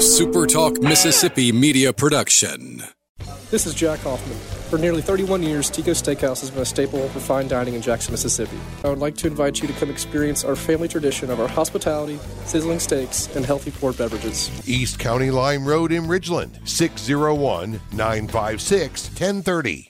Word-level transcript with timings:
SuperTalk 0.00 0.82
Mississippi 0.82 1.52
media 1.52 1.92
production. 1.92 2.82
This 3.50 3.66
is 3.66 3.74
Jack 3.74 3.98
Hoffman. 3.98 4.38
For 4.70 4.78
nearly 4.78 5.02
31 5.02 5.42
years, 5.42 5.68
Tico 5.68 5.90
Steakhouse 5.90 6.40
has 6.40 6.50
been 6.50 6.62
a 6.62 6.64
staple 6.64 7.06
for 7.10 7.20
fine 7.20 7.48
dining 7.48 7.74
in 7.74 7.82
Jackson, 7.82 8.12
Mississippi. 8.12 8.56
I 8.82 8.88
would 8.88 8.98
like 8.98 9.14
to 9.16 9.26
invite 9.26 9.60
you 9.60 9.68
to 9.68 9.74
come 9.74 9.90
experience 9.90 10.42
our 10.42 10.56
family 10.56 10.88
tradition 10.88 11.30
of 11.30 11.38
our 11.38 11.48
hospitality, 11.48 12.18
sizzling 12.46 12.80
steaks, 12.80 13.28
and 13.36 13.44
healthy 13.44 13.72
poured 13.72 13.98
beverages. 13.98 14.50
East 14.66 14.98
County 14.98 15.30
Line 15.30 15.64
Road 15.64 15.92
in 15.92 16.04
Ridgeland, 16.04 16.66
601 16.66 17.78
956 17.92 19.08
1030. 19.08 19.89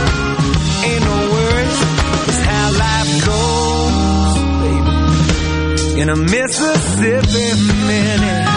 In 6.01 6.09
a 6.09 6.15
Mississippi 6.15 7.61
minute. 7.85 8.47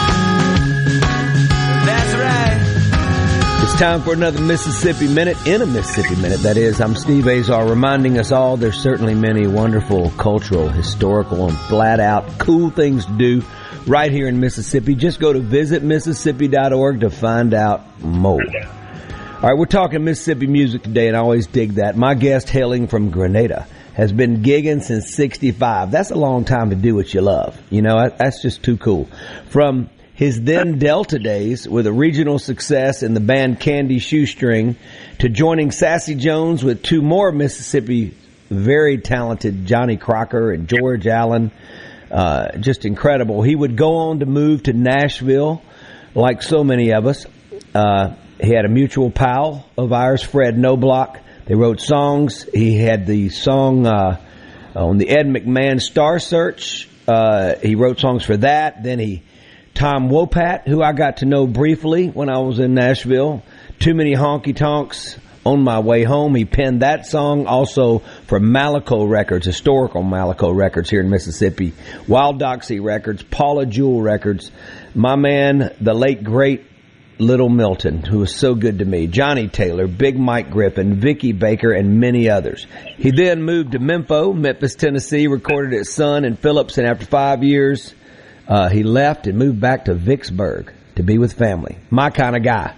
That's 1.84 2.14
right. 2.14 3.60
It's 3.62 3.78
time 3.78 4.00
for 4.00 4.14
another 4.14 4.40
Mississippi 4.40 5.08
Minute 5.08 5.36
in 5.46 5.60
a 5.60 5.66
Mississippi 5.66 6.16
Minute. 6.22 6.40
That 6.40 6.56
is, 6.56 6.80
I'm 6.80 6.96
Steve 6.96 7.28
Azar 7.28 7.68
reminding 7.68 8.18
us 8.18 8.32
all 8.32 8.56
there's 8.56 8.80
certainly 8.80 9.14
many 9.14 9.46
wonderful 9.46 10.08
cultural, 10.12 10.70
historical, 10.70 11.46
and 11.46 11.58
flat 11.58 12.00
out 12.00 12.38
cool 12.38 12.70
things 12.70 13.04
to 13.04 13.12
do 13.18 13.42
right 13.86 14.10
here 14.10 14.26
in 14.26 14.40
Mississippi. 14.40 14.94
Just 14.94 15.20
go 15.20 15.34
to 15.34 15.40
visitmississippi.org 15.40 17.00
to 17.00 17.10
find 17.10 17.52
out 17.52 18.00
more. 18.00 18.40
All 18.40 19.50
right, 19.50 19.58
we're 19.58 19.66
talking 19.66 20.02
Mississippi 20.02 20.46
music 20.46 20.82
today, 20.82 21.08
and 21.08 21.16
I 21.18 21.20
always 21.20 21.46
dig 21.46 21.72
that. 21.72 21.94
My 21.94 22.14
guest, 22.14 22.48
hailing 22.48 22.86
from 22.86 23.10
Grenada, 23.10 23.66
has 23.94 24.12
been 24.12 24.42
gigging 24.42 24.82
since 24.82 25.14
65. 25.14 25.90
That's 25.90 26.10
a 26.10 26.16
long 26.16 26.44
time 26.44 26.70
to 26.70 26.76
do 26.76 26.94
what 26.94 27.14
you 27.14 27.20
love. 27.20 27.60
You 27.70 27.82
know, 27.82 28.08
that's 28.08 28.42
just 28.42 28.62
too 28.62 28.76
cool. 28.76 29.08
From 29.48 29.88
his 30.14 30.42
then 30.42 30.78
Delta 30.78 31.18
days 31.18 31.68
with 31.68 31.86
a 31.86 31.92
regional 31.92 32.38
success 32.38 33.02
in 33.02 33.14
the 33.14 33.20
band 33.20 33.60
Candy 33.60 33.98
Shoestring 33.98 34.76
to 35.20 35.28
joining 35.28 35.70
Sassy 35.70 36.16
Jones 36.16 36.64
with 36.64 36.82
two 36.82 37.02
more 37.02 37.32
Mississippi 37.32 38.14
very 38.50 38.98
talented 38.98 39.66
Johnny 39.66 39.96
Crocker 39.96 40.52
and 40.52 40.68
George 40.68 41.06
Allen. 41.06 41.50
Uh, 42.10 42.56
just 42.58 42.84
incredible. 42.84 43.42
He 43.42 43.56
would 43.56 43.76
go 43.76 43.96
on 43.96 44.20
to 44.20 44.26
move 44.26 44.64
to 44.64 44.72
Nashville 44.72 45.62
like 46.14 46.42
so 46.42 46.62
many 46.62 46.92
of 46.92 47.06
us. 47.06 47.26
Uh, 47.74 48.14
he 48.40 48.50
had 48.50 48.64
a 48.64 48.68
mutual 48.68 49.10
pal 49.10 49.66
of 49.76 49.92
ours, 49.92 50.22
Fred 50.22 50.58
Knobloch. 50.58 51.18
They 51.46 51.54
wrote 51.54 51.80
songs. 51.80 52.46
He 52.54 52.78
had 52.78 53.06
the 53.06 53.28
song 53.28 53.86
uh, 53.86 54.18
on 54.74 54.96
the 54.96 55.10
Ed 55.10 55.26
McMahon 55.26 55.80
Star 55.80 56.18
Search. 56.18 56.88
Uh, 57.06 57.56
he 57.56 57.74
wrote 57.74 58.00
songs 58.00 58.24
for 58.24 58.36
that. 58.38 58.82
Then 58.82 58.98
he, 58.98 59.22
Tom 59.74 60.08
Wopat, 60.08 60.66
who 60.66 60.82
I 60.82 60.92
got 60.92 61.18
to 61.18 61.26
know 61.26 61.46
briefly 61.46 62.08
when 62.08 62.30
I 62.30 62.38
was 62.38 62.60
in 62.60 62.72
Nashville. 62.72 63.42
Too 63.78 63.92
many 63.94 64.14
honky 64.14 64.56
tonks 64.56 65.18
on 65.44 65.62
my 65.62 65.80
way 65.80 66.02
home. 66.02 66.34
He 66.34 66.46
penned 66.46 66.80
that 66.80 67.04
song 67.04 67.46
also 67.46 67.98
for 68.26 68.40
Malaco 68.40 69.06
Records, 69.06 69.44
historical 69.44 70.02
Malaco 70.02 70.56
Records 70.56 70.88
here 70.88 71.00
in 71.00 71.10
Mississippi, 71.10 71.74
Waldoxy 72.06 72.82
Records, 72.82 73.22
Paula 73.22 73.66
Jewel 73.66 74.00
Records. 74.00 74.50
My 74.94 75.16
man, 75.16 75.74
the 75.78 75.92
late 75.92 76.24
great 76.24 76.64
Little 77.18 77.48
Milton, 77.48 78.02
who 78.02 78.18
was 78.18 78.34
so 78.34 78.54
good 78.54 78.80
to 78.80 78.84
me, 78.84 79.06
Johnnie 79.06 79.48
Taylor, 79.48 79.86
Big 79.86 80.18
Mike 80.18 80.50
Griffin, 80.50 80.94
Vicky 80.96 81.32
Baker, 81.32 81.72
and 81.72 82.00
many 82.00 82.28
others. 82.28 82.66
He 82.96 83.12
then 83.12 83.44
moved 83.44 83.72
to 83.72 83.78
Memphis, 83.78 84.34
Memphis, 84.34 84.74
Tennessee, 84.74 85.28
recorded 85.28 85.78
at 85.78 85.86
Sun 85.86 86.24
and 86.24 86.38
Phillips, 86.38 86.76
and 86.76 86.86
after 86.86 87.06
five 87.06 87.44
years, 87.44 87.94
uh, 88.48 88.68
he 88.68 88.82
left 88.82 89.26
and 89.28 89.38
moved 89.38 89.60
back 89.60 89.84
to 89.84 89.94
Vicksburg 89.94 90.72
to 90.96 91.02
be 91.04 91.18
with 91.18 91.34
family. 91.34 91.78
My 91.88 92.10
kind 92.10 92.36
of 92.36 92.42
guy. 92.42 92.74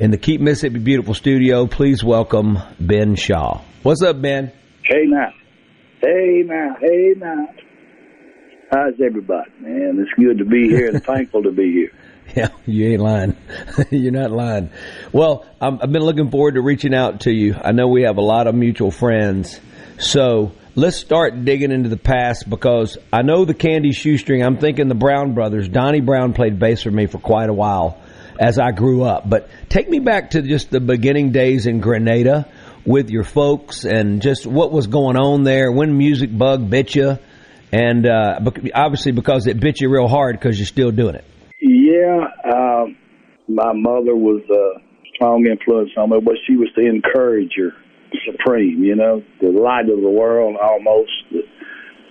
In 0.00 0.10
the 0.10 0.18
Keep 0.18 0.40
Mississippi 0.40 0.78
Beautiful 0.78 1.14
studio, 1.14 1.66
please 1.66 2.02
welcome 2.02 2.58
Ben 2.78 3.14
Shaw. 3.14 3.62
What's 3.82 4.02
up, 4.02 4.20
Ben? 4.20 4.52
Hey 4.84 5.04
now. 5.06 5.32
Hey 6.00 6.42
now. 6.44 6.76
Hey 6.80 7.14
now. 7.16 7.48
How's 8.72 8.94
everybody, 9.04 9.50
man? 9.60 9.98
It's 9.98 10.12
good 10.18 10.38
to 10.38 10.44
be 10.44 10.68
here 10.68 10.88
and 10.88 11.02
thankful 11.04 11.44
to 11.44 11.52
be 11.52 11.72
here. 11.72 11.92
Yeah, 12.38 12.50
you 12.66 12.92
ain't 12.92 13.00
lying. 13.00 13.36
You're 13.90 14.12
not 14.12 14.30
lying. 14.30 14.70
Well, 15.12 15.44
i 15.60 15.64
have 15.64 15.90
been 15.90 16.02
looking 16.02 16.30
forward 16.30 16.54
to 16.54 16.60
reaching 16.62 16.94
out 16.94 17.22
to 17.22 17.32
you. 17.32 17.56
I 17.60 17.72
know 17.72 17.88
we 17.88 18.02
have 18.02 18.16
a 18.16 18.22
lot 18.22 18.46
of 18.46 18.54
mutual 18.54 18.92
friends. 18.92 19.58
So 19.98 20.52
let's 20.76 20.96
start 20.96 21.44
digging 21.44 21.72
into 21.72 21.88
the 21.88 21.96
past 21.96 22.48
because 22.48 22.96
I 23.12 23.22
know 23.22 23.44
the 23.44 23.54
Candy 23.54 23.90
Shoestring. 23.90 24.44
I'm 24.44 24.58
thinking 24.58 24.86
the 24.86 24.94
Brown 24.94 25.34
brothers. 25.34 25.68
Donnie 25.68 26.00
Brown 26.00 26.32
played 26.32 26.60
bass 26.60 26.82
for 26.82 26.92
me 26.92 27.06
for 27.06 27.18
quite 27.18 27.48
a 27.48 27.52
while 27.52 28.00
as 28.38 28.60
I 28.60 28.70
grew 28.70 29.02
up. 29.02 29.28
But 29.28 29.50
take 29.68 29.88
me 29.88 29.98
back 29.98 30.30
to 30.30 30.42
just 30.42 30.70
the 30.70 30.78
beginning 30.78 31.32
days 31.32 31.66
in 31.66 31.80
Grenada 31.80 32.46
with 32.86 33.10
your 33.10 33.24
folks 33.24 33.84
and 33.84 34.22
just 34.22 34.46
what 34.46 34.70
was 34.70 34.86
going 34.86 35.16
on 35.16 35.42
there, 35.42 35.72
when 35.72 35.98
music 35.98 36.30
bug 36.38 36.70
bit 36.70 36.94
you, 36.94 37.18
and 37.72 38.06
uh, 38.06 38.38
obviously 38.76 39.10
because 39.10 39.48
it 39.48 39.58
bit 39.58 39.80
you 39.80 39.90
real 39.90 40.06
hard 40.06 40.38
because 40.38 40.56
you're 40.56 40.66
still 40.66 40.92
doing 40.92 41.16
it. 41.16 41.24
Yeah, 41.60 42.24
uh, 42.44 42.86
my 43.48 43.72
mother 43.72 44.14
was 44.14 44.42
a 44.48 44.80
strong 45.14 45.46
influence 45.46 45.90
on 45.96 46.10
me, 46.10 46.20
but 46.20 46.34
she 46.46 46.56
was 46.56 46.68
the 46.76 46.86
encourager 46.86 47.74
supreme, 48.24 48.84
you 48.84 48.94
know, 48.94 49.22
the 49.40 49.48
light 49.48 49.88
of 49.90 50.00
the 50.00 50.10
world 50.10 50.56
almost, 50.62 51.10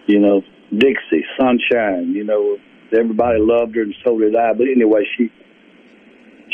you 0.08 0.20
know, 0.20 0.42
Dixie, 0.72 1.24
sunshine, 1.40 2.12
you 2.14 2.26
know, 2.26 2.58
everybody 2.92 3.40
loved 3.40 3.76
her 3.76 3.84
and 3.84 3.96
so 4.06 4.20
did 4.20 4.36
I. 4.36 4.52
But 4.54 4.68
anyway, 4.68 5.04
she 5.18 5.32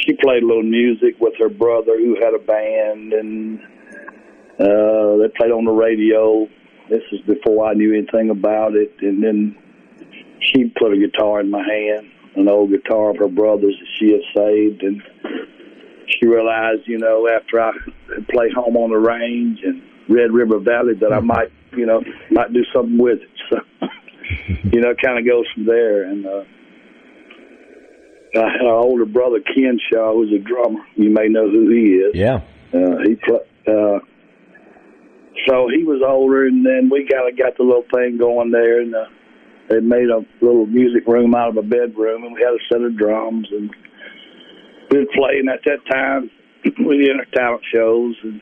she 0.06 0.14
played 0.22 0.44
a 0.44 0.46
little 0.46 0.64
music 0.64 1.16
with 1.20 1.34
her 1.40 1.50
brother 1.50 1.98
who 1.98 2.16
had 2.22 2.34
a 2.34 2.40
band 2.40 3.14
and 3.14 3.60
uh 4.60 5.18
they 5.18 5.30
played 5.36 5.52
on 5.52 5.66
the 5.66 5.72
radio. 5.72 6.48
This 6.90 7.02
is 7.12 7.22
before 7.22 7.68
I 7.68 7.74
knew 7.74 7.94
anything 7.94 8.30
about 8.30 8.76
it 8.76 8.94
and 9.02 9.24
then 9.24 9.56
she 10.42 10.72
put 10.78 10.94
a 10.94 10.98
guitar 10.98 11.40
in 11.40 11.50
my 11.50 11.64
hand 11.64 12.12
an 12.36 12.48
old 12.48 12.72
guitar 12.72 13.12
of 13.12 13.18
her 13.18 13.28
brother's 13.28 13.76
that 13.80 13.88
she 14.00 14.12
had 14.12 14.22
saved, 14.36 14.84
and 14.84 15.02
she 16.08 16.28
realized, 16.28 16.82
you 16.86 16.98
know, 16.98 17.28
after 17.28 17.62
I 17.62 17.72
had 18.14 18.28
played 18.28 18.54
home 18.54 18.76
on 18.78 18.90
the 18.92 18.98
range 18.98 19.60
and 19.64 19.82
Red 20.10 20.32
River 20.32 20.60
Valley, 20.60 20.96
that 21.00 21.12
I 21.14 21.18
mm-hmm. 21.18 21.28
might, 21.28 21.52
you 21.72 21.86
know, 21.86 22.04
might 22.32 22.54
do 22.54 22.64
something 22.74 22.98
with 22.98 23.20
it. 23.20 23.30
So, 23.50 23.60
you 24.72 24.80
know, 24.80 24.92
it 24.92 25.02
kind 25.04 25.20
of 25.20 25.28
goes 25.28 25.46
from 25.54 25.66
there. 25.66 26.04
And 26.04 26.26
uh, 26.26 26.44
I 28.36 28.52
had 28.52 28.62
an 28.62 28.68
older 28.68 29.06
brother, 29.06 29.40
Ken 29.42 29.78
Shaw, 29.92 30.14
who's 30.14 30.34
a 30.34 30.40
drummer. 30.40 30.80
You 30.96 31.10
may 31.10 31.28
know 31.28 31.50
who 31.50 31.70
he 31.70 31.96
is. 31.98 32.16
Yeah. 32.16 32.40
Uh, 32.74 32.98
he 33.04 33.16
pl- 33.16 33.46
uh, 33.68 34.00
so 35.48 35.68
he 35.68 35.84
was 35.84 36.02
older, 36.08 36.48
and 36.48 36.66
then 36.66 36.90
we 36.90 37.08
kind 37.12 37.30
of 37.30 37.38
got 37.38 37.58
the 37.58 37.64
little 37.64 37.86
thing 37.94 38.18
going 38.18 38.52
there, 38.52 38.82
and. 38.82 38.96
Uh, 38.96 39.06
they 39.70 39.80
made 39.80 40.10
a 40.10 40.26
little 40.42 40.66
music 40.66 41.08
room 41.08 41.36
out 41.36 41.50
of 41.50 41.58
a 41.58 41.62
bedroom, 41.62 42.24
and 42.24 42.34
we 42.34 42.42
had 42.42 42.54
a 42.54 42.64
set 42.72 42.82
of 42.82 42.98
drums, 42.98 43.48
and 43.52 43.74
we 44.92 45.00
would 45.00 45.10
play. 45.12 45.40
And 45.40 45.50
at 45.50 45.62
that 45.66 45.80
time, 45.92 46.30
we 46.86 46.98
did 46.98 47.16
our 47.18 47.26
talent 47.34 47.64
shows, 47.74 48.16
and 48.24 48.42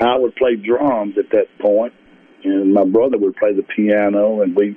I 0.00 0.16
would 0.16 0.34
play 0.36 0.56
drums 0.56 1.16
at 1.18 1.30
that 1.30 1.46
point, 1.60 1.92
and 2.44 2.72
my 2.72 2.84
brother 2.84 3.18
would 3.18 3.36
play 3.36 3.54
the 3.54 3.62
piano, 3.62 4.42
and 4.42 4.56
we, 4.56 4.76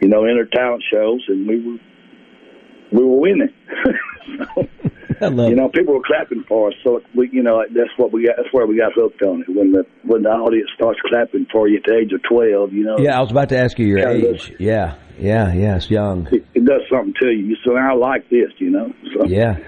you 0.00 0.08
know, 0.08 0.24
enter 0.24 0.46
talent 0.46 0.84
shows, 0.92 1.24
and 1.28 1.48
we 1.48 1.60
were 1.60 1.78
we 2.92 3.04
were 3.04 3.20
winning. 3.20 3.52
so, 4.54 4.68
you 5.20 5.54
know, 5.56 5.68
people 5.68 5.94
were 5.94 6.02
clapping 6.04 6.44
for 6.48 6.68
us, 6.68 6.74
so 6.84 7.00
we, 7.14 7.28
you 7.32 7.42
know, 7.42 7.64
that's 7.74 7.90
what 7.96 8.12
we 8.12 8.26
got. 8.26 8.36
That's 8.36 8.52
where 8.52 8.66
we 8.66 8.76
got 8.76 8.92
hooked 8.94 9.22
on 9.22 9.42
it. 9.42 9.48
When 9.48 9.72
the 9.72 9.86
when 10.04 10.22
the 10.22 10.30
audience 10.30 10.70
starts 10.74 11.00
clapping 11.08 11.46
for 11.50 11.68
you 11.68 11.78
at 11.78 11.84
the 11.86 11.96
age 11.96 12.12
of 12.12 12.22
twelve, 12.22 12.72
you 12.72 12.84
know. 12.84 12.98
Yeah, 12.98 13.18
I 13.18 13.20
was 13.22 13.30
about 13.30 13.48
to 13.50 13.58
ask 13.58 13.78
you 13.78 13.86
your 13.86 14.08
age. 14.08 14.52
Yeah, 14.58 14.96
yeah, 15.18 15.52
yeah. 15.52 15.76
It's 15.76 15.90
young. 15.90 16.26
It, 16.30 16.46
it 16.54 16.64
does 16.64 16.82
something 16.90 17.14
to 17.20 17.28
you. 17.30 17.56
Say, 17.64 17.72
I 17.74 17.94
like 17.94 18.28
this, 18.30 18.50
you 18.58 18.70
know. 18.70 18.92
So 19.14 19.26
Yeah. 19.26 19.58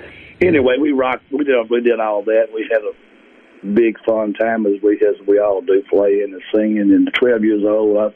anyway, 0.41 0.77
we 0.81 0.93
rocked. 0.93 1.31
We 1.31 1.45
did. 1.45 1.55
We 1.71 1.81
did 1.81 2.01
all 2.01 2.23
that. 2.25 2.49
We 2.55 2.69
had 2.71 2.83
a 2.83 3.73
big 3.75 3.99
fun 4.05 4.35
time 4.35 4.67
as 4.67 4.81
we 4.83 4.95
as 4.97 5.27
we 5.27 5.39
all 5.39 5.61
do, 5.63 5.83
playing 5.91 6.33
and 6.35 6.43
singing. 6.55 6.93
And 6.93 7.11
twelve 7.15 7.45
years 7.45 7.65
old, 7.67 7.97
I 7.99 8.15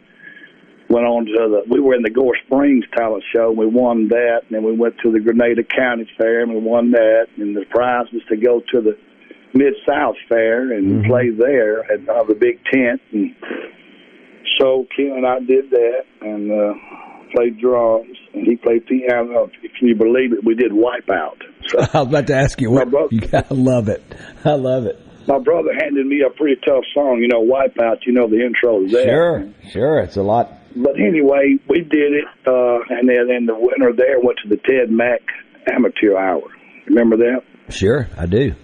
went 0.93 1.07
on 1.07 1.25
to 1.27 1.33
the. 1.33 1.63
We 1.69 1.81
were 1.81 1.95
in 1.95 2.03
the 2.03 2.11
Gore 2.11 2.37
Springs 2.47 2.85
talent 2.97 3.25
show. 3.35 3.49
and 3.49 3.59
We 3.59 3.67
won 3.67 4.09
that, 4.09 4.43
and 4.47 4.51
then 4.57 4.63
we 4.65 4.77
went 4.77 4.95
to 5.03 5.11
the 5.11 5.21
Grenada 5.21 5.63
County 5.65 6.07
Fair, 6.19 6.43
and 6.43 6.53
we 6.53 6.61
won 6.61 6.91
that. 6.93 7.27
And 7.39 7.57
the 7.57 7.65
prize 7.71 8.07
was 8.13 8.23
to 8.29 8.37
go 8.37 8.61
to 8.73 8.81
the 8.81 8.99
Mid 9.55 9.75
South 9.89 10.17
Fair 10.29 10.73
and 10.73 11.05
play 11.05 11.31
there 11.31 11.81
at 11.91 12.07
uh, 12.09 12.25
the 12.25 12.35
big 12.35 12.63
tent. 12.71 13.01
And 13.13 13.35
so 14.61 14.87
Ken 14.95 15.13
and 15.17 15.27
I 15.27 15.39
did 15.41 15.71
that, 15.71 16.05
and. 16.21 16.53
uh 16.53 16.75
Played 17.35 17.61
drums, 17.61 18.15
and 18.35 18.47
he 18.47 18.57
played 18.57 18.85
piano. 18.85 19.49
Can 19.79 19.89
you 19.89 19.95
believe 19.97 20.35
it? 20.35 20.45
We 20.45 20.55
did 20.55 20.71
Wipeout. 20.71 21.39
So 21.67 21.79
I 21.95 22.01
was 22.03 22.09
about 22.09 22.27
to 22.27 22.35
ask 22.37 22.61
you. 22.61 22.71
What, 22.71 22.91
brother- 22.91 23.09
you 23.11 23.23
I 23.33 23.47
love 23.49 23.89
it. 23.89 24.03
I 24.45 24.53
love 24.53 24.85
it. 24.85 25.01
my 25.27 25.39
brother 25.39 25.71
handed 25.73 26.05
me 26.07 26.21
a 26.27 26.29
pretty 26.29 26.61
tough 26.61 26.85
song, 26.93 27.21
you 27.23 27.29
know, 27.29 27.43
Wipeout, 27.43 28.01
you 28.07 28.13
know, 28.13 28.29
the 28.29 28.45
intro 28.45 28.85
is 28.85 28.93
there. 28.93 29.07
Sure, 29.07 29.71
sure. 29.71 29.99
It's 30.01 30.17
a 30.17 30.23
lot. 30.23 30.53
But 30.77 30.99
anyway, 30.99 31.57
we 31.69 31.81
did 31.81 32.13
it, 32.13 32.25
uh, 32.47 32.81
and 32.89 33.09
then 33.09 33.31
and 33.31 33.49
the 33.49 33.55
winner 33.55 33.93
there 33.93 34.21
went 34.21 34.39
to 34.43 34.49
the 34.49 34.57
Ted 34.57 34.91
Mack 34.91 35.21
Amateur 35.71 36.17
Hour. 36.17 36.43
Remember 36.87 37.17
that? 37.19 37.43
Sure, 37.69 38.09
I 38.17 38.27
do. 38.27 38.55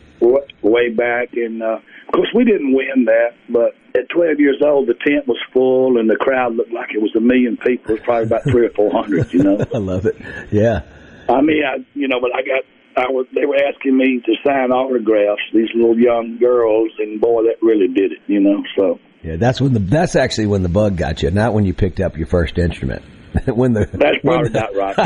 Way 0.62 0.90
back, 0.90 1.34
and 1.34 1.62
uh, 1.62 1.76
of 1.76 2.12
course 2.12 2.28
we 2.34 2.44
didn't 2.44 2.74
win 2.74 3.06
that, 3.06 3.34
but 3.48 3.74
at 3.94 4.08
12 4.10 4.40
years 4.40 4.60
old, 4.64 4.88
the 4.88 4.94
tent 4.94 5.26
was 5.26 5.38
full, 5.52 5.98
and 5.98 6.10
the 6.10 6.16
crowd 6.16 6.56
looked 6.56 6.72
like 6.72 6.90
it 6.94 7.00
was 7.00 7.14
a 7.16 7.20
million 7.20 7.56
people. 7.56 7.90
It 7.90 8.00
was 8.00 8.02
probably 8.02 8.26
about 8.26 8.42
three 8.44 8.66
or 8.66 8.70
four 8.70 8.90
hundred, 8.90 9.32
you 9.32 9.42
know. 9.42 9.58
I 9.74 9.78
love 9.78 10.06
it. 10.06 10.16
Yeah. 10.50 10.82
I 11.28 11.40
mean, 11.42 11.62
I 11.64 11.84
you 11.94 12.08
know, 12.08 12.20
but 12.20 12.34
I 12.34 12.42
got 12.42 12.64
I 12.96 13.06
was 13.10 13.26
they 13.34 13.46
were 13.46 13.56
asking 13.56 13.96
me 13.96 14.20
to 14.24 14.32
sign 14.44 14.72
autographs. 14.72 15.42
These 15.54 15.70
little 15.74 15.98
young 15.98 16.38
girls, 16.38 16.90
and 16.98 17.20
boy, 17.20 17.44
that 17.44 17.62
really 17.62 17.88
did 17.88 18.12
it, 18.12 18.18
you 18.26 18.40
know. 18.40 18.62
So 18.76 18.98
Yeah, 19.22 19.36
that's 19.36 19.60
when 19.60 19.72
the 19.72 19.80
that's 19.80 20.16
actually 20.16 20.46
when 20.46 20.62
the 20.62 20.68
bug 20.68 20.96
got 20.96 21.22
you, 21.22 21.30
not 21.30 21.54
when 21.54 21.64
you 21.64 21.74
picked 21.74 22.00
up 22.00 22.16
your 22.16 22.26
first 22.26 22.58
instrument. 22.58 23.02
when 23.46 23.72
the 23.72 23.86
that's 23.92 24.22
when 24.22 24.22
probably 24.22 24.48
the- 24.50 24.60
not 24.60 24.74
right. 24.76 24.98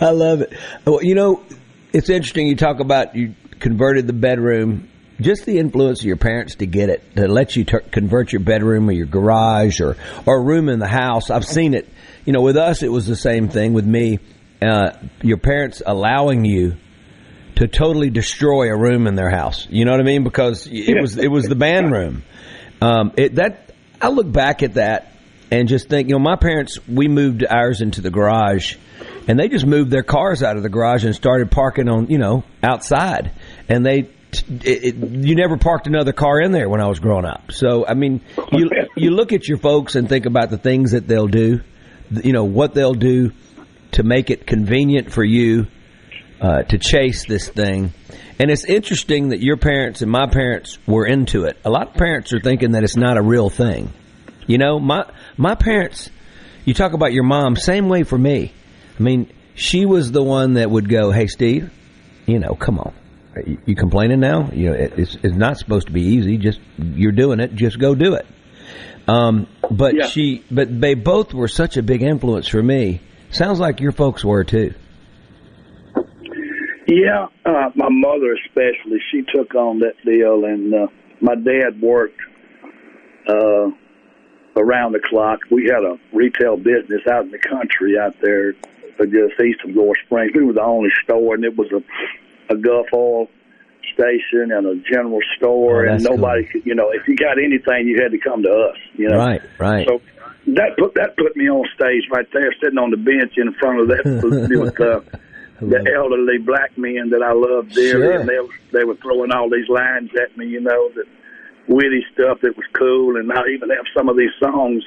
I 0.02 0.10
love 0.10 0.40
it. 0.42 0.52
Well, 0.84 1.02
you 1.02 1.14
know, 1.14 1.42
it's 1.92 2.08
interesting. 2.08 2.46
You 2.46 2.56
talk 2.56 2.80
about 2.80 3.14
you 3.16 3.34
converted 3.60 4.06
the 4.06 4.12
bedroom. 4.12 4.88
Just 5.20 5.46
the 5.46 5.58
influence 5.58 6.00
of 6.00 6.06
your 6.06 6.16
parents 6.16 6.54
to 6.56 6.66
get 6.66 6.90
it 6.90 7.16
to 7.16 7.26
let 7.26 7.56
you 7.56 7.64
tur 7.64 7.80
convert 7.80 8.32
your 8.32 8.40
bedroom 8.40 8.88
or 8.88 8.92
your 8.92 9.06
garage 9.06 9.80
or 9.80 9.96
or 10.24 10.38
a 10.38 10.40
room 10.40 10.68
in 10.68 10.78
the 10.78 10.86
house. 10.86 11.30
I've 11.30 11.44
seen 11.44 11.74
it. 11.74 11.88
You 12.24 12.32
know, 12.32 12.42
with 12.42 12.56
us, 12.56 12.84
it 12.84 12.92
was 12.92 13.06
the 13.06 13.16
same 13.16 13.48
thing. 13.48 13.72
With 13.72 13.86
me, 13.86 14.20
uh, 14.62 14.90
your 15.22 15.38
parents 15.38 15.82
allowing 15.84 16.44
you 16.44 16.76
to 17.58 17.66
totally 17.66 18.08
destroy 18.08 18.70
a 18.70 18.76
room 18.76 19.08
in 19.08 19.16
their 19.16 19.30
house. 19.30 19.66
You 19.68 19.84
know 19.84 19.90
what 19.90 20.00
I 20.00 20.04
mean? 20.04 20.22
Because 20.22 20.68
it 20.70 21.00
was 21.00 21.18
it 21.18 21.28
was 21.28 21.46
the 21.46 21.56
band 21.56 21.90
room. 21.90 22.22
Um, 22.80 23.12
it, 23.16 23.34
that 23.34 23.74
I 24.00 24.10
look 24.10 24.30
back 24.30 24.62
at 24.62 24.74
that 24.74 25.12
and 25.50 25.66
just 25.66 25.88
think, 25.88 26.08
you 26.08 26.14
know, 26.14 26.20
my 26.20 26.36
parents 26.36 26.78
we 26.86 27.08
moved 27.08 27.44
ours 27.44 27.80
into 27.80 28.00
the 28.00 28.10
garage, 28.10 28.76
and 29.26 29.36
they 29.36 29.48
just 29.48 29.66
moved 29.66 29.90
their 29.90 30.04
cars 30.04 30.44
out 30.44 30.56
of 30.56 30.62
the 30.62 30.68
garage 30.68 31.04
and 31.04 31.16
started 31.16 31.50
parking 31.50 31.88
on 31.88 32.06
you 32.08 32.18
know 32.18 32.44
outside, 32.62 33.32
and 33.68 33.84
they. 33.84 34.08
It, 34.30 34.84
it, 34.84 34.94
you 34.94 35.36
never 35.36 35.56
parked 35.56 35.86
another 35.86 36.12
car 36.12 36.38
in 36.38 36.52
there 36.52 36.68
when 36.68 36.82
I 36.82 36.86
was 36.86 36.98
growing 36.98 37.24
up. 37.24 37.50
So 37.50 37.86
I 37.86 37.94
mean, 37.94 38.20
you 38.52 38.68
you 38.94 39.10
look 39.10 39.32
at 39.32 39.48
your 39.48 39.56
folks 39.56 39.94
and 39.94 40.06
think 40.06 40.26
about 40.26 40.50
the 40.50 40.58
things 40.58 40.90
that 40.92 41.08
they'll 41.08 41.28
do, 41.28 41.62
you 42.10 42.34
know 42.34 42.44
what 42.44 42.74
they'll 42.74 42.92
do 42.92 43.32
to 43.92 44.02
make 44.02 44.28
it 44.28 44.46
convenient 44.46 45.10
for 45.10 45.24
you 45.24 45.66
uh, 46.40 46.62
to 46.62 46.78
chase 46.78 47.26
this 47.26 47.48
thing. 47.48 47.92
And 48.38 48.50
it's 48.50 48.64
interesting 48.64 49.30
that 49.30 49.40
your 49.40 49.56
parents 49.56 50.02
and 50.02 50.10
my 50.10 50.26
parents 50.28 50.78
were 50.86 51.06
into 51.06 51.44
it. 51.44 51.56
A 51.64 51.70
lot 51.70 51.88
of 51.88 51.94
parents 51.94 52.32
are 52.32 52.40
thinking 52.40 52.72
that 52.72 52.84
it's 52.84 52.96
not 52.96 53.16
a 53.16 53.22
real 53.22 53.50
thing. 53.50 53.92
You 54.46 54.58
know, 54.58 54.78
my 54.78 55.04
my 55.36 55.54
parents. 55.54 56.10
You 56.64 56.74
talk 56.74 56.92
about 56.92 57.12
your 57.12 57.24
mom, 57.24 57.56
same 57.56 57.88
way 57.88 58.02
for 58.04 58.18
me. 58.18 58.52
I 58.98 59.02
mean, 59.02 59.32
she 59.54 59.86
was 59.86 60.12
the 60.12 60.22
one 60.22 60.54
that 60.54 60.70
would 60.70 60.88
go, 60.88 61.10
"Hey, 61.10 61.26
Steve, 61.26 61.70
you 62.26 62.38
know, 62.38 62.54
come 62.54 62.78
on, 62.78 62.92
you, 63.46 63.58
you 63.66 63.74
complaining 63.74 64.20
now? 64.20 64.50
You 64.52 64.68
know, 64.70 64.74
it, 64.74 64.92
it's 64.98 65.16
it's 65.22 65.34
not 65.34 65.56
supposed 65.58 65.86
to 65.88 65.92
be 65.92 66.02
easy. 66.02 66.36
Just 66.36 66.60
you're 66.78 67.12
doing 67.12 67.40
it. 67.40 67.54
Just 67.54 67.78
go 67.78 67.94
do 67.94 68.14
it." 68.14 68.26
Um, 69.08 69.46
but 69.70 69.94
Yeah. 69.94 70.06
she, 70.06 70.44
but 70.50 70.80
they 70.80 70.94
both 70.94 71.32
were 71.34 71.48
such 71.48 71.76
a 71.78 71.82
big 71.82 72.02
influence 72.02 72.46
for 72.48 72.62
me. 72.62 73.00
Sounds 73.30 73.58
like 73.58 73.80
your 73.80 73.92
folks 73.92 74.24
were 74.24 74.44
too. 74.44 74.74
Yeah, 76.88 77.26
uh, 77.44 77.70
my 77.74 77.88
mother 77.90 78.34
especially, 78.46 78.98
she 79.12 79.22
took 79.22 79.54
on 79.54 79.80
that 79.80 79.94
deal, 80.06 80.44
and 80.46 80.72
uh, 80.72 80.86
my 81.20 81.34
dad 81.34 81.80
worked 81.82 82.18
uh, 83.28 83.68
around 84.56 84.92
the 84.92 85.00
clock. 85.04 85.40
We 85.50 85.64
had 85.70 85.84
a 85.84 85.98
retail 86.16 86.56
business 86.56 87.02
out 87.10 87.24
in 87.24 87.30
the 87.30 87.38
country 87.38 87.98
out 87.98 88.14
there, 88.22 88.52
just 88.52 89.40
east 89.40 89.60
of 89.66 89.74
Gore 89.74 89.94
Springs. 90.06 90.32
We 90.34 90.44
were 90.44 90.54
the 90.54 90.62
only 90.62 90.88
store, 91.04 91.34
and 91.34 91.44
it 91.44 91.56
was 91.58 91.68
a, 91.72 92.54
a 92.54 92.56
Gulf 92.56 92.86
oil 92.94 93.28
station 93.92 94.50
and 94.50 94.66
a 94.66 94.76
general 94.90 95.20
store, 95.36 95.86
Oh, 95.86 95.92
and 95.92 96.02
nobody 96.02 96.44
could, 96.46 96.64
you 96.64 96.74
know, 96.74 96.90
if 96.90 97.06
you 97.06 97.16
got 97.16 97.36
anything, 97.38 97.86
you 97.86 98.00
had 98.02 98.12
to 98.12 98.18
come 98.18 98.42
to 98.42 98.50
us, 98.50 98.76
you 98.96 99.08
know. 99.08 99.18
Right, 99.18 99.42
right. 99.58 99.86
So 99.86 100.00
that 100.54 100.76
put 100.78 100.94
that 100.94 101.16
put 101.18 101.36
me 101.36 101.50
on 101.50 101.66
stage 101.74 102.04
right 102.10 102.26
there, 102.32 102.54
sitting 102.62 102.78
on 102.78 102.90
the 102.90 102.96
bench 102.96 103.34
in 103.36 103.52
front 103.60 103.80
of 103.80 103.88
that 103.88 104.04
with 104.48 104.80
uh, 104.80 105.00
the 105.60 105.92
elderly 105.96 106.38
black 106.38 106.76
men 106.78 107.10
that 107.10 107.22
I 107.22 107.32
loved 107.32 107.74
there, 107.74 107.92
Sure. 107.98 108.12
and 108.20 108.28
they 108.28 108.38
were- 108.38 108.48
they 108.72 108.84
were 108.84 108.94
throwing 108.96 109.32
all 109.32 109.48
these 109.50 109.68
lines 109.68 110.10
at 110.14 110.36
me, 110.36 110.46
you 110.46 110.60
know, 110.60 110.90
that 110.94 111.06
witty 111.66 112.04
stuff 112.12 112.40
that 112.42 112.56
was 112.56 112.66
cool, 112.72 113.16
and 113.16 113.30
I 113.32 113.42
even 113.48 113.70
have 113.70 113.86
some 113.96 114.08
of 114.08 114.16
these 114.16 114.30
songs 114.42 114.84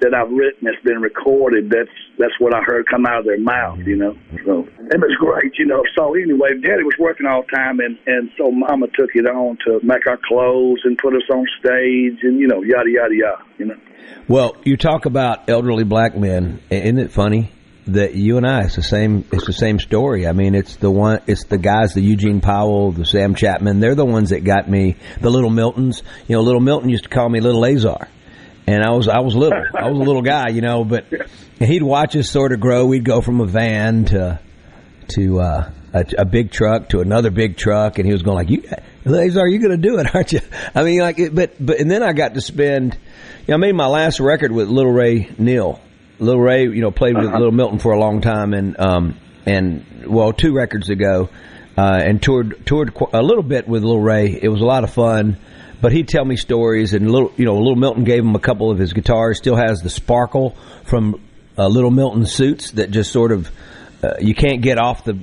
that 0.00 0.14
I've 0.14 0.30
written 0.30 0.60
that's 0.64 0.82
been 0.82 1.00
recorded. 1.02 1.68
That's 1.70 1.90
that's 2.18 2.32
what 2.38 2.54
I 2.54 2.60
heard 2.62 2.86
come 2.86 3.04
out 3.06 3.20
of 3.20 3.24
their 3.26 3.38
mouth, 3.38 3.78
you 3.86 3.96
know. 3.96 4.16
So 4.46 4.66
it 4.78 4.98
was 5.00 5.14
great, 5.18 5.58
you 5.58 5.66
know. 5.66 5.82
So 5.96 6.14
anyway, 6.14 6.58
Daddy 6.62 6.82
was 6.84 6.96
working 6.98 7.26
all 7.26 7.42
the 7.42 7.54
time, 7.56 7.80
and 7.80 7.98
and 8.06 8.30
so 8.38 8.50
Mama 8.50 8.86
took 8.98 9.10
it 9.14 9.26
on 9.26 9.58
to 9.66 9.80
make 9.82 10.06
our 10.06 10.18
clothes 10.26 10.80
and 10.84 10.96
put 10.98 11.14
us 11.14 11.28
on 11.30 11.46
stage, 11.58 12.18
and 12.22 12.38
you 12.38 12.46
know, 12.46 12.62
yada 12.62 12.90
yada 12.90 13.14
yada, 13.14 13.42
you 13.58 13.66
know. 13.66 13.76
Well, 14.28 14.56
you 14.64 14.76
talk 14.76 15.04
about 15.06 15.48
elderly 15.50 15.84
black 15.84 16.16
men. 16.16 16.60
Isn't 16.70 16.98
it 16.98 17.10
funny 17.10 17.50
that 17.86 18.14
you 18.14 18.36
and 18.36 18.46
I 18.46 18.62
it's 18.62 18.76
the 18.76 18.82
same 18.82 19.24
it's 19.32 19.46
the 19.46 19.52
same 19.52 19.78
story. 19.78 20.26
I 20.26 20.32
mean, 20.32 20.54
it's 20.54 20.76
the 20.76 20.90
one 20.90 21.20
it's 21.26 21.44
the 21.44 21.58
guys, 21.58 21.94
the 21.94 22.02
Eugene 22.02 22.40
Powell, 22.40 22.92
the 22.92 23.04
Sam 23.04 23.34
Chapman, 23.34 23.80
they're 23.80 23.94
the 23.94 24.04
ones 24.04 24.30
that 24.30 24.44
got 24.44 24.68
me, 24.68 24.96
the 25.20 25.30
little 25.30 25.50
Miltons. 25.50 26.02
You 26.28 26.36
know, 26.36 26.42
little 26.42 26.60
Milton 26.60 26.88
used 26.90 27.04
to 27.04 27.10
call 27.10 27.28
me 27.28 27.40
little 27.40 27.64
Azar. 27.64 28.08
And 28.66 28.84
I 28.84 28.90
was 28.90 29.08
I 29.08 29.20
was 29.20 29.34
little. 29.34 29.60
I 29.74 29.88
was 29.88 29.98
a 29.98 30.02
little 30.02 30.22
guy, 30.22 30.50
you 30.50 30.60
know, 30.60 30.84
but 30.84 31.06
he'd 31.58 31.82
watch 31.82 32.14
us 32.14 32.30
sort 32.30 32.52
of 32.52 32.60
grow. 32.60 32.86
We'd 32.86 33.04
go 33.04 33.20
from 33.20 33.40
a 33.40 33.46
van 33.46 34.04
to 34.06 34.38
to 35.08 35.40
uh, 35.40 35.70
a, 35.92 36.04
a 36.18 36.24
big 36.24 36.50
truck 36.52 36.90
to 36.90 37.00
another 37.00 37.30
big 37.30 37.56
truck, 37.56 37.98
and 37.98 38.06
he 38.06 38.12
was 38.12 38.22
going 38.22 38.36
like, 38.36 38.50
"You, 38.50 38.62
Lazar, 39.04 39.48
you 39.48 39.58
going 39.58 39.70
to 39.70 39.88
do 39.88 39.98
it, 39.98 40.14
aren't 40.14 40.32
you?" 40.32 40.40
I 40.74 40.84
mean, 40.84 41.00
like, 41.00 41.18
it, 41.18 41.34
but 41.34 41.54
but 41.58 41.80
and 41.80 41.90
then 41.90 42.02
I 42.02 42.12
got 42.12 42.34
to 42.34 42.40
spend. 42.40 42.96
You 43.46 43.52
know, 43.52 43.54
I 43.54 43.56
made 43.56 43.74
my 43.74 43.86
last 43.86 44.20
record 44.20 44.52
with 44.52 44.68
Little 44.68 44.92
Ray 44.92 45.30
Neal. 45.38 45.80
Little 46.20 46.40
Ray, 46.40 46.64
you 46.64 46.80
know, 46.80 46.90
played 46.90 47.16
with 47.16 47.32
Little 47.32 47.52
Milton 47.52 47.78
for 47.78 47.92
a 47.92 47.98
long 47.98 48.20
time, 48.20 48.54
and 48.54 48.78
um 48.78 49.16
and 49.46 50.04
well, 50.06 50.32
two 50.32 50.52
records 50.52 50.88
ago, 50.90 51.28
uh, 51.76 52.00
and 52.02 52.22
toured 52.22 52.64
toured 52.66 52.94
qu- 52.94 53.08
a 53.12 53.22
little 53.22 53.42
bit 53.42 53.66
with 53.66 53.82
Little 53.82 54.00
Ray. 54.02 54.38
It 54.40 54.48
was 54.48 54.60
a 54.60 54.66
lot 54.66 54.84
of 54.84 54.92
fun. 54.92 55.36
But 55.82 55.92
he'd 55.92 56.08
tell 56.08 56.26
me 56.26 56.36
stories, 56.36 56.92
and 56.92 57.10
little, 57.10 57.32
you 57.38 57.46
know, 57.46 57.56
Little 57.56 57.74
Milton 57.74 58.04
gave 58.04 58.22
him 58.22 58.34
a 58.34 58.38
couple 58.38 58.70
of 58.70 58.78
his 58.78 58.92
guitars. 58.92 59.38
Still 59.38 59.56
has 59.56 59.80
the 59.80 59.88
sparkle 59.88 60.54
from 60.84 61.22
uh, 61.56 61.68
Little 61.68 61.90
Milton 61.90 62.26
suits 62.26 62.72
that 62.72 62.90
just 62.90 63.10
sort 63.10 63.32
of 63.32 63.50
uh, 64.04 64.16
you 64.20 64.34
can't 64.34 64.60
get 64.60 64.78
off 64.78 65.04
the 65.04 65.18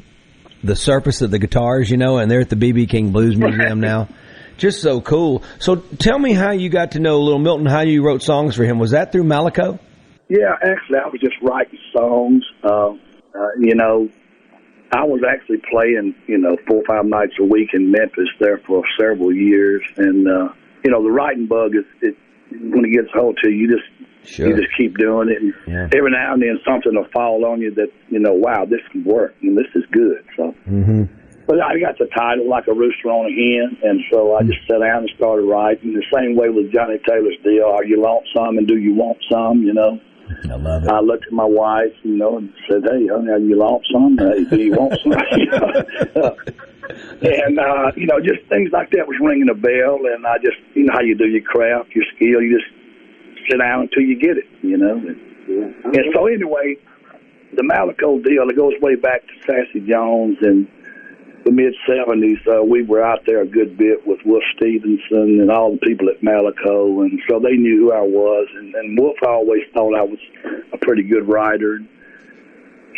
the 0.63 0.75
surface 0.75 1.21
of 1.21 1.29
the 1.29 1.37
guitars, 1.37 1.91
you 1.91 1.97
know. 1.97 2.17
And 2.17 2.29
they're 2.31 2.41
at 2.41 2.49
the 2.49 2.55
BB 2.55 2.89
King 2.89 3.11
Blues 3.11 3.37
Museum 3.37 3.79
now. 3.79 4.07
Just 4.57 4.81
so 4.81 4.99
cool. 4.99 5.43
So 5.59 5.75
tell 5.75 6.17
me 6.17 6.33
how 6.33 6.49
you 6.51 6.69
got 6.69 6.93
to 6.93 6.99
know 6.99 7.21
Little 7.21 7.37
Milton. 7.37 7.67
How 7.67 7.81
you 7.81 8.03
wrote 8.03 8.23
songs 8.23 8.55
for 8.55 8.63
him? 8.63 8.79
Was 8.79 8.91
that 8.91 9.11
through 9.11 9.25
Malaco? 9.25 9.77
Yeah, 10.29 10.55
actually, 10.61 10.97
I 10.99 11.07
was 11.07 11.21
just 11.21 11.35
writing 11.41 11.79
songs. 11.95 12.43
Uh, 12.63 12.91
uh, 12.91 13.49
you 13.59 13.75
know, 13.75 14.09
I 14.93 15.03
was 15.03 15.21
actually 15.27 15.61
playing, 15.69 16.15
you 16.27 16.37
know, 16.37 16.57
four 16.67 16.77
or 16.77 16.85
five 16.85 17.05
nights 17.05 17.33
a 17.39 17.43
week 17.43 17.69
in 17.73 17.91
Memphis 17.91 18.29
there 18.39 18.59
for 18.65 18.83
several 18.99 19.33
years, 19.33 19.81
and 19.97 20.27
uh, 20.27 20.49
you 20.83 20.91
know, 20.91 21.03
the 21.03 21.11
writing 21.11 21.47
bug 21.47 21.75
is 21.75 21.85
it 22.01 22.15
when 22.51 22.85
it 22.85 22.93
gets 22.93 23.09
hold 23.13 23.37
to 23.43 23.49
you, 23.49 23.67
you 23.67 23.77
just 23.77 23.87
Sure. 24.27 24.49
You 24.49 24.55
just 24.57 24.75
keep 24.77 24.97
doing 24.97 25.29
it. 25.29 25.41
And 25.41 25.53
Yeah. 25.65 25.87
Every 25.97 26.11
now 26.11 26.33
and 26.33 26.41
then 26.41 26.59
something 26.67 26.93
will 26.93 27.07
fall 27.13 27.45
on 27.45 27.61
you 27.61 27.71
that, 27.75 27.87
you 28.09 28.19
know, 28.19 28.33
wow, 28.33 28.65
this 28.65 28.81
can 28.91 29.05
work 29.05 29.33
and 29.41 29.57
this 29.57 29.67
is 29.73 29.83
good. 29.91 30.23
So, 30.35 30.53
Mm-hmm. 30.69 31.03
but 31.47 31.61
I 31.61 31.79
got 31.79 31.97
the 31.97 32.07
title 32.07 32.49
like 32.49 32.67
a 32.67 32.73
rooster 32.73 33.07
on 33.07 33.25
a 33.25 33.31
hen. 33.31 33.77
And 33.83 34.01
so 34.11 34.35
I 34.35 34.43
just 34.43 34.59
sat 34.67 34.79
down 34.79 35.07
and 35.07 35.11
started 35.15 35.43
writing. 35.43 35.93
The 35.93 36.03
same 36.13 36.35
way 36.35 36.49
with 36.49 36.73
Johnnie 36.73 36.99
Taylor's 37.07 37.37
deal. 37.43 37.71
Are 37.71 37.85
you 37.85 38.01
want 38.01 38.27
some 38.35 38.57
and 38.57 38.67
do 38.67 38.75
you 38.77 38.93
want 38.93 39.17
some, 39.31 39.63
you 39.63 39.73
know? 39.73 39.97
I 40.49 40.55
love 40.55 40.83
it. 40.83 40.89
I 40.89 40.99
looked 40.99 41.25
at 41.25 41.33
my 41.33 41.45
wife, 41.45 41.93
you 42.03 42.17
know, 42.17 42.37
and 42.37 42.53
said, 42.69 42.83
"Hey, 42.83 43.07
honey, 43.07 43.31
have 43.31 43.41
you 43.41 43.57
want 43.57 43.85
some? 43.91 44.17
Hey, 44.17 44.43
do 44.45 44.61
you 44.61 44.73
want 44.73 44.99
some?" 45.01 46.35
And 47.21 47.59
uh, 47.59 47.91
you 47.95 48.07
know, 48.07 48.19
just 48.19 48.47
things 48.49 48.71
like 48.71 48.91
that 48.91 49.07
was 49.07 49.17
ringing 49.19 49.49
a 49.49 49.55
bell. 49.55 49.99
And 50.07 50.25
I 50.25 50.37
just, 50.37 50.57
you 50.73 50.85
know, 50.85 50.93
how 50.93 51.01
you 51.01 51.17
do 51.17 51.27
your 51.27 51.41
craft, 51.41 51.91
your 51.93 52.05
skill, 52.15 52.41
you 52.41 52.59
just 52.59 52.71
sit 53.49 53.59
down 53.59 53.83
until 53.83 54.03
you 54.03 54.19
get 54.19 54.37
it, 54.37 54.47
you 54.61 54.77
know. 54.77 54.95
And, 54.95 55.17
and 55.95 56.05
so 56.13 56.27
anyway, 56.27 56.75
the 57.55 57.63
Malaco 57.63 58.23
deal 58.23 58.47
it 58.49 58.55
goes 58.55 58.73
way 58.81 58.95
back 58.95 59.21
to 59.21 59.33
Sassy 59.45 59.85
Jones 59.87 60.37
and 60.41 60.67
the 61.47 61.55
mid 61.55 61.71
seventies. 61.87 62.43
Uh, 62.43 62.59
we 62.59 62.83
were 62.83 62.99
out 62.99 63.23
there 63.25 63.41
a 63.41 63.47
good 63.47 63.77
bit 63.79 64.03
with 64.03 64.19
Wolf 64.27 64.43
Stephenson 64.59 65.39
and 65.39 65.47
all 65.49 65.71
the 65.71 65.79
people 65.79 66.11
at 66.11 66.19
Malaco, 66.19 67.07
and 67.07 67.15
so 67.29 67.39
they 67.39 67.55
knew 67.55 67.87
who 67.87 67.91
I 67.95 68.03
was. 68.03 68.47
And, 68.59 68.75
and 68.75 68.99
Wolf 68.99 69.15
always 69.23 69.63
thought 69.71 69.95
I 69.95 70.03
was 70.03 70.19
a 70.75 70.77
pretty 70.83 71.03
good 71.07 71.23
writer. 71.23 71.79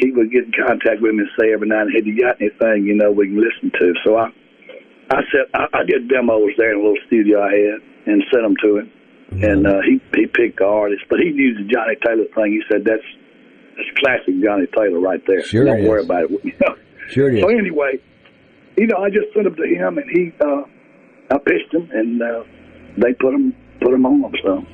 He 0.01 0.09
would 0.11 0.31
get 0.33 0.49
in 0.49 0.53
contact 0.65 0.97
with 0.97 1.13
me 1.13 1.29
and 1.29 1.33
say 1.37 1.53
every 1.53 1.69
now 1.69 1.85
and 1.85 1.93
then, 1.93 2.01
"Hey, 2.01 2.09
you 2.09 2.17
got 2.17 2.41
anything 2.41 2.89
you 2.89 2.97
know 2.97 3.11
we 3.13 3.29
can 3.29 3.37
listen 3.37 3.69
to?" 3.69 3.93
So 4.01 4.17
I, 4.17 4.33
I 5.13 5.21
said 5.29 5.45
I, 5.53 5.69
I 5.69 5.83
did 5.85 6.09
demos 6.09 6.57
there 6.57 6.73
in 6.73 6.81
a 6.81 6.81
little 6.81 7.03
studio 7.05 7.45
I 7.45 7.53
had 7.53 7.79
and 8.09 8.23
sent 8.33 8.41
them 8.41 8.57
to 8.65 8.69
him. 8.81 8.91
And 9.29 9.67
uh, 9.67 9.85
he 9.85 10.01
he 10.17 10.25
picked 10.25 10.57
the 10.57 10.65
artist, 10.65 11.05
but 11.05 11.19
he 11.21 11.29
used 11.29 11.61
the 11.61 11.69
Johnnie 11.69 12.01
Taylor 12.01 12.25
thing. 12.33 12.57
He 12.57 12.65
said 12.65 12.81
that's 12.81 13.05
that's 13.77 13.93
classic 14.01 14.33
Johnnie 14.41 14.65
Taylor 14.73 14.97
right 14.97 15.21
there. 15.27 15.43
Sure 15.45 15.65
Don't 15.65 15.85
worry 15.85 16.01
is. 16.01 16.05
about 16.09 16.23
it. 16.25 16.31
You 16.43 16.53
know? 16.57 16.73
Sure 17.09 17.29
it 17.29 17.37
is. 17.37 17.41
So 17.43 17.49
anyway, 17.49 18.01
you 18.79 18.87
know, 18.87 18.97
I 18.97 19.09
just 19.09 19.33
sent 19.33 19.43
them 19.45 19.55
to 19.55 19.67
him, 19.67 19.97
and 19.97 20.09
he, 20.09 20.31
uh, 20.39 20.63
I 21.31 21.37
pitched 21.39 21.71
them, 21.71 21.89
and 21.91 22.21
uh, 22.21 22.43
they 22.97 23.13
put 23.13 23.31
them, 23.31 23.53
put 23.81 23.91
them 23.91 24.05
on. 24.05 24.33
So 24.43 24.65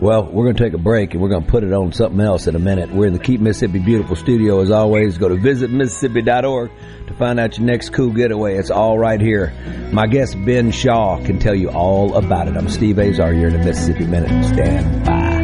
Well, 0.00 0.24
we're 0.24 0.44
going 0.44 0.56
to 0.56 0.62
take 0.62 0.74
a 0.74 0.78
break 0.78 1.12
and 1.12 1.22
we're 1.22 1.28
going 1.28 1.44
to 1.44 1.50
put 1.50 1.64
it 1.64 1.72
on 1.72 1.92
something 1.92 2.20
else 2.20 2.46
in 2.46 2.54
a 2.54 2.58
minute. 2.58 2.90
We're 2.90 3.06
in 3.06 3.12
the 3.12 3.18
Keep 3.18 3.40
Mississippi 3.40 3.78
Beautiful 3.78 4.16
studio 4.16 4.60
as 4.60 4.70
always. 4.70 5.18
Go 5.18 5.28
to 5.28 5.36
visitmississippi.org 5.36 6.70
to 7.06 7.14
find 7.14 7.40
out 7.40 7.58
your 7.58 7.66
next 7.66 7.90
cool 7.90 8.10
getaway. 8.10 8.56
It's 8.56 8.70
all 8.70 8.98
right 8.98 9.20
here. 9.20 9.52
My 9.92 10.06
guest 10.06 10.36
Ben 10.44 10.70
Shaw 10.70 11.22
can 11.24 11.38
tell 11.38 11.54
you 11.54 11.70
all 11.70 12.16
about 12.16 12.48
it. 12.48 12.56
I'm 12.56 12.68
Steve 12.68 12.98
Azar. 12.98 13.32
You're 13.32 13.48
in 13.48 13.58
the 13.58 13.64
Mississippi 13.64 14.06
Minute. 14.06 14.44
Stand 14.44 15.04
by. 15.06 15.41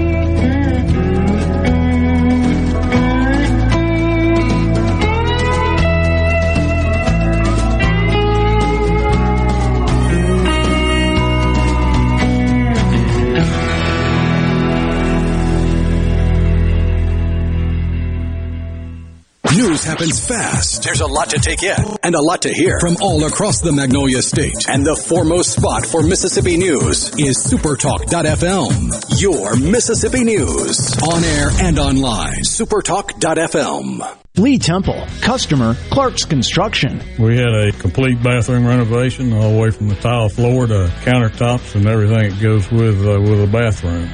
Happens 19.89 20.21
fast. 20.21 20.83
There's 20.83 21.01
a 21.01 21.07
lot 21.07 21.31
to 21.31 21.39
take 21.39 21.63
in 21.63 21.83
and 22.03 22.15
a 22.15 22.21
lot 22.21 22.43
to 22.43 22.53
hear 22.53 22.79
from 22.79 22.97
all 23.01 23.25
across 23.25 23.63
the 23.63 23.73
Magnolia 23.73 24.21
State. 24.21 24.69
And 24.69 24.85
the 24.85 24.95
foremost 24.95 25.57
spot 25.57 25.87
for 25.87 26.03
Mississippi 26.03 26.59
news 26.59 27.09
is 27.19 27.39
Supertalk.fm. 27.39 29.21
Your 29.21 29.57
Mississippi 29.57 30.25
news. 30.25 30.95
On 31.03 31.25
air 31.25 31.49
and 31.63 31.79
online. 31.79 32.43
Supertalk.fm. 32.43 34.19
Lee 34.39 34.59
Temple, 34.59 35.05
customer, 35.21 35.75
Clark's 35.91 36.25
Construction. 36.25 37.03
We 37.19 37.37
had 37.37 37.53
a 37.53 37.73
complete 37.73 38.23
bathroom 38.23 38.67
renovation, 38.67 39.33
all 39.33 39.53
the 39.53 39.59
way 39.59 39.71
from 39.71 39.89
the 39.89 39.97
tile 39.97 40.29
floor 40.29 40.69
to 40.69 40.93
countertops 41.03 41.75
and 41.75 41.87
everything 41.89 42.31
that 42.31 42.41
goes 42.41 42.71
with 42.71 43.05
uh, 43.05 43.21
with 43.21 43.43
a 43.43 43.49
bathroom. 43.49 44.09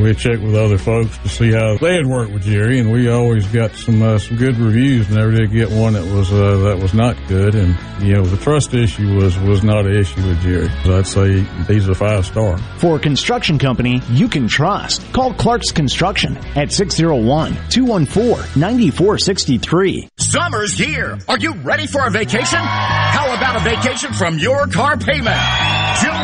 We 0.00 0.14
checked 0.14 0.42
with 0.42 0.54
other 0.54 0.78
folks 0.78 1.18
to 1.18 1.28
see 1.28 1.50
how 1.50 1.76
they 1.78 1.96
had 1.96 2.06
worked 2.06 2.32
with 2.32 2.44
Jerry, 2.44 2.78
and 2.78 2.92
we 2.92 3.08
always 3.08 3.48
got 3.48 3.74
some 3.74 4.00
uh, 4.00 4.18
some 4.18 4.36
good 4.36 4.58
reviews. 4.58 5.08
Never 5.14 5.30
did 5.30 5.52
get 5.52 5.70
one 5.70 5.92
that 5.92 6.04
was 6.04 6.32
uh, 6.32 6.58
that 6.64 6.78
was 6.78 6.92
not 6.92 7.16
good. 7.28 7.54
And 7.54 7.76
you 8.02 8.14
know, 8.14 8.24
the 8.24 8.36
trust 8.36 8.74
issue 8.74 9.14
was 9.14 9.38
was 9.38 9.62
not 9.62 9.86
an 9.86 9.94
issue 9.94 10.26
with 10.26 10.40
Jerry. 10.42 10.68
I'd 10.92 11.06
say 11.06 11.40
he's 11.68 11.88
a 11.88 11.94
five 11.94 12.26
star. 12.26 12.58
For 12.78 12.96
a 12.96 12.98
construction 12.98 13.58
company 13.58 14.02
you 14.10 14.28
can 14.28 14.48
trust, 14.48 15.12
call 15.12 15.32
Clark's 15.34 15.70
Construction 15.70 16.36
at 16.56 16.72
601 16.72 17.52
214 17.70 18.60
9463. 18.60 20.08
Summer's 20.16 20.72
here. 20.76 21.18
Are 21.28 21.38
you 21.38 21.54
ready 21.54 21.86
for 21.86 22.06
a 22.06 22.10
vacation? 22.10 22.58
How 22.58 23.32
about 23.36 23.56
a 23.56 23.64
vacation 23.64 24.12
from 24.12 24.38
your 24.38 24.66
car 24.66 24.96
payment? 24.96 25.38
June 26.02 26.23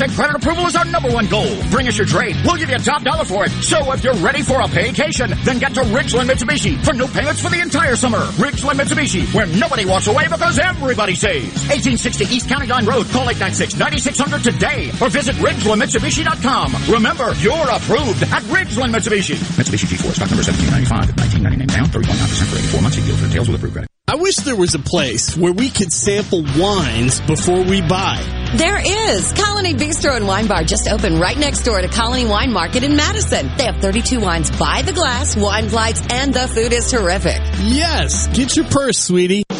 credit 0.00 0.36
approval 0.36 0.66
is 0.66 0.76
our 0.76 0.84
number 0.86 1.10
one 1.10 1.26
goal. 1.26 1.50
Bring 1.70 1.86
us 1.88 1.98
your 1.98 2.06
trade. 2.06 2.36
We'll 2.44 2.56
give 2.56 2.70
you 2.70 2.76
a 2.76 2.78
top 2.78 3.02
dollar 3.02 3.24
for 3.24 3.44
it. 3.44 3.50
So 3.62 3.92
if 3.92 4.02
you're 4.02 4.14
ready 4.14 4.42
for 4.42 4.60
a 4.60 4.66
vacation, 4.66 5.34
then 5.44 5.58
get 5.58 5.74
to 5.74 5.82
Ridgeland 5.82 6.30
Mitsubishi 6.30 6.82
for 6.84 6.94
no 6.94 7.06
payments 7.06 7.40
for 7.42 7.50
the 7.50 7.60
entire 7.60 7.96
summer. 7.96 8.20
Ridgeland 8.40 8.80
Mitsubishi, 8.80 9.32
where 9.34 9.46
nobody 9.46 9.84
walks 9.84 10.06
away 10.06 10.28
because 10.28 10.58
everybody 10.58 11.14
saves. 11.14 11.52
1860 11.68 12.24
East 12.34 12.48
County 12.48 12.66
Line 12.66 12.86
Road. 12.86 13.06
Call 13.08 13.26
896-9600 13.26 14.42
today 14.42 14.90
or 15.00 15.10
visit 15.10 15.36
RidgelandMitsubishi.com. 15.36 16.74
Remember, 16.92 17.34
you're 17.34 17.68
approved 17.70 18.22
at 18.22 18.42
Ridgeland 18.48 18.94
Mitsubishi. 18.94 19.36
Mitsubishi 19.60 19.86
G4, 19.92 20.12
stock 20.16 20.30
number 20.30 20.44
1795 20.44 21.10
at 21.10 21.16
1999 21.20 21.68
down, 21.68 21.86
3.9% 21.86 22.46
for 22.48 22.56
84 22.56 22.82
months. 22.82 22.96
See 22.96 23.06
deal 23.06 23.16
for 23.16 23.26
details 23.26 23.48
with 23.48 23.56
approved 23.56 23.74
credit. 23.74 23.88
I 24.08 24.16
wish 24.16 24.36
there 24.36 24.56
was 24.56 24.74
a 24.74 24.78
place 24.78 25.36
where 25.36 25.52
we 25.52 25.70
could 25.70 25.92
sample 25.92 26.44
wines 26.58 27.20
before 27.20 27.62
we 27.62 27.80
buy. 27.80 28.41
There 28.54 28.78
is. 28.78 29.32
Colony 29.32 29.72
Bistro 29.72 30.14
and 30.14 30.26
Wine 30.26 30.46
Bar 30.46 30.64
just 30.64 30.86
opened 30.86 31.18
right 31.18 31.38
next 31.38 31.62
door 31.62 31.80
to 31.80 31.88
Colony 31.88 32.26
Wine 32.26 32.52
Market 32.52 32.84
in 32.84 32.96
Madison. 32.96 33.50
They 33.56 33.64
have 33.64 33.76
32 33.76 34.20
wines 34.20 34.50
by 34.50 34.82
the 34.82 34.92
glass, 34.92 35.34
wine 35.34 35.70
flights, 35.70 36.02
and 36.10 36.34
the 36.34 36.46
food 36.48 36.74
is 36.74 36.90
terrific. 36.90 37.40
Yes, 37.60 38.26
get 38.36 38.54
your 38.54 38.66
purse, 38.66 38.98
sweetie. 38.98 39.44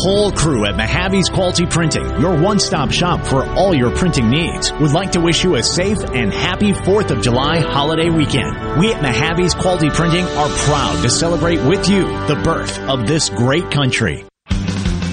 whole 0.00 0.30
crew 0.30 0.64
at 0.64 0.76
Mahaffey's 0.76 1.28
Quality 1.28 1.66
Printing, 1.66 2.06
your 2.20 2.40
one-stop 2.40 2.90
shop 2.92 3.26
for 3.26 3.44
all 3.50 3.74
your 3.74 3.90
printing 3.96 4.30
needs, 4.30 4.72
would 4.74 4.92
like 4.92 5.12
to 5.12 5.20
wish 5.20 5.42
you 5.42 5.56
a 5.56 5.62
safe 5.62 5.98
and 6.14 6.32
happy 6.32 6.72
4th 6.72 7.10
of 7.10 7.22
July 7.22 7.58
holiday 7.58 8.08
weekend. 8.08 8.78
We 8.78 8.92
at 8.92 9.02
Mahaffey's 9.02 9.54
Quality 9.54 9.90
Printing 9.90 10.24
are 10.24 10.48
proud 10.48 11.02
to 11.02 11.10
celebrate 11.10 11.60
with 11.64 11.88
you 11.88 12.04
the 12.28 12.40
birth 12.44 12.78
of 12.80 13.08
this 13.08 13.28
great 13.28 13.70
country. 13.72 14.27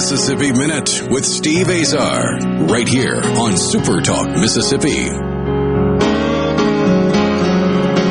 Mississippi 0.00 0.50
Minute 0.50 1.10
with 1.10 1.26
Steve 1.26 1.68
Azar, 1.68 2.38
right 2.68 2.88
here 2.88 3.20
on 3.22 3.54
Super 3.58 4.00
Talk 4.00 4.30
Mississippi. 4.30 5.10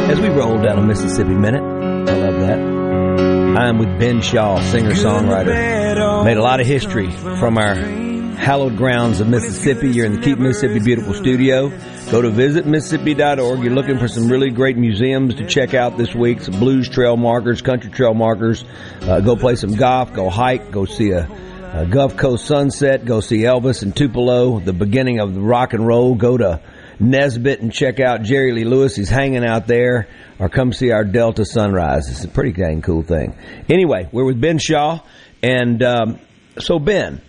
As 0.08 0.20
we 0.20 0.28
roll 0.28 0.62
down 0.62 0.78
a 0.78 0.84
Mississippi 0.84 1.34
Minute, 1.34 1.64
I 1.64 2.14
love 2.14 2.42
that. 2.42 2.60
I'm 2.60 3.80
with 3.80 3.88
Ben 3.98 4.22
Shaw, 4.22 4.62
singer 4.70 4.92
songwriter. 4.92 6.24
Made 6.24 6.38
a 6.38 6.44
lot 6.44 6.60
of 6.62 6.68
history 6.68 7.10
from 7.10 7.58
our 7.58 7.74
hallowed 7.74 8.78
grounds 8.78 9.20
of 9.20 9.28
Mississippi. 9.28 9.90
You're 9.90 10.06
in 10.06 10.14
the 10.14 10.22
Keep 10.22 10.38
Mississippi 10.38 10.82
Beautiful 10.82 11.16
studio. 11.16 11.70
Go 12.12 12.22
to 12.22 12.30
visitmississippi.org. 12.30 13.64
You're 13.64 13.74
looking 13.74 13.98
for 13.98 14.08
some 14.08 14.30
really 14.30 14.52
great 14.52 14.78
museums 14.78 15.34
to 15.36 15.48
check 15.48 15.74
out 15.74 15.98
this 15.98 16.14
week. 16.14 16.42
Some 16.42 16.60
blues 16.60 16.88
trail 16.88 17.18
markers, 17.18 17.64
country 17.64 17.90
trail 17.90 18.14
markers. 18.14 18.64
Uh, 19.02 19.22
go 19.22 19.36
play 19.36 19.56
some 19.56 19.74
golf, 19.74 20.14
go 20.14 20.30
hike, 20.30 20.70
go 20.70 20.86
see 20.86 21.12
a, 21.14 21.28
a 21.74 21.86
Gulf 21.86 22.18
Coast 22.18 22.46
sunset, 22.46 23.06
go 23.06 23.22
see 23.22 23.40
Elvis 23.40 23.84
and 23.84 23.96
Tupelo, 23.96 24.60
the 24.60 24.74
beginning 24.74 25.20
of 25.20 25.34
the 25.34 25.40
rock 25.42 25.74
and 25.74 25.86
roll. 25.86 26.16
Go 26.16 26.38
to 26.38 26.62
Nesbit 27.00 27.62
and 27.62 27.72
check 27.72 28.00
out 28.00 28.24
Jerry 28.24 28.52
Lee 28.52 28.64
Lewis. 28.66 28.96
He's 28.96 29.10
hanging 29.10 29.46
out 29.46 29.68
there. 29.68 30.08
Or 30.40 30.50
come 30.50 30.74
see 30.74 30.92
our 30.92 31.04
Delta 31.04 31.46
sunrise. 31.46 32.10
It's 32.10 32.24
a 32.24 32.28
pretty 32.28 32.54
dang 32.54 32.82
cool 32.82 33.04
thing. 33.04 33.38
Anyway, 33.70 34.10
we're 34.12 34.26
with 34.26 34.40
Ben 34.42 34.58
Shaw. 34.58 35.00
And 35.44 35.82
um, 35.84 36.20
so, 36.58 36.80
Ben, 36.80 37.22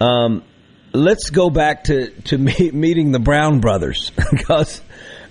um, 0.00 0.42
let's 0.92 1.30
go 1.30 1.50
back 1.50 1.84
to, 1.84 2.10
to 2.22 2.38
me, 2.38 2.70
meeting 2.72 3.12
the 3.12 3.20
Brown 3.20 3.60
brothers. 3.60 4.10
because, 4.30 4.80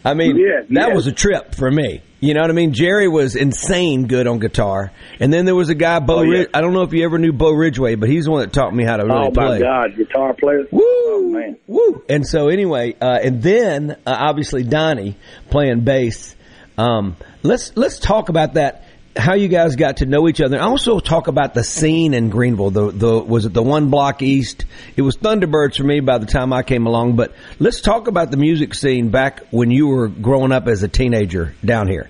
I 0.04 0.14
mean, 0.14 0.38
Yeah, 0.38 0.62
that 0.70 0.90
yeah. 0.90 0.96
was 0.96 1.08
a 1.08 1.12
trip 1.12 1.54
for 1.56 1.70
me. 1.70 2.02
You 2.24 2.36
know 2.36 2.42
what 2.42 2.52
I 2.52 2.54
mean? 2.54 2.72
Jerry 2.74 3.08
was 3.08 3.36
insane 3.36 4.06
good 4.06 4.28
on 4.28 4.38
guitar. 4.38 4.92
And 5.20 5.34
then 5.34 5.46
there 5.46 5.56
was 5.56 5.70
a 5.70 5.76
guy, 5.76 6.00
Bo 6.00 6.20
Oh, 6.20 6.22
yeah. 6.22 6.40
Rid- 6.42 6.50
I 6.54 6.62
don't 6.62 6.72
know 6.74 6.84
if 6.84 6.94
you 6.94 7.04
ever 7.04 7.18
knew 7.18 7.34
Bo 7.34 7.52
Ridgway, 7.52 7.96
but 7.96 8.10
he's 8.10 8.26
the 8.26 8.32
one 8.32 8.42
that 8.42 8.54
taught 8.54 8.74
me 8.76 8.84
how 8.86 8.98
to 8.98 9.06
really 9.06 9.28
oh 9.28 9.32
play. 9.32 9.58
my 9.58 9.60
God, 9.60 9.98
guitar 9.98 10.34
player. 10.36 10.66
Woo! 10.72 10.82
Oh 10.84 11.30
man. 11.32 11.58
Woo! 11.66 12.04
And 12.08 12.26
so 12.26 12.48
anyway, 12.50 12.96
uh, 13.02 13.20
and 13.24 13.42
then 13.42 13.92
uh, 14.06 14.16
obviously 14.20 14.64
Donnie 14.64 15.18
playing 15.50 15.82
bass. 15.82 16.36
Um, 16.78 17.18
let's 17.44 17.76
let's 17.76 17.98
talk 18.00 18.30
about 18.30 18.54
that. 18.54 18.86
How 19.16 19.34
you 19.34 19.50
guys 19.50 19.76
got 19.76 19.98
to 19.98 20.06
know 20.06 20.28
each 20.30 20.40
other. 20.40 20.56
And 20.56 20.64
also 20.64 21.00
talk 21.00 21.28
about 21.28 21.54
the 21.54 21.64
scene 21.64 22.14
in 22.14 22.30
Greenville. 22.30 22.72
The 22.72 22.92
the 22.92 23.20
was 23.20 23.46
it 23.46 23.54
the 23.54 23.64
one 23.64 23.90
block 23.90 24.22
east? 24.22 24.66
It 24.96 25.02
was 25.02 25.18
Thunderbirds 25.18 25.78
for 25.78 25.84
me 25.84 26.00
by 26.00 26.18
the 26.18 26.26
time 26.26 26.54
I 26.54 26.64
came 26.64 26.86
along. 26.86 27.18
But 27.18 27.34
let's 27.60 27.82
talk 27.82 28.08
about 28.08 28.32
the 28.32 28.38
music 28.38 28.74
scene 28.74 29.10
back 29.10 29.42
when 29.52 29.70
you 29.70 29.88
were 29.88 30.08
growing 30.08 30.52
up 30.52 30.68
as 30.68 30.84
a 30.84 30.88
teenager 30.88 31.54
down 31.64 31.88
here. 31.88 32.10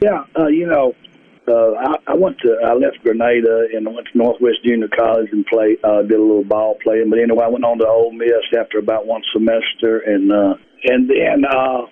Yeah, 0.00 0.24
uh, 0.34 0.46
you 0.46 0.66
know, 0.66 0.94
uh, 1.46 1.74
I, 1.76 2.12
I 2.12 2.14
went 2.14 2.38
to 2.40 2.56
I 2.64 2.72
left 2.72 3.02
Grenada 3.02 3.66
and 3.74 3.86
I 3.86 3.90
went 3.90 4.06
to 4.12 4.18
Northwest 4.18 4.64
Junior 4.64 4.88
College 4.88 5.28
and 5.32 5.44
played 5.46 5.78
uh, 5.84 6.02
did 6.02 6.18
a 6.18 6.22
little 6.22 6.44
ball 6.44 6.76
playing. 6.82 7.10
But 7.10 7.18
anyway, 7.18 7.44
I 7.44 7.48
went 7.48 7.64
on 7.64 7.78
to 7.78 7.86
Ole 7.86 8.12
Miss 8.12 8.48
after 8.58 8.78
about 8.78 9.06
one 9.06 9.22
semester, 9.32 9.98
and 9.98 10.32
uh, 10.32 10.54
and 10.84 11.10
then 11.10 11.44
uh, 11.44 11.86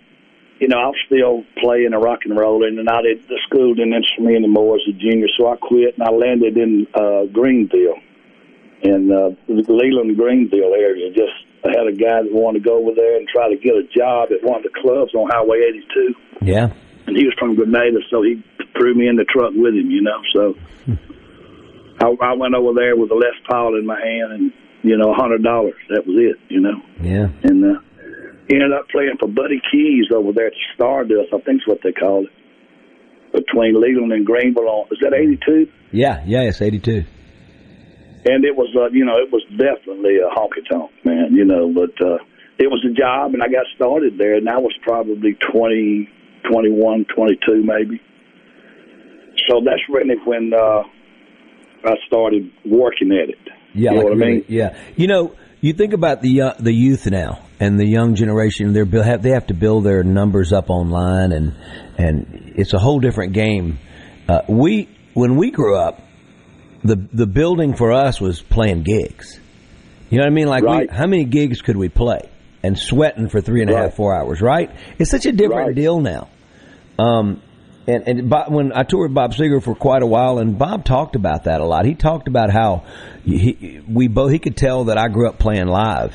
you 0.61 0.69
know 0.69 0.79
I 0.79 0.87
was 0.87 0.97
still 1.07 1.45
playing 1.63 1.93
and 1.93 2.03
rock 2.03 2.21
and 2.25 2.37
rolling, 2.39 2.79
and 2.79 2.89
I 2.89 3.03
did 3.03 3.23
the 3.29 3.39
school 3.47 3.75
didn't 3.75 3.95
interest 3.95 4.19
me 4.21 4.35
anymore 4.37 4.77
as 4.77 4.83
a 4.89 4.93
junior, 4.93 5.27
so 5.39 5.49
I 5.53 5.57
quit 5.57 5.95
and 5.99 6.03
I 6.07 6.11
landed 6.11 6.57
in 6.57 6.87
uh, 6.95 7.25
Greenville, 7.33 7.99
in 8.83 9.11
uh, 9.13 9.31
the 9.47 9.73
Leland 9.73 10.17
Greenville 10.17 10.75
area. 10.75 11.11
Just 11.13 11.33
I 11.65 11.69
had 11.77 11.87
a 11.87 11.93
guy 11.93 12.23
that 12.23 12.33
wanted 12.33 12.63
to 12.63 12.69
go 12.69 12.79
over 12.79 12.95
there 12.95 13.17
and 13.17 13.27
try 13.29 13.49
to 13.49 13.57
get 13.57 13.75
a 13.75 13.83
job 13.97 14.31
at 14.33 14.43
one 14.43 14.59
of 14.59 14.63
the 14.63 14.71
clubs 14.81 15.15
on 15.15 15.29
Highway 15.31 15.59
82 15.69 16.15
Yeah. 16.43 16.71
and 17.07 17.17
he 17.17 17.25
was 17.25 17.35
from 17.39 17.57
Grenada, 17.57 17.99
so 18.11 18.23
he 18.23 18.43
threw 18.77 18.95
me 18.95 19.09
in 19.09 19.17
the 19.17 19.25
truck 19.25 19.53
with 19.57 19.75
him, 19.75 19.91
you 19.91 20.01
know. 20.03 20.23
So 20.33 20.55
I, 22.01 22.15
I 22.23 22.33
went 22.35 22.55
over 22.55 22.73
there 22.79 22.97
with 22.97 23.11
a 23.11 23.15
Les 23.15 23.35
Paul 23.51 23.77
in 23.79 23.87
my 23.87 24.01
hand, 24.01 24.33
and 24.33 24.53
you 24.83 24.97
know, 24.97 25.11
a 25.11 25.15
hundred 25.15 25.43
dollars. 25.43 25.75
That 25.91 26.07
was 26.07 26.17
it, 26.17 26.37
you 26.49 26.61
know. 26.61 26.81
Yeah. 27.03 27.29
And 27.43 27.65
uh, 27.77 27.81
he 28.49 28.55
ended 28.55 28.73
up 28.73 28.89
playing 28.89 29.17
for 29.21 29.29
Buddy 29.29 29.61
Keys 29.71 30.07
over 30.15 30.33
there 30.33 30.47
at 30.49 30.53
Stardust, 30.75 31.33
I 31.33 31.39
think's 31.45 31.67
what 31.67 31.81
they 31.85 31.93
call 31.93 32.25
it, 32.25 32.33
between 33.33 33.81
Leland 33.81 34.13
and 34.13 34.25
Greenville. 34.27 34.69
On 34.69 34.87
is 34.91 34.99
that 35.03 35.13
eighty 35.15 35.39
two? 35.45 35.71
Yeah. 35.93 36.23
Yeah. 36.27 36.43
It's 36.43 36.61
eighty 36.63 36.79
two. 36.81 37.05
and 38.25 38.45
it 38.45 38.57
was 38.57 38.69
uh, 38.77 38.89
you 38.91 39.05
know 39.05 39.17
it 39.17 39.31
was 39.33 39.43
definitely 39.57 40.17
a 40.19 40.29
honky 40.35 40.63
tonk 40.69 40.91
man 41.05 41.33
you 41.33 41.45
know 41.45 41.73
but 41.73 41.95
uh 42.05 42.19
it 42.59 42.67
was 42.69 42.85
a 42.85 42.93
job 42.93 43.33
and 43.33 43.43
i 43.43 43.47
got 43.47 43.65
started 43.77 44.19
there 44.19 44.35
and 44.35 44.49
i 44.49 44.59
was 44.59 44.75
probably 44.83 45.37
twenty 45.53 46.09
twenty 46.51 46.71
one 46.71 47.07
twenty 47.15 47.39
two 47.47 47.63
maybe 47.63 48.01
so 49.49 49.61
that's 49.65 49.81
really 49.89 50.17
when 50.27 50.53
uh 50.53 50.83
i 51.85 51.95
started 52.09 52.51
working 52.67 53.13
at 53.13 53.29
it 53.31 53.39
Yeah, 53.73 53.93
you 53.93 53.97
know 53.97 54.03
like 54.03 54.05
what 54.05 54.13
i 54.13 54.17
mean 54.31 54.45
Yeah, 54.49 54.77
you 54.97 55.07
know, 55.07 55.35
you 55.61 55.73
think 55.73 55.93
about 55.93 56.21
the 56.21 56.41
uh, 56.43 56.55
the 56.59 56.73
youth 56.73 57.07
now 57.07 57.39
and 57.61 57.79
the 57.79 57.87
young 57.87 58.15
generation. 58.15 58.73
They're 58.73 58.87
have 59.03 59.23
they 59.23 59.31
have 59.31 59.47
to 59.49 59.55
build 59.55 59.85
their 59.85 60.03
numbers 60.03 60.53
up 60.53 60.71
online, 60.71 61.33
and 61.33 61.55
and 61.97 62.53
it's 62.57 62.73
a 62.75 62.79
whole 62.79 63.01
different 63.01 63.33
game. 63.33 63.79
Uh, 64.29 64.43
we 64.49 64.89
when 65.15 65.37
we 65.37 65.51
grew 65.51 65.77
up, 65.77 66.01
the 66.85 66.97
the 67.13 67.27
building 67.27 67.75
for 67.75 67.93
us 67.93 68.21
was 68.21 68.41
playing 68.41 68.83
gigs. 68.83 69.39
You 70.11 70.19
know 70.19 70.25
what 70.25 70.33
I 70.33 70.35
mean? 70.35 70.47
Like, 70.49 70.65
Right. 70.65 70.91
we, 70.91 70.97
how 70.97 71.07
many 71.07 71.25
gigs 71.25 71.61
could 71.61 71.77
we 71.77 71.89
play? 71.91 72.21
And 72.63 72.79
sweating 72.79 73.29
for 73.29 73.41
three 73.41 73.61
and 73.61 73.71
a 73.71 73.75
half, 73.75 73.85
Right. 73.85 73.95
four 73.95 74.17
hours, 74.17 74.41
right? 74.41 74.71
It's 74.99 75.11
such 75.11 75.27
a 75.27 75.33
different 75.33 75.67
Right. 75.69 75.75
deal 75.75 76.01
now. 76.01 76.29
Um, 76.99 77.41
and 77.87 78.07
and 78.09 78.29
Bob, 78.31 78.51
when 78.53 78.73
I 78.73 78.83
toured 78.85 79.11
with 79.11 79.15
Bob 79.15 79.33
Seger 79.33 79.63
for 79.63 79.75
quite 79.75 80.03
a 80.03 80.07
while, 80.07 80.39
and 80.39 80.59
Bob 80.59 80.85
talked 80.85 81.15
about 81.15 81.45
that 81.45 81.61
a 81.61 81.65
lot. 81.65 81.85
He 81.85 81.95
talked 81.95 82.27
about 82.29 82.51
how 82.51 82.83
he 83.25 83.81
we 83.89 84.09
both 84.09 84.33
he 84.33 84.39
could 84.39 84.57
tell 84.57 84.85
that 84.85 84.99
I 84.99 85.09
grew 85.09 85.29
up 85.29 85.39
playing 85.39 85.67
live, 85.69 86.15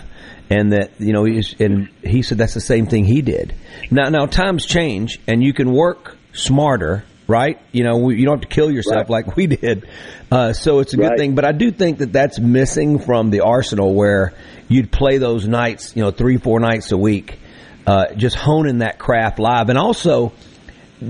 and 0.54 0.72
that 0.74 0.92
you 1.00 1.14
know 1.14 1.26
and 1.26 1.90
he 2.04 2.22
said 2.22 2.38
that's 2.38 2.54
the 2.54 2.62
same 2.62 2.86
thing 2.86 3.06
he 3.06 3.22
did. 3.22 3.56
Now 3.90 4.10
now 4.10 4.26
times 4.28 4.66
change, 4.66 5.20
and 5.28 5.44
you 5.44 5.54
can 5.54 5.72
work 5.74 6.16
smarter, 6.34 7.04
right? 7.28 7.60
You 7.72 7.84
know 7.84 8.10
you 8.10 8.26
don't 8.26 8.40
have 8.42 8.50
to 8.50 8.56
kill 8.56 8.70
yourself 8.72 9.10
like 9.10 9.36
we 9.36 9.48
did, 9.48 9.88
uh, 10.32 10.54
so 10.54 10.80
it's 10.80 10.94
a 10.94 10.98
good 10.98 11.10
Right. 11.10 11.18
thing. 11.18 11.36
But 11.36 11.46
I 11.46 11.52
do 11.54 11.72
think 11.72 12.00
that 12.00 12.14
that's 12.14 12.40
missing 12.40 13.00
from 13.00 13.32
the 13.32 13.42
arsenal 13.42 13.94
where 13.96 14.34
you'd 14.68 14.92
play 14.92 15.18
those 15.18 15.48
nights, 15.48 15.96
you 15.96 16.04
know, 16.04 16.12
three 16.12 16.38
four 16.38 16.60
nights 16.60 16.92
a 16.92 16.98
week, 16.98 17.40
uh, 17.88 18.14
just 18.16 18.36
honing 18.36 18.80
that 18.80 19.00
craft 19.00 19.40
live, 19.40 19.70
and 19.70 19.78
also 19.78 20.34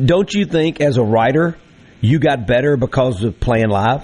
don't 0.06 0.34
you 0.34 0.46
think 0.46 0.80
as 0.82 0.98
a 0.98 1.04
writer 1.04 1.58
you 2.02 2.20
got 2.20 2.48
better 2.48 2.76
because 2.78 3.24
of 3.24 3.40
playing 3.40 3.70
live? 3.70 4.02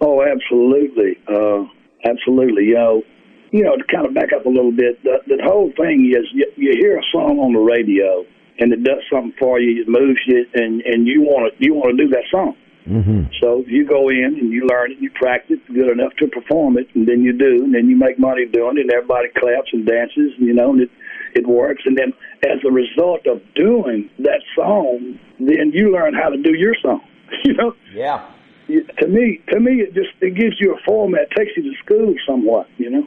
Oh, 0.00 0.22
absolutely, 0.22 1.18
uh, 1.28 1.64
absolutely. 2.08 2.64
You 2.64 2.74
know, 2.74 3.02
you 3.50 3.62
know, 3.62 3.76
to 3.76 3.84
kind 3.84 4.06
of 4.06 4.14
back 4.14 4.32
up 4.32 4.46
a 4.46 4.48
little 4.48 4.72
bit, 4.72 5.02
the, 5.02 5.18
the 5.26 5.42
whole 5.42 5.72
thing 5.76 6.12
is 6.14 6.26
you, 6.32 6.50
you 6.56 6.72
hear 6.78 6.98
a 6.98 7.02
song 7.12 7.38
on 7.38 7.52
the 7.52 7.58
radio 7.60 8.24
and 8.58 8.72
it 8.72 8.82
does 8.82 9.02
something 9.10 9.32
for 9.38 9.60
you, 9.60 9.82
it 9.82 9.88
moves 9.88 10.20
you, 10.26 10.44
and 10.54 10.82
and 10.82 11.06
you 11.06 11.22
want 11.22 11.52
to 11.52 11.64
you 11.64 11.74
want 11.74 11.96
to 11.96 12.04
do 12.04 12.10
that 12.10 12.24
song. 12.30 12.56
Mm-hmm. 12.88 13.30
So 13.40 13.64
you 13.66 13.86
go 13.86 14.08
in 14.08 14.36
and 14.40 14.50
you 14.50 14.66
learn 14.66 14.92
it, 14.92 14.98
you 14.98 15.10
practice 15.10 15.58
good 15.72 15.90
enough 15.90 16.12
to 16.18 16.26
perform 16.26 16.78
it, 16.78 16.88
and 16.94 17.06
then 17.06 17.22
you 17.22 17.32
do, 17.32 17.62
and 17.62 17.74
then 17.74 17.88
you 17.88 17.96
make 17.96 18.18
money 18.18 18.46
doing 18.46 18.78
it, 18.78 18.82
and 18.82 18.90
everybody 18.92 19.28
claps 19.36 19.68
and 19.72 19.86
dances, 19.86 20.32
you 20.38 20.54
know, 20.54 20.72
and 20.72 20.82
it 20.82 20.90
it 21.34 21.46
works. 21.46 21.82
And 21.84 21.96
then 21.96 22.12
as 22.44 22.58
a 22.66 22.72
result 22.72 23.26
of 23.26 23.42
doing 23.54 24.10
that 24.20 24.40
song, 24.56 25.18
then 25.38 25.70
you 25.72 25.92
learn 25.92 26.14
how 26.14 26.30
to 26.30 26.36
do 26.36 26.54
your 26.54 26.74
song. 26.82 27.00
You 27.44 27.54
know, 27.54 27.74
Yeah. 27.94 28.26
You- 28.68 28.84
to 29.00 29.06
me, 29.06 29.40
to 29.52 29.60
me, 29.60 29.82
it 29.82 29.94
just 29.94 30.10
it 30.20 30.34
gives 30.34 30.56
you 30.60 30.74
a 30.74 30.78
format, 30.84 31.30
takes 31.36 31.52
you 31.56 31.62
to 31.62 31.78
school 31.84 32.14
somewhat. 32.26 32.68
You 32.78 32.90
know. 32.90 33.06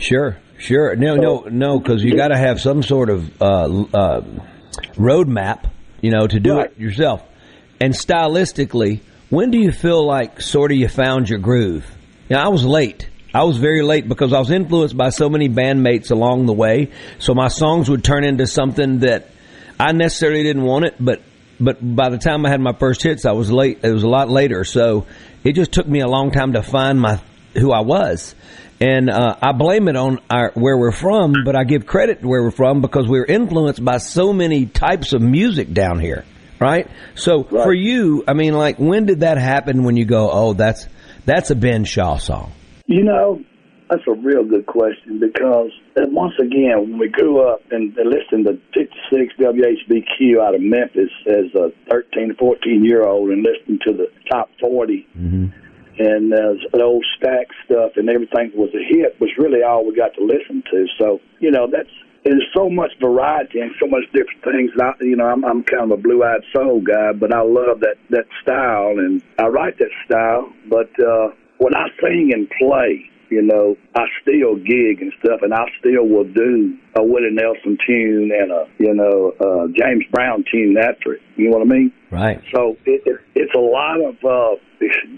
Sure, 0.00 0.38
sure. 0.58 0.96
No, 0.96 1.14
no, 1.16 1.40
no, 1.50 1.78
because 1.78 2.02
you 2.02 2.16
got 2.16 2.28
to 2.28 2.36
have 2.38 2.60
some 2.60 2.82
sort 2.82 3.10
of 3.10 3.40
uh, 3.42 3.82
uh, 3.94 4.20
roadmap, 4.96 5.70
you 6.00 6.10
know, 6.10 6.26
to 6.26 6.40
do 6.40 6.56
Right. 6.56 6.70
it 6.70 6.78
yourself. 6.80 7.22
And 7.80 7.94
stylistically, 7.94 9.00
when 9.28 9.50
do 9.50 9.58
you 9.58 9.72
feel 9.72 10.04
like 10.04 10.40
sort 10.40 10.72
of 10.72 10.78
you 10.78 10.88
found 10.88 11.28
your 11.28 11.38
groove? 11.38 11.86
You 12.28 12.36
know, 12.36 12.42
I 12.42 12.48
was 12.48 12.64
late. 12.64 13.08
I 13.32 13.44
was 13.44 13.58
very 13.58 13.82
late 13.82 14.08
because 14.08 14.32
I 14.32 14.38
was 14.40 14.50
influenced 14.50 14.96
by 14.96 15.10
so 15.10 15.28
many 15.28 15.48
bandmates 15.48 16.10
along 16.10 16.46
the 16.46 16.52
way. 16.52 16.90
So 17.20 17.32
my 17.34 17.48
songs 17.48 17.88
would 17.88 18.02
turn 18.02 18.24
into 18.24 18.46
something 18.46 19.00
that 19.00 19.28
I 19.78 19.92
necessarily 19.92 20.42
didn't 20.42 20.62
want 20.64 20.86
it, 20.86 20.94
but 20.98 21.20
but 21.62 21.76
by 21.94 22.08
the 22.08 22.16
time 22.16 22.46
I 22.46 22.48
had 22.48 22.60
my 22.60 22.72
first 22.72 23.02
hits, 23.02 23.26
I 23.26 23.32
was 23.32 23.52
late. 23.52 23.80
It 23.82 23.90
was 23.92 24.02
a 24.02 24.08
lot 24.08 24.30
later, 24.30 24.64
so 24.64 25.06
it 25.44 25.52
just 25.52 25.72
took 25.72 25.86
me 25.86 26.00
a 26.00 26.08
long 26.08 26.30
time 26.30 26.54
to 26.54 26.62
find 26.62 26.98
my 26.98 27.20
who 27.54 27.70
I 27.70 27.80
was. 27.80 28.34
And 28.80 29.10
uh, 29.10 29.36
I 29.42 29.52
blame 29.52 29.88
it 29.88 29.96
on 29.96 30.20
our 30.30 30.52
where 30.54 30.76
we're 30.76 30.92
from, 30.92 31.34
but 31.44 31.54
I 31.54 31.64
give 31.64 31.86
credit 31.86 32.22
to 32.22 32.28
where 32.28 32.42
we're 32.42 32.50
from 32.50 32.80
because 32.80 33.06
we're 33.06 33.26
influenced 33.26 33.84
by 33.84 33.98
so 33.98 34.32
many 34.32 34.64
types 34.64 35.12
of 35.12 35.20
music 35.20 35.72
down 35.74 35.98
here, 35.98 36.24
right? 36.58 36.88
So 37.14 37.42
for 37.44 37.74
you, 37.74 38.24
I 38.26 38.32
mean, 38.32 38.54
like, 38.54 38.78
when 38.78 39.04
did 39.04 39.20
that 39.20 39.36
happen? 39.36 39.84
When 39.84 39.96
you 39.98 40.06
go, 40.06 40.30
oh, 40.32 40.54
that's 40.54 40.86
that's 41.26 41.50
a 41.50 41.54
Ben 41.54 41.84
Shaw 41.84 42.16
song. 42.16 42.52
You 42.86 43.04
know, 43.04 43.44
that's 43.90 44.02
a 44.08 44.14
real 44.14 44.44
good 44.44 44.64
question 44.64 45.20
because 45.20 45.72
uh, 45.96 46.06
once 46.08 46.34
again, 46.40 46.80
when 46.80 46.98
we 46.98 47.08
grew 47.08 47.46
up 47.46 47.60
and, 47.70 47.94
and 47.98 48.08
listened 48.08 48.46
to 48.46 48.58
56 48.72 49.34
WHBQ 49.38 50.40
out 50.40 50.54
of 50.54 50.62
Memphis 50.62 51.10
as 51.26 51.54
a 51.54 51.70
13, 51.90 52.36
14 52.38 52.84
year 52.84 53.04
old 53.04 53.30
and 53.30 53.44
listening 53.44 53.78
to 53.86 53.92
the 53.92 54.06
top 54.30 54.48
40 54.60 55.06
Mm-hmm. 55.18 55.46
And 56.00 56.32
uh, 56.32 56.56
the 56.72 56.82
old 56.82 57.04
Stax 57.20 57.52
stuff 57.66 57.92
and 57.96 58.08
everything 58.08 58.52
was 58.54 58.70
a 58.72 58.82
hit 58.82 59.20
was 59.20 59.28
really 59.36 59.62
all 59.62 59.84
we 59.84 59.94
got 59.94 60.14
to 60.14 60.24
listen 60.24 60.64
to. 60.70 60.86
So, 60.98 61.20
you 61.40 61.50
know, 61.50 61.68
that's 61.70 61.92
there's 62.24 62.46
so 62.56 62.70
much 62.70 62.92
variety 63.00 63.60
and 63.60 63.72
so 63.78 63.86
much 63.86 64.04
different 64.14 64.42
things. 64.42 64.70
And 64.72 64.82
I, 64.82 64.92
you 65.00 65.16
know, 65.16 65.26
I'm, 65.26 65.44
I'm 65.44 65.62
kind 65.62 65.92
of 65.92 65.98
a 65.98 66.00
blue-eyed 66.00 66.40
soul 66.56 66.80
guy, 66.80 67.12
but 67.12 67.34
I 67.34 67.42
love 67.42 67.80
that 67.80 67.96
that 68.08 68.24
style, 68.42 68.98
and 68.98 69.22
I 69.38 69.48
write 69.48 69.78
that 69.78 69.92
style. 70.06 70.50
But 70.70 70.88
uh, 70.98 71.36
when 71.58 71.74
I 71.74 71.88
sing 72.00 72.30
and 72.32 72.48
play, 72.58 73.04
you 73.30 73.42
know, 73.42 73.76
I 73.94 74.04
still 74.22 74.56
gig 74.56 75.00
and 75.00 75.12
stuff, 75.22 75.40
and 75.42 75.54
I 75.54 75.64
still 75.78 76.08
will 76.08 76.24
do 76.24 76.76
a 76.96 77.04
Willie 77.04 77.30
Nelson 77.30 77.78
tune 77.86 78.32
and 78.32 78.50
a 78.50 78.66
you 78.78 78.94
know 78.94 79.32
uh, 79.40 79.66
James 79.76 80.04
Brown 80.10 80.44
tune 80.50 80.76
after 80.76 81.14
it. 81.14 81.22
You 81.36 81.50
know 81.50 81.58
what 81.58 81.66
I 81.66 81.70
mean? 81.70 81.92
Right. 82.10 82.42
So 82.54 82.76
it, 82.84 83.02
it, 83.06 83.20
it's 83.50 83.56
a 83.56 83.58
lot 83.58 83.98
of 84.00 84.14
uh, 84.24 84.56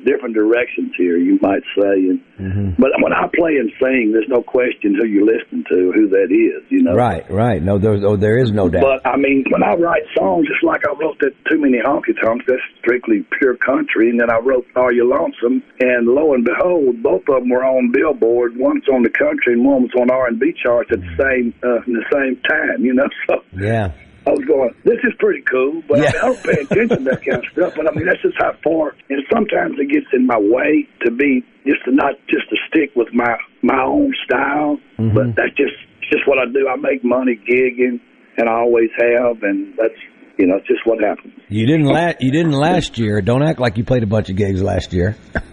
different 0.04 0.34
directions 0.34 0.92
here, 0.96 1.18
you 1.18 1.38
might 1.42 1.62
say. 1.76 2.08
And 2.08 2.20
Mm-hmm. 2.42 2.82
but 2.82 2.90
when 2.98 3.12
I 3.12 3.28
play 3.32 3.54
and 3.54 3.70
sing, 3.78 4.10
there's 4.10 4.26
no 4.28 4.42
question 4.42 4.98
who 4.98 5.06
you 5.06 5.24
listen 5.24 5.62
to, 5.70 5.92
who 5.94 6.08
that 6.08 6.26
is. 6.34 6.64
You 6.70 6.82
know. 6.82 6.94
Right, 6.94 7.22
right. 7.30 7.62
No, 7.62 7.78
there, 7.78 7.92
oh, 8.04 8.16
there 8.16 8.36
is 8.36 8.50
no 8.50 8.68
doubt. 8.68 8.82
But 8.82 9.06
I 9.08 9.16
mean, 9.16 9.44
when 9.50 9.62
I 9.62 9.74
write 9.74 10.02
songs, 10.16 10.48
it's 10.50 10.64
like 10.64 10.82
I 10.88 10.92
wrote 10.98 11.18
that 11.20 11.30
"Too 11.48 11.60
Many 11.60 11.78
Honky 11.78 12.18
Tonks." 12.20 12.44
That's 12.48 12.60
strictly 12.80 13.24
pure 13.38 13.56
country, 13.56 14.10
and 14.10 14.18
then 14.18 14.28
I 14.28 14.38
wrote 14.38 14.66
"Are 14.74 14.92
You 14.92 15.08
Lonesome?" 15.08 15.62
And 15.78 16.08
lo 16.08 16.34
and 16.34 16.44
behold, 16.44 17.00
both 17.00 17.22
of 17.28 17.42
them 17.42 17.50
were 17.50 17.62
on 17.64 17.92
Billboard. 17.92 18.56
One's 18.56 18.88
on 18.88 19.04
the 19.04 19.10
country, 19.10 19.52
and 19.52 19.64
one 19.64 19.82
was 19.82 19.92
on 20.00 20.10
R 20.10 20.26
and 20.26 20.40
B 20.40 20.52
charts 20.60 20.90
at 20.90 20.98
the 20.98 21.14
same 21.14 21.54
uh, 21.62 21.82
in 21.86 21.92
the 21.92 22.06
same 22.10 22.42
time. 22.42 22.84
You 22.84 22.94
know, 22.94 23.06
so 23.30 23.36
yeah. 23.54 23.92
I 24.26 24.30
was 24.30 24.44
going, 24.46 24.70
this 24.84 24.98
is 25.02 25.12
pretty 25.18 25.42
cool, 25.50 25.82
but 25.88 25.98
I, 25.98 26.02
Yeah. 26.04 26.10
mean, 26.12 26.20
I 26.22 26.26
don't 26.26 26.42
pay 26.44 26.60
attention 26.62 26.98
to 27.04 27.10
that 27.10 27.24
kind 27.24 27.38
of 27.42 27.50
stuff. 27.52 27.72
But 27.76 27.88
I 27.90 27.94
mean, 27.94 28.06
that's 28.06 28.22
just 28.22 28.36
how 28.38 28.52
far. 28.62 28.94
And 29.10 29.18
sometimes 29.32 29.74
it 29.78 29.90
gets 29.90 30.06
in 30.12 30.26
my 30.26 30.38
way 30.38 30.86
to 31.04 31.10
be 31.10 31.42
just 31.66 31.84
to 31.86 31.92
not 31.92 32.14
just 32.28 32.48
to 32.50 32.56
stick 32.68 32.90
with 32.94 33.08
my 33.12 33.36
my 33.62 33.82
own 33.82 34.14
style. 34.24 34.78
Mm-hmm. 34.98 35.14
But 35.14 35.26
that's 35.36 35.54
just 35.56 35.74
just 36.10 36.26
what 36.28 36.38
I 36.38 36.46
do. 36.52 36.68
I 36.68 36.76
make 36.76 37.02
money 37.04 37.34
gigging, 37.34 37.98
and 38.38 38.48
I 38.48 38.54
always 38.60 38.90
have, 39.00 39.42
and 39.42 39.74
that's 39.76 39.98
you 40.38 40.46
know, 40.46 40.56
it's 40.56 40.66
just 40.66 40.86
what 40.86 41.02
happens. 41.02 41.34
You 41.48 41.66
didn't 41.66 41.86
la- 41.86 42.14
you 42.20 42.30
didn't 42.32 42.52
last 42.52 42.98
year. 42.98 43.20
Don't 43.20 43.42
act 43.42 43.58
like 43.60 43.76
you 43.76 43.84
played 43.84 44.02
a 44.02 44.06
bunch 44.06 44.30
of 44.30 44.36
gigs 44.36 44.62
last 44.62 44.92
year. 44.92 45.16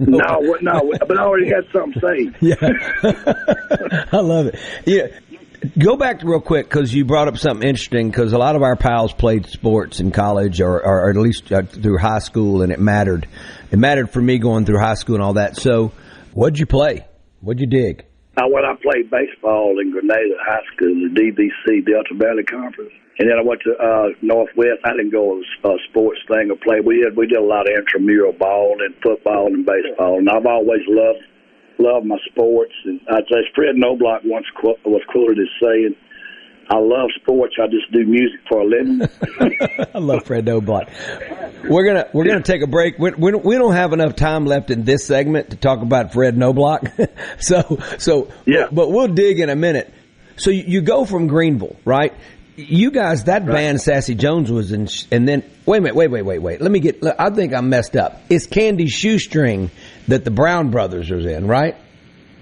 No, 0.00 0.40
no, 0.62 0.92
but 0.98 1.16
I 1.16 1.22
already 1.22 1.46
had 1.46 1.62
something 1.72 2.02
saved. 2.02 2.36
Yeah, 2.40 2.56
I 4.12 4.16
love 4.18 4.46
it. 4.48 4.58
Yeah, 4.84 5.06
go 5.78 5.96
back 5.96 6.22
real 6.22 6.40
quick 6.40 6.68
because 6.68 6.92
you 6.92 7.04
brought 7.04 7.28
up 7.28 7.38
something 7.38 7.66
interesting. 7.66 8.08
Because 8.08 8.32
a 8.32 8.38
lot 8.38 8.56
of 8.56 8.62
our 8.62 8.76
pals 8.76 9.12
played 9.12 9.46
sports 9.46 10.00
in 10.00 10.10
college, 10.10 10.60
or, 10.60 10.84
or 10.84 11.10
at 11.10 11.16
least 11.16 11.52
uh, 11.52 11.62
through 11.62 11.98
high 11.98 12.20
school, 12.20 12.62
and 12.62 12.72
it 12.72 12.80
mattered. 12.80 13.28
It 13.70 13.78
mattered 13.78 14.10
for 14.10 14.20
me 14.20 14.38
going 14.38 14.64
through 14.64 14.78
high 14.78 14.94
school 14.94 15.16
and 15.16 15.24
all 15.24 15.34
that. 15.34 15.56
So, 15.56 15.92
what'd 16.32 16.58
you 16.58 16.66
play? 16.66 17.06
What'd 17.40 17.60
you 17.60 17.66
dig? 17.66 18.04
Uh, 18.36 18.44
when 18.48 18.64
I 18.64 18.74
played 18.82 19.10
baseball 19.10 19.78
in 19.80 19.92
Grenada 19.92 20.36
High 20.44 20.60
School, 20.74 20.92
the 20.92 21.20
DBC 21.20 21.86
Delta 21.86 22.12
Valley 22.14 22.44
Conference, 22.44 22.92
and 23.18 23.30
then 23.30 23.38
I 23.38 23.42
went 23.42 23.62
to 23.62 23.72
uh, 23.72 24.08
Northwest. 24.20 24.84
I 24.84 24.90
didn't 24.92 25.12
go 25.12 25.40
to 25.40 25.68
a 25.70 25.76
sports 25.88 26.20
thing 26.28 26.50
or 26.50 26.56
play. 26.56 26.80
We 26.84 27.00
did 27.02 27.16
we 27.16 27.26
did 27.26 27.38
a 27.38 27.44
lot 27.44 27.64
of 27.64 27.72
intramural 27.76 28.32
ball 28.32 28.76
and 28.84 28.94
football 29.02 29.46
and 29.46 29.64
baseball, 29.64 30.18
and 30.18 30.28
I've 30.28 30.44
always 30.44 30.82
loved 30.86 31.24
loved 31.78 32.06
my 32.06 32.18
sports. 32.30 32.72
And 32.84 33.00
I'd 33.10 33.24
say 33.24 33.40
Fred 33.54 33.76
Knobloch 33.76 34.22
once 34.24 34.46
qu- 34.60 34.76
was 34.84 35.02
quoted 35.08 35.38
as 35.38 35.48
saying, 35.62 35.94
"I 36.70 36.78
love 36.78 37.10
sports. 37.20 37.56
I 37.62 37.66
just 37.66 37.90
do 37.92 38.04
music 38.04 38.40
for 38.48 38.60
a 38.60 38.64
living." 38.64 39.02
I 39.94 39.98
love 39.98 40.24
Fred 40.24 40.44
Knobloch. 40.44 40.88
We're 41.68 41.86
gonna 41.86 42.08
we're 42.12 42.24
gonna 42.24 42.42
take 42.42 42.62
a 42.62 42.66
break. 42.66 42.98
We, 42.98 43.12
we, 43.12 43.32
we 43.32 43.56
don't 43.56 43.74
have 43.74 43.92
enough 43.92 44.16
time 44.16 44.46
left 44.46 44.70
in 44.70 44.84
this 44.84 45.06
segment 45.06 45.50
to 45.50 45.56
talk 45.56 45.82
about 45.82 46.12
Fred 46.12 46.36
Knobloch. 46.36 46.88
so 47.40 47.78
so 47.98 48.30
yeah. 48.46 48.68
But 48.70 48.90
we'll 48.90 49.08
dig 49.08 49.40
in 49.40 49.50
a 49.50 49.56
minute. 49.56 49.92
So 50.38 50.50
you, 50.50 50.64
you 50.66 50.80
go 50.82 51.06
from 51.06 51.28
Greenville, 51.28 51.76
right? 51.84 52.12
You 52.56 52.90
guys, 52.90 53.24
that 53.24 53.44
band 53.44 53.82
Sassy 53.82 54.14
Jones 54.14 54.50
was 54.50 54.72
in, 54.72 54.88
and 55.10 55.28
then 55.28 55.44
wait 55.66 55.78
a 55.78 55.80
minute, 55.82 55.94
wait, 55.94 56.08
wait, 56.08 56.22
wait, 56.22 56.38
wait. 56.38 56.60
Let 56.60 56.70
me 56.70 56.80
get. 56.80 57.04
I 57.18 57.28
think 57.30 57.52
I'm 57.52 57.68
messed 57.68 57.96
up. 57.96 58.20
It's 58.30 58.46
Candy 58.46 58.88
Shoestring 58.88 59.70
that 60.08 60.24
the 60.24 60.30
Brown 60.30 60.70
Brothers 60.70 61.10
are 61.10 61.18
in, 61.18 61.46
right? 61.46 61.76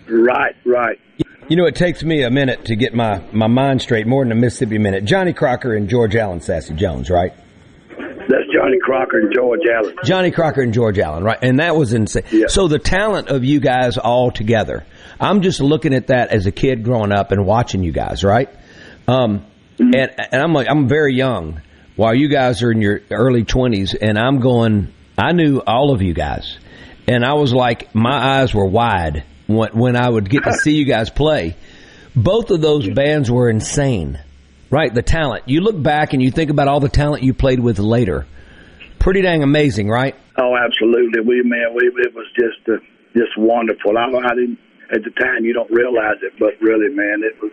right, 0.08 0.54
right. 0.64 1.00
You 1.48 1.56
know, 1.56 1.66
it 1.66 1.74
takes 1.74 2.02
me 2.02 2.22
a 2.22 2.30
minute 2.30 2.66
to 2.66 2.76
get 2.76 2.94
my, 2.94 3.22
my 3.32 3.48
mind 3.48 3.82
straight, 3.82 4.06
more 4.06 4.24
than 4.24 4.32
a 4.32 4.34
Mississippi 4.34 4.78
minute. 4.78 5.04
Johnny 5.04 5.32
Crocker 5.32 5.74
and 5.74 5.88
George 5.88 6.16
Allen 6.16 6.40
Sassy 6.40 6.74
Jones, 6.74 7.10
right? 7.10 7.34
That's 7.90 8.46
Johnny 8.54 8.78
Crocker 8.82 9.18
and 9.18 9.34
George 9.34 9.60
Allen. 9.70 9.96
Johnny 10.04 10.30
Crocker 10.30 10.62
and 10.62 10.72
George 10.72 10.98
Allen, 10.98 11.22
right? 11.22 11.38
And 11.42 11.60
that 11.60 11.76
was 11.76 11.92
insane. 11.92 12.48
So 12.48 12.68
the 12.68 12.78
talent 12.78 13.28
of 13.28 13.44
you 13.44 13.60
guys 13.60 13.98
all 13.98 14.30
together. 14.30 14.86
I'm 15.20 15.42
just 15.42 15.60
looking 15.60 15.92
at 15.92 16.06
that 16.06 16.30
as 16.30 16.46
a 16.46 16.52
kid 16.52 16.84
growing 16.84 17.12
up 17.12 17.32
and 17.32 17.44
watching 17.44 17.82
you 17.82 17.92
guys, 17.92 18.24
right? 18.24 18.48
Um, 19.06 19.44
and 19.78 19.94
and 19.94 20.42
I'm 20.42 20.52
like 20.52 20.68
I'm 20.68 20.88
very 20.88 21.14
young, 21.14 21.60
while 21.96 22.14
you 22.14 22.28
guys 22.28 22.62
are 22.62 22.70
in 22.70 22.80
your 22.80 23.00
early 23.10 23.44
20s, 23.44 23.94
and 24.00 24.18
I'm 24.18 24.40
going. 24.40 24.92
I 25.16 25.30
knew 25.30 25.62
all 25.64 25.92
of 25.92 26.02
you 26.02 26.12
guys, 26.12 26.58
and 27.06 27.24
I 27.24 27.34
was 27.34 27.52
like, 27.52 27.94
my 27.94 28.40
eyes 28.40 28.52
were 28.52 28.66
wide 28.66 29.24
when 29.46 29.70
when 29.78 29.96
I 29.96 30.08
would 30.08 30.28
get 30.28 30.44
to 30.44 30.52
see 30.52 30.74
you 30.74 30.84
guys 30.84 31.10
play. 31.10 31.56
Both 32.16 32.50
of 32.50 32.60
those 32.60 32.88
bands 32.88 33.30
were 33.30 33.48
insane, 33.48 34.18
right? 34.70 34.92
The 34.92 35.02
talent. 35.02 35.48
You 35.48 35.60
look 35.60 35.80
back 35.80 36.12
and 36.12 36.22
you 36.22 36.30
think 36.30 36.50
about 36.50 36.68
all 36.68 36.80
the 36.80 36.88
talent 36.88 37.22
you 37.22 37.34
played 37.34 37.60
with 37.60 37.78
later. 37.78 38.26
Pretty 38.98 39.22
dang 39.22 39.42
amazing, 39.42 39.88
right? 39.88 40.16
Oh, 40.38 40.54
absolutely. 40.56 41.20
We 41.20 41.42
man, 41.42 41.74
we 41.74 41.86
it 42.02 42.14
was 42.14 42.26
just 42.34 42.68
uh, 42.68 42.82
just 43.14 43.36
wonderful. 43.36 43.96
I, 43.96 44.06
I 44.06 44.34
didn't 44.34 44.58
at 44.92 45.02
the 45.02 45.10
time. 45.10 45.44
You 45.44 45.52
don't 45.52 45.70
realize 45.70 46.18
it, 46.22 46.32
but 46.38 46.60
really, 46.60 46.94
man, 46.94 47.22
it 47.22 47.40
was 47.40 47.52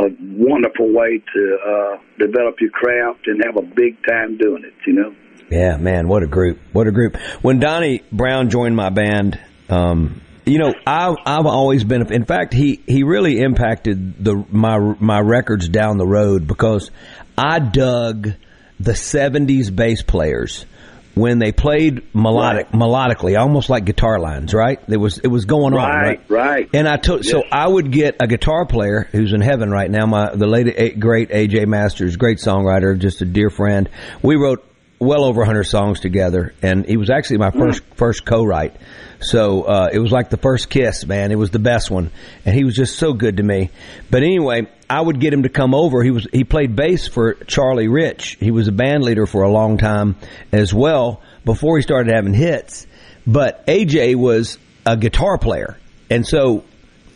a 0.00 0.08
wonderful 0.20 0.92
way 0.92 1.22
to 1.34 1.58
uh, 1.66 1.96
develop 2.18 2.56
your 2.60 2.70
craft 2.70 3.26
and 3.26 3.42
have 3.44 3.56
a 3.56 3.66
big 3.66 3.96
time 4.06 4.38
doing 4.38 4.64
it. 4.64 4.74
You 4.86 4.94
know. 4.94 5.14
Yeah, 5.50 5.76
man, 5.76 6.08
what 6.08 6.22
a 6.22 6.26
group! 6.26 6.58
What 6.72 6.86
a 6.86 6.92
group! 6.92 7.16
When 7.42 7.58
Donnie 7.58 8.02
Brown 8.12 8.50
joined 8.50 8.76
my 8.76 8.90
band, 8.90 9.38
um, 9.68 10.20
you 10.46 10.58
know, 10.58 10.74
I've 10.86 11.16
I've 11.26 11.46
always 11.46 11.84
been. 11.84 12.12
In 12.12 12.24
fact, 12.24 12.54
he 12.54 12.80
he 12.86 13.02
really 13.02 13.40
impacted 13.40 14.24
the 14.24 14.44
my 14.50 14.78
my 14.78 15.20
records 15.20 15.68
down 15.68 15.98
the 15.98 16.06
road 16.06 16.46
because 16.46 16.90
I 17.36 17.58
dug 17.58 18.32
the 18.78 18.92
'70s 18.92 19.74
bass 19.74 20.02
players 20.02 20.64
when 21.14 21.38
they 21.38 21.52
played 21.52 22.02
melodic 22.14 22.70
melodically, 22.70 23.38
almost 23.38 23.68
like 23.68 23.84
guitar 23.84 24.18
lines. 24.18 24.54
Right? 24.54 24.80
It 24.88 24.96
was 24.96 25.18
it 25.18 25.28
was 25.28 25.44
going 25.44 25.74
on. 25.74 25.88
Right, 25.88 26.20
right. 26.28 26.70
And 26.72 26.88
I 26.88 26.96
took 26.96 27.24
so 27.24 27.42
I 27.50 27.66
would 27.66 27.90
get 27.90 28.16
a 28.20 28.26
guitar 28.26 28.66
player 28.66 29.08
who's 29.12 29.32
in 29.32 29.40
heaven 29.40 29.70
right 29.70 29.90
now. 29.90 30.06
My 30.06 30.34
the 30.34 30.46
late 30.46 30.74
eh, 30.76 30.88
great 30.90 31.30
AJ 31.30 31.66
Masters, 31.66 32.16
great 32.16 32.38
songwriter, 32.38 32.98
just 32.98 33.22
a 33.22 33.26
dear 33.26 33.50
friend. 33.50 33.88
We 34.22 34.36
wrote 34.36 34.64
well 34.98 35.24
over 35.24 35.38
100 35.40 35.64
songs 35.64 36.00
together, 36.00 36.54
and 36.62 36.86
he 36.86 36.96
was 36.96 37.10
actually 37.10 37.38
my 37.38 37.50
hmm. 37.50 37.58
first 37.58 37.82
first 37.94 38.24
co-write. 38.24 38.76
So 39.20 39.62
uh, 39.62 39.90
it 39.92 39.98
was 39.98 40.10
like 40.10 40.30
the 40.30 40.38
first 40.38 40.70
kiss, 40.70 41.04
man. 41.06 41.30
It 41.30 41.36
was 41.36 41.50
the 41.50 41.58
best 41.58 41.90
one, 41.90 42.10
and 42.46 42.54
he 42.54 42.64
was 42.64 42.74
just 42.74 42.96
so 42.96 43.12
good 43.12 43.36
to 43.36 43.42
me. 43.42 43.70
But 44.10 44.22
anyway, 44.22 44.66
I 44.88 45.00
would 45.00 45.20
get 45.20 45.32
him 45.32 45.42
to 45.42 45.50
come 45.50 45.74
over. 45.74 46.02
He 46.02 46.10
was 46.10 46.26
he 46.32 46.44
played 46.44 46.74
bass 46.74 47.06
for 47.06 47.34
Charlie 47.34 47.88
Rich. 47.88 48.38
He 48.40 48.50
was 48.50 48.66
a 48.68 48.72
band 48.72 49.04
leader 49.04 49.26
for 49.26 49.42
a 49.42 49.50
long 49.50 49.76
time 49.76 50.16
as 50.52 50.72
well 50.72 51.22
before 51.44 51.76
he 51.76 51.82
started 51.82 52.14
having 52.14 52.32
hits. 52.32 52.86
But 53.26 53.66
AJ 53.66 54.16
was 54.16 54.58
a 54.86 54.96
guitar 54.96 55.36
player, 55.36 55.78
and 56.08 56.26
so 56.26 56.64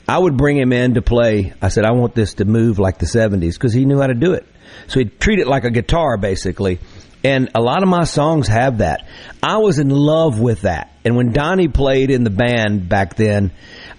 I 0.07 0.19
would 0.19 0.37
bring 0.37 0.59
him 0.59 0.73
in 0.73 0.95
to 0.95 1.03
play. 1.03 1.55
I 1.63 1.69
said, 1.69 1.85
I 1.85 1.93
want 1.93 2.15
this 2.15 2.35
to 2.35 2.45
move 2.45 2.79
like 2.79 2.99
the 2.99 3.07
70s 3.07 3.55
because 3.55 3.73
he 3.73 3.87
knew 3.87 3.99
how 3.99 4.07
to 4.07 4.15
do 4.15 4.35
it. 4.35 4.47
So 4.89 4.99
he'd 4.99 5.19
treat 5.19 5.39
it 5.39 5.47
like 5.47 5.65
a 5.65 5.71
guitar, 5.71 6.19
basically. 6.19 6.79
And 7.25 7.51
a 7.55 7.61
lot 7.63 7.83
of 7.83 7.89
my 7.89 8.05
songs 8.05 8.49
have 8.49 8.79
that. 8.79 9.07
I 9.43 9.57
was 9.57 9.79
in 9.79 9.89
love 9.89 10.39
with 10.39 10.63
that. 10.63 10.93
And 11.07 11.17
when 11.17 11.33
Donnie 11.33 11.69
played 11.69 12.11
in 12.11 12.23
the 12.23 12.31
band 12.31 12.89
back 12.89 13.17
then, 13.17 13.51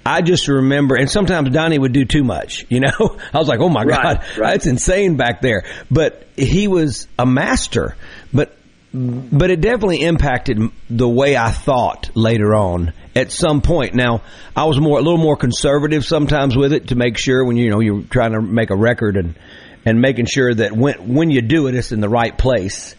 I 0.06 0.22
just 0.22 0.48
remember, 0.48 0.96
and 0.96 1.10
sometimes 1.10 1.50
Donnie 1.50 1.80
would 1.80 1.92
do 1.92 2.06
too 2.06 2.24
much, 2.24 2.66
you 2.70 2.80
know? 2.82 2.92
I 3.34 3.38
was 3.40 3.48
like, 3.48 3.60
oh 3.60 3.70
my 3.70 3.84
Right, 3.84 4.20
God, 4.20 4.38
right. 4.38 4.52
that's 4.52 4.68
insane 4.68 5.18
back 5.18 5.42
there. 5.42 5.64
But 5.90 6.28
he 6.36 6.68
was 6.68 7.08
a 7.18 7.26
master. 7.26 7.96
But 8.32 8.56
but 8.94 9.52
it 9.52 9.60
definitely 9.60 10.04
impacted 10.04 10.58
the 10.90 11.10
way 11.10 11.36
I 11.36 11.52
thought 11.52 12.12
later 12.16 12.56
on 12.56 12.94
at 13.14 13.30
some 13.30 13.62
point. 13.62 13.94
Now, 13.94 14.22
I 14.56 14.64
was 14.66 14.80
more 14.80 14.98
a 15.00 15.02
little 15.02 15.18
more 15.18 15.36
conservative 15.36 16.06
sometimes 16.06 16.56
with 16.56 16.72
it 16.72 16.88
to 16.90 16.96
make 16.96 17.18
sure 17.18 17.44
when 17.44 17.58
you 17.58 17.72
know 17.72 17.82
you're 17.82 18.04
trying 18.04 18.32
to 18.32 18.42
make 18.42 18.70
a 18.70 18.76
record 18.76 19.18
and 19.18 19.36
and 19.84 20.00
making 20.00 20.28
sure 20.28 20.54
that 20.54 20.72
when 20.72 21.14
when 21.14 21.30
you 21.30 21.42
do 21.42 21.68
it, 21.68 21.76
it's 21.76 21.92
in 21.92 22.00
the 22.00 22.08
right 22.08 22.38
place. 22.38 22.96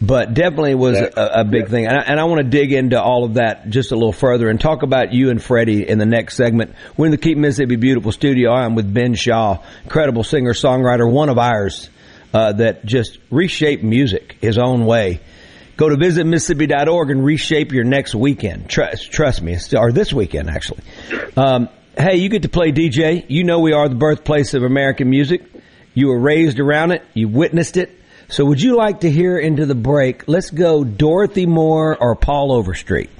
But 0.00 0.34
definitely 0.34 0.74
was 0.74 0.98
a, 0.98 1.10
a 1.16 1.44
big 1.44 1.68
thing. 1.68 1.86
And 1.86 1.98
I, 1.98 2.02
and 2.02 2.20
I 2.20 2.24
want 2.24 2.42
to 2.42 2.48
dig 2.48 2.72
into 2.72 3.00
all 3.00 3.24
of 3.24 3.34
that 3.34 3.68
just 3.70 3.92
a 3.92 3.94
little 3.94 4.12
further 4.12 4.48
and 4.48 4.60
talk 4.60 4.82
about 4.82 5.12
you 5.12 5.30
and 5.30 5.42
Freddie 5.42 5.88
in 5.88 5.98
the 5.98 6.06
next 6.06 6.36
segment. 6.36 6.74
We're 6.96 7.06
in 7.06 7.12
the 7.12 7.18
Keep 7.18 7.38
Mississippi 7.38 7.76
Beautiful 7.76 8.12
studio. 8.12 8.52
I'm 8.52 8.74
with 8.74 8.92
Ben 8.92 9.14
Shaw, 9.14 9.62
incredible 9.84 10.24
singer 10.24 10.52
songwriter, 10.52 11.10
one 11.10 11.28
of 11.28 11.38
ours 11.38 11.88
uh, 12.34 12.52
that 12.52 12.84
just 12.84 13.18
reshaped 13.30 13.82
music 13.82 14.36
his 14.40 14.58
own 14.58 14.84
way. 14.84 15.20
Go 15.76 15.88
to 15.88 15.96
visitmississippi.org 15.96 17.10
and 17.10 17.24
reshape 17.24 17.72
your 17.72 17.84
next 17.84 18.14
weekend. 18.14 18.68
Trust, 18.68 19.12
trust 19.12 19.42
me, 19.42 19.58
or 19.76 19.92
this 19.92 20.12
weekend 20.12 20.48
actually. 20.48 20.80
Um, 21.36 21.68
hey, 21.96 22.16
you 22.16 22.28
get 22.28 22.42
to 22.42 22.48
play 22.48 22.72
DJ. 22.72 23.24
You 23.28 23.44
know 23.44 23.60
we 23.60 23.72
are 23.72 23.88
the 23.88 23.94
birthplace 23.94 24.54
of 24.54 24.62
American 24.62 25.10
music. 25.10 25.42
You 25.94 26.08
were 26.08 26.18
raised 26.18 26.60
around 26.60 26.92
it. 26.92 27.02
You 27.14 27.28
witnessed 27.28 27.76
it. 27.76 27.90
So 28.28 28.44
would 28.44 28.60
you 28.60 28.76
like 28.76 29.00
to 29.00 29.10
hear 29.10 29.38
into 29.38 29.66
the 29.66 29.74
break? 29.74 30.26
Let's 30.26 30.50
go 30.50 30.84
Dorothy 30.84 31.46
Moore 31.46 31.96
or 31.96 32.16
Paul 32.16 32.52
Overstreet. 32.52 33.10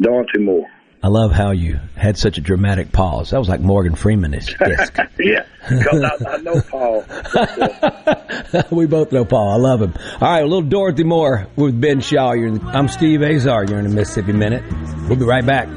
Dorothy 0.00 0.40
Moore. 0.40 0.66
I 1.00 1.08
love 1.08 1.30
how 1.30 1.52
you 1.52 1.78
had 1.96 2.18
such 2.18 2.38
a 2.38 2.40
dramatic 2.40 2.90
pause. 2.90 3.30
That 3.30 3.38
was 3.38 3.48
like 3.48 3.60
Morgan 3.60 3.94
Freeman 3.94 4.34
is. 4.34 4.48
yeah, 5.20 5.46
because 5.68 6.02
I, 6.02 6.28
I, 6.28 6.36
know 6.38 6.60
Paul. 6.60 7.04
we 8.76 8.86
both 8.86 9.12
know 9.12 9.24
Paul. 9.24 9.52
I 9.52 9.56
love 9.56 9.80
him. 9.80 9.94
All 10.20 10.28
right, 10.28 10.42
a 10.42 10.46
little 10.46 10.62
Dorothy 10.62 11.04
Moore 11.04 11.46
with 11.54 11.80
Ben 11.80 12.00
Shaw. 12.00 12.32
You're 12.32 12.50
the, 12.50 12.66
I'm 12.66 12.88
Steve 12.88 13.22
Azar. 13.22 13.64
You're 13.66 13.78
in 13.78 13.88
the 13.88 13.94
Mississippi 13.94 14.32
Minute. 14.32 14.64
We'll 15.08 15.16
be 15.16 15.24
right 15.24 15.46
back. 15.46 15.68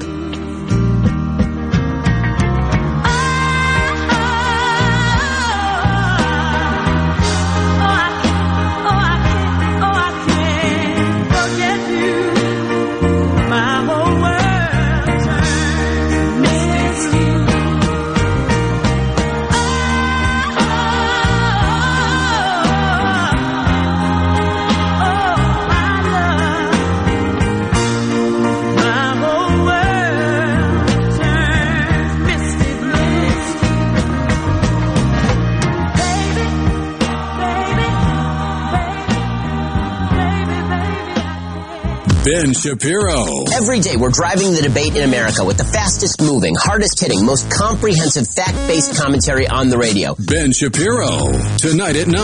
Ben 42.42 42.52
Shapiro. 42.54 43.44
Every 43.54 43.78
day 43.78 43.96
we're 43.96 44.10
driving 44.10 44.52
the 44.52 44.62
debate 44.62 44.96
in 44.96 45.04
America 45.04 45.44
with 45.44 45.58
the 45.58 45.64
fastest 45.64 46.20
moving, 46.20 46.56
hardest 46.56 46.98
hitting, 46.98 47.24
most 47.24 47.48
comprehensive 47.52 48.26
fact 48.26 48.56
based 48.66 49.00
commentary 49.00 49.46
on 49.46 49.68
the 49.68 49.78
radio. 49.78 50.16
Ben 50.18 50.50
Shapiro. 50.50 51.30
Tonight 51.58 51.94
at 51.94 52.08
9 52.08 52.18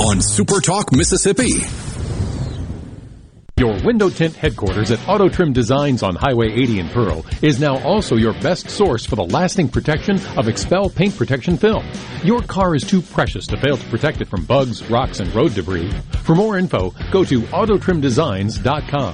on 0.00 0.22
Super 0.22 0.62
Talk 0.62 0.96
Mississippi. 0.96 1.60
Your 3.58 3.76
window 3.84 4.08
tint 4.08 4.34
headquarters 4.34 4.90
at 4.90 5.06
Auto 5.06 5.28
Trim 5.28 5.52
Designs 5.52 6.02
on 6.02 6.16
Highway 6.16 6.50
80 6.50 6.80
in 6.80 6.88
Pearl 6.88 7.26
is 7.42 7.60
now 7.60 7.76
also 7.84 8.16
your 8.16 8.32
best 8.40 8.70
source 8.70 9.04
for 9.04 9.16
the 9.16 9.24
lasting 9.24 9.68
protection 9.68 10.16
of 10.38 10.46
XPEL 10.46 10.94
paint 10.94 11.18
protection 11.18 11.58
film. 11.58 11.84
Your 12.22 12.40
car 12.40 12.74
is 12.74 12.82
too 12.82 13.02
precious 13.02 13.46
to 13.48 13.58
fail 13.58 13.76
to 13.76 13.88
protect 13.90 14.22
it 14.22 14.28
from 14.28 14.46
bugs, 14.46 14.82
rocks, 14.88 15.20
and 15.20 15.32
road 15.34 15.52
debris. 15.52 15.92
For 16.22 16.34
more 16.34 16.56
info, 16.56 16.94
go 17.12 17.24
to 17.24 17.42
autotrimdesigns.com. 17.42 19.13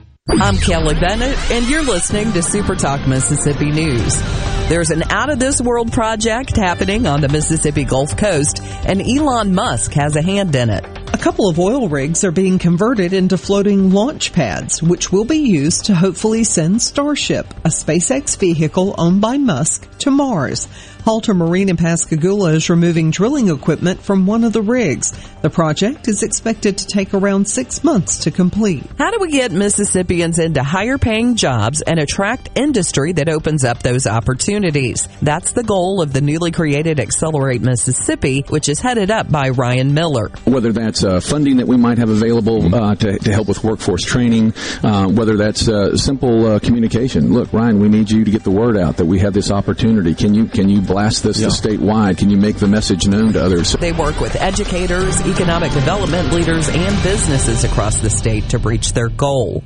I'm 0.29 0.55
Kelly 0.57 0.93
Bennett, 0.93 1.35
and 1.51 1.67
you're 1.67 1.81
listening 1.81 2.31
to 2.33 2.43
Super 2.43 2.75
Talk 2.75 3.07
Mississippi 3.07 3.71
News. 3.71 4.21
There's 4.69 4.91
an 4.91 5.01
out 5.09 5.31
of 5.31 5.39
this 5.39 5.59
world 5.59 5.91
project 5.91 6.55
happening 6.55 7.07
on 7.07 7.21
the 7.21 7.27
Mississippi 7.27 7.85
Gulf 7.85 8.15
Coast, 8.15 8.61
and 8.61 9.01
Elon 9.01 9.55
Musk 9.55 9.93
has 9.93 10.15
a 10.15 10.21
hand 10.21 10.55
in 10.55 10.69
it. 10.69 10.85
A 11.11 11.17
couple 11.17 11.49
of 11.49 11.57
oil 11.57 11.89
rigs 11.89 12.23
are 12.23 12.31
being 12.31 12.59
converted 12.59 13.13
into 13.13 13.35
floating 13.35 13.89
launch 13.89 14.31
pads, 14.31 14.83
which 14.83 15.11
will 15.11 15.25
be 15.25 15.39
used 15.39 15.85
to 15.85 15.95
hopefully 15.95 16.43
send 16.43 16.83
Starship, 16.83 17.51
a 17.65 17.69
SpaceX 17.69 18.37
vehicle 18.37 18.93
owned 18.99 19.21
by 19.21 19.37
Musk, 19.37 19.89
to 19.99 20.11
Mars. 20.11 20.67
Halter 21.03 21.33
Marine 21.33 21.69
in 21.69 21.77
Pascagoula 21.77 22.51
is 22.51 22.69
removing 22.69 23.09
drilling 23.09 23.49
equipment 23.49 24.01
from 24.03 24.27
one 24.27 24.43
of 24.43 24.53
the 24.53 24.61
rigs. 24.61 25.11
The 25.41 25.49
project 25.49 26.07
is 26.07 26.21
expected 26.21 26.77
to 26.77 26.85
take 26.85 27.15
around 27.15 27.47
six 27.47 27.83
months 27.83 28.19
to 28.25 28.31
complete. 28.31 28.83
How 28.99 29.09
do 29.09 29.17
we 29.19 29.31
get 29.31 29.51
Mississippians 29.51 30.37
into 30.37 30.61
higher 30.61 30.99
paying 30.99 31.35
jobs 31.35 31.81
and 31.81 31.97
attract 31.97 32.49
industry 32.53 33.13
that 33.13 33.29
opens 33.29 33.63
up 33.63 33.79
those 33.79 34.05
opportunities? 34.05 35.07
That's 35.23 35.53
the 35.53 35.63
goal 35.63 36.03
of 36.03 36.13
the 36.13 36.21
newly 36.21 36.51
created 36.51 36.99
Accelerate 36.99 37.61
Mississippi, 37.61 38.45
which 38.49 38.69
is 38.69 38.79
headed 38.79 39.09
up 39.09 39.31
by 39.31 39.49
Ryan 39.49 39.95
Miller. 39.95 40.29
Whether 40.45 40.71
that's 40.71 41.03
uh, 41.03 41.19
funding 41.19 41.57
that 41.57 41.67
we 41.67 41.77
might 41.77 41.97
have 41.97 42.09
available 42.09 42.73
uh, 42.73 42.93
to, 42.95 43.17
to, 43.17 43.31
help 43.31 43.47
with 43.47 43.63
workforce 43.63 44.03
training, 44.03 44.53
uh, 44.83 45.07
whether 45.07 45.35
that's 45.35 45.67
uh, 45.67 45.97
simple 45.97 46.45
uh, 46.45 46.59
communication. 46.59 47.33
Look, 47.33 47.51
Ryan, 47.53 47.79
we 47.79 47.89
need 47.89 48.11
you 48.11 48.23
to 48.23 48.29
get 48.29 48.43
the 48.43 48.51
word 48.51 48.77
out 48.77 48.97
that 48.97 49.05
we 49.05 49.17
have 49.19 49.33
this 49.33 49.49
opportunity. 49.49 50.13
Can 50.13 50.35
you 50.35 50.45
can 50.45 50.69
you 50.69 50.81
blast 50.91 51.23
this 51.23 51.39
yeah. 51.39 51.47
statewide? 51.47 52.17
Can 52.17 52.29
you 52.29 52.37
make 52.37 52.57
the 52.57 52.67
message 52.67 53.07
known 53.07 53.33
to 53.33 53.43
others? 53.43 53.73
They 53.73 53.93
work 53.93 54.19
with 54.19 54.35
educators, 54.35 55.21
economic 55.21 55.71
development 55.71 56.33
leaders, 56.33 56.67
and 56.67 57.03
businesses 57.03 57.63
across 57.63 58.01
the 58.01 58.09
state 58.09 58.49
to 58.49 58.57
reach 58.57 58.91
their 58.93 59.07
goal. 59.07 59.63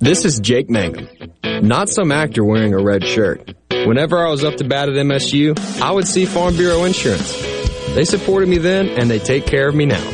This 0.00 0.24
is 0.24 0.40
Jake 0.40 0.68
Mangum, 0.68 1.08
not 1.62 1.88
some 1.88 2.10
actor 2.10 2.44
wearing 2.44 2.74
a 2.74 2.82
red 2.82 3.06
shirt. 3.06 3.54
Whenever 3.70 4.26
I 4.26 4.30
was 4.30 4.42
up 4.42 4.56
to 4.56 4.64
bat 4.64 4.88
at 4.88 4.96
MSU, 4.96 5.56
I 5.80 5.92
would 5.92 6.08
see 6.08 6.24
Farm 6.24 6.56
Bureau 6.56 6.82
Insurance. 6.84 7.40
They 7.94 8.04
supported 8.04 8.48
me 8.48 8.58
then, 8.58 8.88
and 8.88 9.08
they 9.08 9.20
take 9.20 9.46
care 9.46 9.68
of 9.68 9.76
me 9.76 9.86
now. 9.86 10.10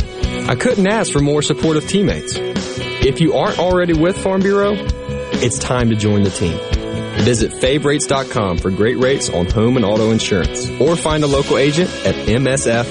I 0.48 0.54
couldn't 0.54 0.86
ask 0.86 1.10
for 1.10 1.20
more 1.20 1.40
supportive 1.40 1.88
teammates. 1.88 2.34
If 2.36 3.22
you 3.22 3.34
aren't 3.34 3.58
already 3.58 3.94
with 3.94 4.18
Farm 4.18 4.42
Bureau, 4.42 4.74
it's 4.76 5.58
time 5.58 5.88
to 5.88 5.96
join 5.96 6.24
the 6.24 6.30
team. 6.30 6.77
Visit 7.22 7.52
favrates.com 7.52 8.58
for 8.58 8.70
great 8.70 8.98
rates 8.98 9.28
on 9.28 9.46
home 9.46 9.76
and 9.76 9.84
auto 9.84 10.10
insurance 10.10 10.70
or 10.80 10.96
find 10.96 11.24
a 11.24 11.26
local 11.26 11.58
agent 11.58 11.90
at 12.06 12.14
msfbins.com. 12.14 12.88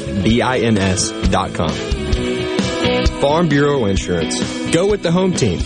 Farm 3.21 3.49
Bureau 3.49 3.85
Insurance. 3.85 4.39
Go 4.71 4.89
with 4.89 5.01
the 5.01 5.11
home 5.11 5.33
team. 5.33 5.59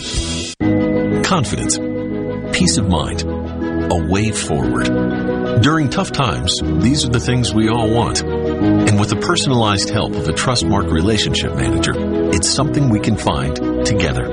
Confidence. 1.23 1.77
Peace 2.57 2.77
of 2.77 2.87
mind. 2.87 3.23
A 3.23 4.07
way 4.09 4.31
forward. 4.31 5.61
During 5.61 5.89
tough 5.89 6.11
times, 6.11 6.61
these 6.81 7.05
are 7.05 7.09
the 7.09 7.19
things 7.19 7.53
we 7.53 7.67
all 7.67 7.89
want. 7.89 8.21
And 8.23 8.97
with 8.99 9.09
the 9.09 9.17
personalized 9.17 9.89
help 9.89 10.13
of 10.13 10.29
a 10.29 10.31
Trustmark 10.33 10.89
relationship 10.91 11.55
manager, 11.55 11.93
it's 12.33 12.49
something 12.49 12.89
we 12.89 12.99
can 12.99 13.17
find 13.17 13.85
together. 13.85 14.27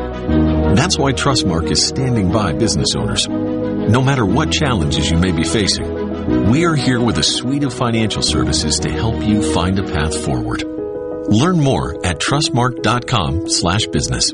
That's 0.75 0.97
why 0.97 1.13
Trustmark 1.13 1.71
is 1.71 1.85
standing 1.85 2.31
by 2.31 2.53
business 2.53 2.95
owners 2.95 3.27
no 3.89 4.03
matter 4.03 4.25
what 4.25 4.53
challenges 4.53 5.11
you 5.11 5.17
may 5.17 5.33
be 5.33 5.45
facing, 5.45 6.51
we 6.51 6.67
are 6.67 6.75
here 6.75 7.01
with 7.01 7.17
a 7.19 7.23
suite 7.23 7.65
of 7.65 7.73
financial 7.73 8.23
services 8.23 8.79
to 8.81 8.91
help 8.91 9.25
you 9.25 9.55
find 9.55 9.79
a 9.79 9.83
path 9.83 10.15
forward. 10.25 10.63
Learn 11.29 11.59
more 11.59 12.05
at 12.07 12.19
trustmark.com/business. 12.19 14.33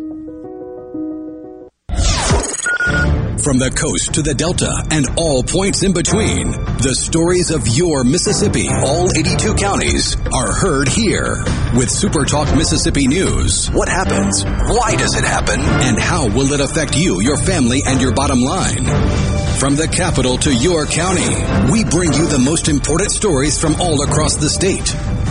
From 3.45 3.59
the 3.59 3.71
coast 3.71 4.15
to 4.15 4.23
the 4.23 4.33
delta 4.33 4.73
and 4.91 5.07
all 5.19 5.43
points 5.43 5.83
in 5.83 5.93
between, 5.93 6.53
the 6.81 6.95
stories 6.95 7.51
of 7.51 7.69
your 7.69 8.03
Mississippi, 8.03 8.71
all 8.71 9.07
82 9.15 9.55
counties, 9.55 10.17
are 10.33 10.51
heard 10.51 10.89
here 10.89 11.45
with 11.77 11.91
SuperTalk 11.91 12.57
Mississippi 12.57 13.07
News. 13.07 13.69
What 13.69 13.91
happens? 13.91 14.45
Why 14.45 14.97
does 14.97 15.15
it 15.15 15.25
happen? 15.25 15.61
And 15.61 16.01
how 16.01 16.29
will 16.29 16.55
it 16.55 16.61
affect 16.61 16.97
you, 16.97 17.21
your 17.21 17.37
family, 17.37 17.83
and 17.85 18.01
your 18.01 18.13
bottom 18.13 18.41
line? 18.41 19.44
From 19.65 19.77
the 19.77 19.89
capital 19.89 20.37
to 20.45 20.55
your 20.55 20.85
county, 20.85 21.25
we 21.73 21.85
bring 21.85 22.13
you 22.13 22.27
the 22.27 22.39
most 22.39 22.69
important 22.69 23.11
stories 23.11 23.59
from 23.59 23.81
all 23.81 24.03
across 24.03 24.37
the 24.37 24.51
state. 24.51 24.87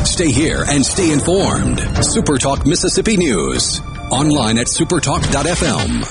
Stay 0.08 0.32
here 0.32 0.65
and 0.67 0.84
stay 0.84 1.12
informed. 1.12 1.78
SuperTalk 1.78 2.65
Mississippi 2.65 3.15
News. 3.15 3.80
Online 4.10 4.58
at 4.58 4.65
supertalk.fm. 4.65 6.02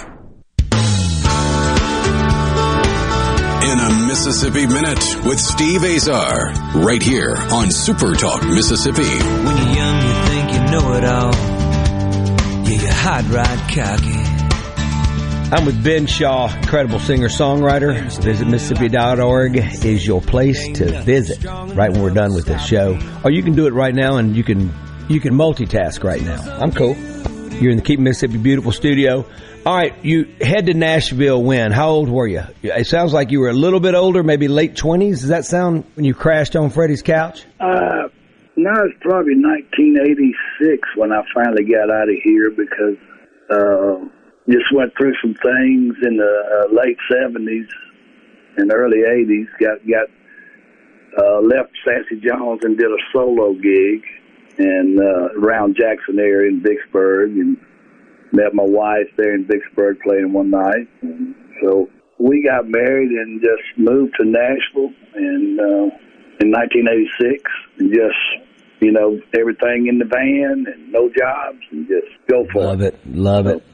In 3.65 3.81
a 3.81 4.07
Mississippi 4.07 4.69
Minute 4.69 5.27
with 5.27 5.41
Steve 5.41 5.83
Azar, 5.83 6.53
right 6.77 7.03
here 7.03 7.35
on 7.51 7.71
SuperTalk 7.75 8.49
Mississippi. 8.49 9.03
When 9.03 9.57
you're 9.57 9.75
young, 9.75 10.01
you 10.01 10.15
think 10.31 10.53
you 10.53 10.61
know 10.71 10.93
it 10.93 11.05
all. 11.05 11.35
Yeah, 12.71 12.83
you're 12.83 12.93
hot 12.93 13.25
rod 13.31 13.59
cocky. 13.69 14.22
I'm 15.53 15.67
with 15.67 15.85
Ben 15.85 16.07
Shaw, 16.07 16.51
incredible 16.57 16.99
singer 16.99 17.29
songwriter. 17.29 17.93
Visit 18.23 18.49
Mississippi.org 18.49 19.59
is 19.85 20.07
your 20.07 20.23
place 20.23 20.67
to 20.79 21.03
visit 21.03 21.45
right 21.45 21.93
when 21.93 22.01
we're 22.01 22.09
done 22.09 22.33
with 22.33 22.47
this 22.47 22.65
show. 22.65 22.99
Or 23.23 23.31
you 23.31 23.43
can 23.43 23.55
do 23.55 23.67
it 23.67 23.75
right 23.75 23.95
now 23.95 24.17
and 24.17 24.35
you 24.35 24.45
can 24.45 24.73
you 25.11 25.21
can 25.21 25.35
multitask 25.35 26.03
right 26.05 26.23
now. 26.23 26.41
I'm 26.59 26.73
cool. 26.73 26.97
You're 27.61 27.71
in 27.71 27.77
the 27.77 27.83
Keep 27.83 28.01
Mississippi 28.01 28.39
Beautiful 28.39 28.73
studio. 28.73 29.27
All 29.67 29.77
right, 29.77 30.03
you 30.03 30.35
head 30.41 30.65
to 30.67 30.75
Nashville 30.75 31.43
when? 31.43 31.71
How 31.71 31.91
old 31.91 32.09
were 32.09 32.27
you? 32.27 32.45
It 32.63 32.87
sounds 32.87 33.13
like 33.13 33.31
you 33.31 33.41
were 33.41 33.51
a 33.51 33.55
little 33.55 33.81
bit 33.81 33.95
older, 33.95 34.23
maybe 34.23 34.49
late 34.49 34.75
20s. 34.75 35.21
Does 35.21 35.29
that 35.29 35.45
sound 35.45 35.85
when 35.97 36.07
you 36.07 36.15
crashed 36.15 36.57
on 36.57 36.71
Freddie's 36.71 37.03
couch? 37.03 37.45
Uh, 37.61 38.09
no, 38.57 38.73
it's 38.87 38.97
probably 39.03 39.35
1986 39.37 40.89
when 40.97 41.13
I 41.13 41.21
finally 41.35 41.65
got 41.65 41.91
out 41.95 42.09
of 42.09 42.17
here 42.25 42.51
because 42.51 42.97
uh, 43.51 44.09
just 44.49 44.73
went 44.75 44.93
through 44.97 45.15
some 45.23 45.35
things 45.35 45.95
in 46.03 46.17
the 46.17 46.35
uh, 46.51 46.75
late 46.75 46.99
seventies 47.11 47.69
and 48.57 48.73
early 48.73 49.03
eighties. 49.03 49.47
Got 49.61 49.79
got 49.87 50.09
uh, 51.19 51.41
left 51.41 51.71
Sassy 51.85 52.21
Jones 52.21 52.61
and 52.63 52.77
did 52.77 52.87
a 52.87 53.03
solo 53.13 53.55
gig 53.55 54.03
and 54.59 54.99
uh, 54.99 55.41
around 55.41 55.77
Jackson 55.77 56.19
area 56.19 56.51
in 56.51 56.63
Vicksburg 56.63 57.31
and 57.33 57.57
met 58.33 58.55
my 58.55 58.65
wife 58.65 59.09
there 59.17 59.35
in 59.35 59.47
Vicksburg 59.47 59.99
playing 60.01 60.33
one 60.33 60.51
night. 60.51 60.89
And 61.03 61.35
so 61.63 61.89
we 62.19 62.45
got 62.45 62.69
married 62.69 63.11
and 63.11 63.41
just 63.41 63.79
moved 63.79 64.15
to 64.21 64.27
Nashville 64.27 64.93
and 65.15 65.61
uh, 65.61 65.97
in 66.41 66.51
1986 66.51 67.43
and 67.79 67.93
just 67.93 68.51
you 68.81 68.91
know 68.91 69.21
everything 69.39 69.87
in 69.87 69.99
the 69.99 70.05
van 70.05 70.65
and 70.67 70.93
no 70.93 71.09
jobs 71.09 71.63
and 71.71 71.87
just 71.87 72.09
go 72.29 72.45
for 72.53 72.63
it. 72.63 72.67
love 72.67 72.81
it. 72.81 72.95
it. 72.95 73.07
Love 73.07 73.47
it. 73.47 73.65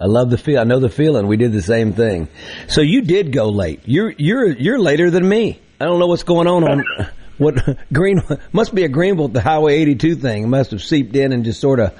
I 0.00 0.06
love 0.06 0.30
the 0.30 0.38
feel. 0.38 0.60
I 0.60 0.64
know 0.64 0.78
the 0.78 0.88
feeling. 0.88 1.26
We 1.26 1.36
did 1.36 1.52
the 1.52 1.62
same 1.62 1.92
thing. 1.92 2.28
So 2.68 2.80
you 2.80 3.02
did 3.02 3.32
go 3.32 3.48
late. 3.48 3.80
You're 3.84 4.12
you're 4.16 4.48
you're 4.48 4.78
later 4.78 5.10
than 5.10 5.28
me. 5.28 5.60
I 5.80 5.84
don't 5.84 5.98
know 5.98 6.06
what's 6.06 6.22
going 6.22 6.46
on 6.46 6.64
on 6.68 6.84
what 7.38 7.78
Green 7.92 8.20
must 8.52 8.74
be 8.74 8.84
a 8.84 8.88
Greenville 8.88 9.28
the 9.28 9.40
Highway 9.40 9.76
82 9.78 10.16
thing. 10.16 10.44
It 10.44 10.48
must 10.48 10.70
have 10.70 10.82
seeped 10.82 11.16
in 11.16 11.32
and 11.32 11.44
just 11.44 11.60
sort 11.60 11.80
of 11.80 11.94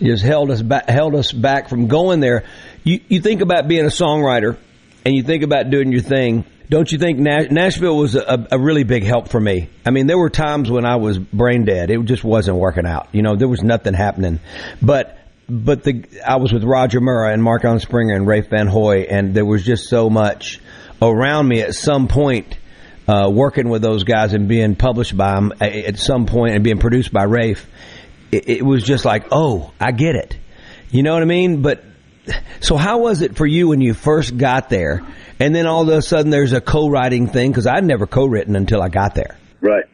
just 0.00 0.22
held 0.22 0.50
us 0.50 0.62
back 0.62 0.88
held 0.88 1.14
us 1.14 1.32
back 1.32 1.68
from 1.68 1.86
going 1.86 2.20
there. 2.20 2.44
You 2.82 3.00
you 3.08 3.20
think 3.20 3.40
about 3.40 3.68
being 3.68 3.84
a 3.84 3.90
songwriter 3.90 4.56
and 5.04 5.14
you 5.14 5.22
think 5.22 5.42
about 5.42 5.70
doing 5.70 5.92
your 5.92 6.02
thing. 6.02 6.44
Don't 6.70 6.92
you 6.92 6.98
think 6.98 7.18
Nashville 7.18 7.96
was 7.96 8.14
a, 8.14 8.46
a, 8.50 8.58
really 8.58 8.84
big 8.84 9.02
help 9.02 9.30
for 9.30 9.40
me? 9.40 9.70
I 9.86 9.90
mean, 9.90 10.06
there 10.06 10.18
were 10.18 10.28
times 10.28 10.70
when 10.70 10.84
I 10.84 10.96
was 10.96 11.18
brain 11.18 11.64
dead. 11.64 11.90
It 11.90 12.04
just 12.04 12.22
wasn't 12.22 12.58
working 12.58 12.84
out. 12.84 13.08
You 13.12 13.22
know, 13.22 13.36
there 13.36 13.48
was 13.48 13.62
nothing 13.62 13.94
happening. 13.94 14.38
But 14.82 15.17
but 15.48 15.82
the 15.82 16.04
I 16.26 16.36
was 16.36 16.52
with 16.52 16.64
Roger 16.64 17.00
Murrah 17.00 17.32
and 17.32 17.42
Mark 17.42 17.64
Allen 17.64 17.80
Springer 17.80 18.14
and 18.14 18.26
Rafe 18.26 18.48
Van 18.48 18.66
Hoy, 18.66 19.06
and 19.08 19.34
there 19.34 19.46
was 19.46 19.64
just 19.64 19.88
so 19.88 20.10
much 20.10 20.60
around 21.00 21.48
me 21.48 21.60
at 21.62 21.74
some 21.74 22.08
point. 22.08 22.58
Uh, 23.06 23.30
working 23.30 23.70
with 23.70 23.80
those 23.80 24.04
guys 24.04 24.34
and 24.34 24.48
being 24.48 24.76
published 24.76 25.16
by 25.16 25.34
them 25.34 25.50
at 25.62 25.98
some 25.98 26.26
point 26.26 26.54
and 26.54 26.62
being 26.62 26.78
produced 26.78 27.10
by 27.10 27.22
Rafe, 27.22 27.66
it, 28.30 28.50
it 28.50 28.62
was 28.62 28.84
just 28.84 29.06
like, 29.06 29.28
oh, 29.32 29.72
I 29.80 29.92
get 29.92 30.14
it. 30.14 30.36
You 30.90 31.02
know 31.02 31.14
what 31.14 31.22
I 31.22 31.24
mean? 31.24 31.62
But 31.62 31.82
so 32.60 32.76
how 32.76 32.98
was 32.98 33.22
it 33.22 33.34
for 33.34 33.46
you 33.46 33.68
when 33.68 33.80
you 33.80 33.94
first 33.94 34.36
got 34.36 34.68
there? 34.68 35.06
And 35.40 35.54
then 35.54 35.66
all 35.66 35.88
of 35.88 35.96
a 35.96 36.02
sudden 36.02 36.30
there's 36.30 36.52
a 36.52 36.60
co-writing 36.60 37.28
thing 37.28 37.50
because 37.50 37.66
I'd 37.66 37.82
never 37.82 38.06
co-written 38.06 38.56
until 38.56 38.82
I 38.82 38.90
got 38.90 39.14
there. 39.14 39.38
Right. 39.62 39.84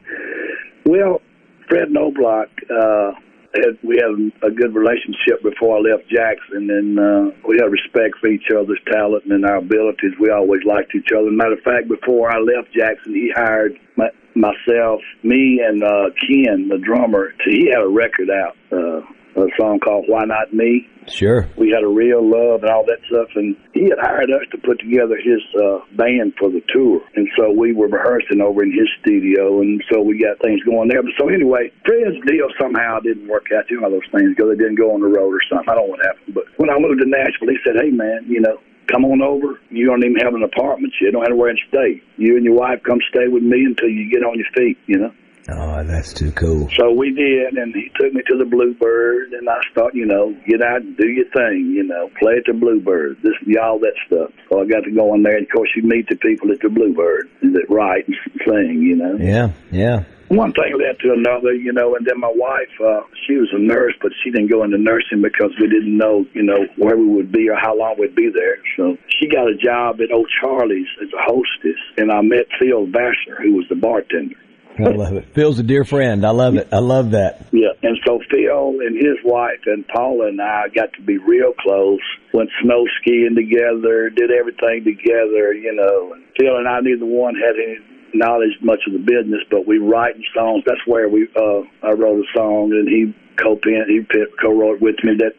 Well, 0.84 1.20
Fred 1.68 1.90
Knobloch, 1.90 2.48
uh, 2.68 3.12
had 3.54 3.78
we 3.82 3.96
had 3.96 4.10
a 4.42 4.50
good 4.50 4.74
relationship 4.74 5.42
before 5.42 5.78
I 5.78 5.80
left 5.80 6.08
Jackson, 6.08 6.70
and 6.70 6.98
uh, 6.98 7.30
we 7.46 7.56
had 7.56 7.70
respect 7.70 8.18
for 8.20 8.28
each 8.28 8.50
other's 8.50 8.80
talent 8.90 9.24
and 9.26 9.44
our 9.44 9.56
abilities. 9.56 10.12
We 10.20 10.31
always 10.31 10.62
liked 10.64 10.94
each 10.94 11.10
other. 11.16 11.31
Matter 11.31 11.54
of 11.54 11.60
fact, 11.60 11.88
before 11.88 12.31
I 12.31 12.38
left 12.38 12.72
Jackson, 12.72 13.14
he 13.14 13.31
hired 13.35 13.79
my, 13.96 14.10
myself, 14.35 15.00
me, 15.22 15.60
and 15.64 15.83
uh, 15.83 16.10
Ken, 16.20 16.68
the 16.68 16.79
drummer. 16.79 17.35
He 17.44 17.70
had 17.70 17.83
a 17.83 17.88
record 17.88 18.31
out. 18.31 18.56
Uh, 18.72 19.00
a 19.37 19.48
song 19.58 19.80
called 19.80 20.06
Why 20.08 20.24
Not 20.24 20.52
Me. 20.52 20.88
Sure. 21.06 21.48
We 21.56 21.68
had 21.70 21.85
a 21.85 21.88
real 21.88 22.24
love 22.24 22.62
and 22.62 22.70
all 22.70 22.85
that 22.87 23.04
stuff, 23.06 23.28
and 23.37 23.56
he 23.74 23.85
had 23.85 24.00
hired 24.00 24.30
us 24.32 24.48
to 24.52 24.58
put 24.58 24.80
together 24.80 25.16
his 25.20 25.42
uh, 25.52 25.85
band 25.96 26.32
for 26.38 26.48
the 26.48 26.62
tour, 26.68 27.02
and 27.14 27.28
so 27.37 27.52
we 27.52 27.72
were 27.72 27.88
rehearsing 27.88 28.40
over 28.40 28.62
in 28.62 28.72
his 28.72 28.88
studio, 29.00 29.60
and 29.60 29.82
so 29.92 30.00
we 30.00 30.18
got 30.18 30.40
things 30.40 30.62
going 30.64 30.88
there. 30.88 31.02
But 31.02 31.12
so 31.20 31.28
anyway, 31.28 31.70
Fred's 31.85 32.16
deal 32.24 32.48
somehow 32.60 33.00
didn't 33.00 33.28
work 33.28 33.52
out. 33.52 33.68
You 33.68 33.80
know 33.80 33.90
those 33.90 34.08
things 34.16 34.35
go; 34.37 34.48
they 34.48 34.56
didn't 34.56 34.80
go 34.80 34.94
on 34.94 35.00
the 35.00 35.12
road 35.12 35.35
or 35.35 35.42
something. 35.50 35.68
I 35.68 35.74
don't 35.74 35.88
know 35.88 35.96
what 35.96 36.06
happened, 36.06 36.35
but 36.35 36.44
when 36.56 36.70
I 36.70 36.78
moved 36.78 37.02
to 37.02 37.08
Nashville, 37.08 37.52
he 37.52 37.60
said, 37.64 37.76
"Hey, 37.76 37.90
man, 37.90 38.24
you 38.26 38.40
know." 38.40 38.58
Come 38.92 39.06
on 39.06 39.22
over. 39.22 39.58
You 39.70 39.87
don't 39.87 40.04
even 40.04 40.20
have 40.20 40.35
an 40.35 40.42
apartment. 40.42 40.92
You 41.00 41.10
don't 41.10 41.22
have 41.22 41.32
anywhere 41.32 41.54
to 41.54 41.58
stay. 41.68 42.02
You 42.18 42.37
and 42.37 42.44
your 42.44 42.52
wife 42.52 42.82
come 42.85 42.98
stay 43.08 43.28
with 43.28 43.42
me 43.42 43.64
until 43.64 43.88
you 43.88 44.10
get 44.10 44.22
on 44.22 44.37
your 44.37 44.46
feet. 44.54 44.76
You 44.85 44.98
know. 44.98 45.12
Oh, 45.48 45.84
that's 45.84 46.12
too 46.12 46.32
cool. 46.32 46.70
So 46.78 46.90
we 46.92 47.12
did, 47.12 47.58
and 47.58 47.74
he 47.74 47.90
took 48.00 48.12
me 48.14 48.22
to 48.28 48.38
the 48.38 48.46
Bluebird, 48.46 49.32
and 49.32 49.48
I 49.48 49.60
thought, 49.74 49.94
you 49.94 50.06
know, 50.06 50.34
get 50.48 50.62
out 50.62 50.80
and 50.80 50.96
do 50.96 51.06
your 51.06 51.28
thing, 51.36 51.72
you 51.74 51.84
know, 51.84 52.10
play 52.18 52.36
at 52.38 52.44
the 52.46 52.54
Bluebird, 52.54 53.18
this, 53.22 53.34
all 53.60 53.78
that 53.80 53.94
stuff. 54.06 54.30
So 54.48 54.62
I 54.62 54.64
got 54.64 54.84
to 54.84 54.90
go 54.90 55.14
in 55.14 55.22
there, 55.22 55.36
and 55.36 55.46
of 55.46 55.52
course, 55.52 55.68
you 55.76 55.82
meet 55.82 56.08
the 56.08 56.16
people 56.16 56.50
at 56.50 56.60
the 56.60 56.70
Bluebird 56.70 57.28
that 57.42 57.66
write 57.68 58.06
and 58.08 58.16
sing, 58.46 58.80
you 58.80 58.96
know. 58.96 59.16
Yeah, 59.20 59.52
yeah. 59.70 60.04
One 60.28 60.52
thing 60.52 60.72
led 60.72 60.98
to 61.00 61.12
another, 61.12 61.52
you 61.52 61.72
know, 61.72 61.94
and 61.94 62.06
then 62.06 62.18
my 62.18 62.32
wife, 62.34 62.72
uh, 62.80 63.02
she 63.26 63.34
was 63.34 63.52
a 63.52 63.58
nurse, 63.58 63.92
but 64.00 64.10
she 64.24 64.30
didn't 64.30 64.50
go 64.50 64.64
into 64.64 64.78
nursing 64.78 65.20
because 65.20 65.52
we 65.60 65.68
didn't 65.68 65.96
know, 65.96 66.24
you 66.32 66.42
know, 66.42 66.66
where 66.76 66.96
we 66.96 67.06
would 67.06 67.30
be 67.30 67.48
or 67.50 67.56
how 67.60 67.76
long 67.76 67.96
we'd 67.98 68.16
be 68.16 68.30
there. 68.34 68.56
So 68.76 68.96
she 69.20 69.28
got 69.28 69.46
a 69.46 69.54
job 69.54 70.00
at 70.00 70.10
Old 70.10 70.28
Charlie's 70.40 70.88
as 71.02 71.12
a 71.12 71.22
hostess, 71.22 71.78
and 71.98 72.10
I 72.10 72.22
met 72.22 72.46
Phil 72.58 72.86
Vassar, 72.86 73.42
who 73.42 73.52
was 73.52 73.66
the 73.68 73.76
bartender. 73.76 74.36
I 74.79 74.90
love 74.90 75.14
it. 75.14 75.35
Phil's 75.35 75.58
a 75.58 75.62
dear 75.62 75.85
friend. 75.85 76.27
I 76.27 76.31
love 76.31 76.56
it. 76.56 76.68
I 76.72 76.79
love 76.79 77.12
that. 77.12 77.46
Yeah, 77.52 77.70
and 77.83 77.96
so 78.04 78.18
Phil 78.31 78.81
and 78.81 78.96
his 78.96 79.18
wife 79.25 79.60
and 79.66 79.87
Paula 79.88 80.29
and 80.29 80.40
I 80.40 80.68
got 80.75 80.92
to 80.94 81.02
be 81.02 81.18
real 81.18 81.52
close. 81.60 82.00
Went 82.33 82.50
snow 82.62 82.85
skiing 83.00 83.37
together, 83.37 84.10
did 84.10 84.31
everything 84.31 84.85
together, 84.85 85.54
you 85.54 85.72
know. 85.75 86.14
And 86.14 86.25
Phil 86.38 86.56
and 86.56 86.66
I 86.66 86.81
neither 86.81 87.06
one 87.06 87.35
had 87.37 87.54
any 87.54 87.79
knowledge 88.14 88.58
much 88.62 88.81
of 88.87 88.92
the 88.92 88.98
business, 88.98 89.42
but 89.50 89.66
we 89.66 89.79
writing 89.79 90.25
songs. 90.35 90.64
That's 90.66 90.85
where 90.87 91.08
we 91.08 91.29
uh 91.37 91.62
I 91.83 91.92
wrote 91.92 92.25
a 92.25 92.29
song 92.37 92.72
and 92.72 92.88
he 92.88 93.14
co-pen 93.37 93.87
he 93.88 94.02
co-wrote 94.40 94.81
with 94.81 94.96
me 95.04 95.14
that 95.18 95.35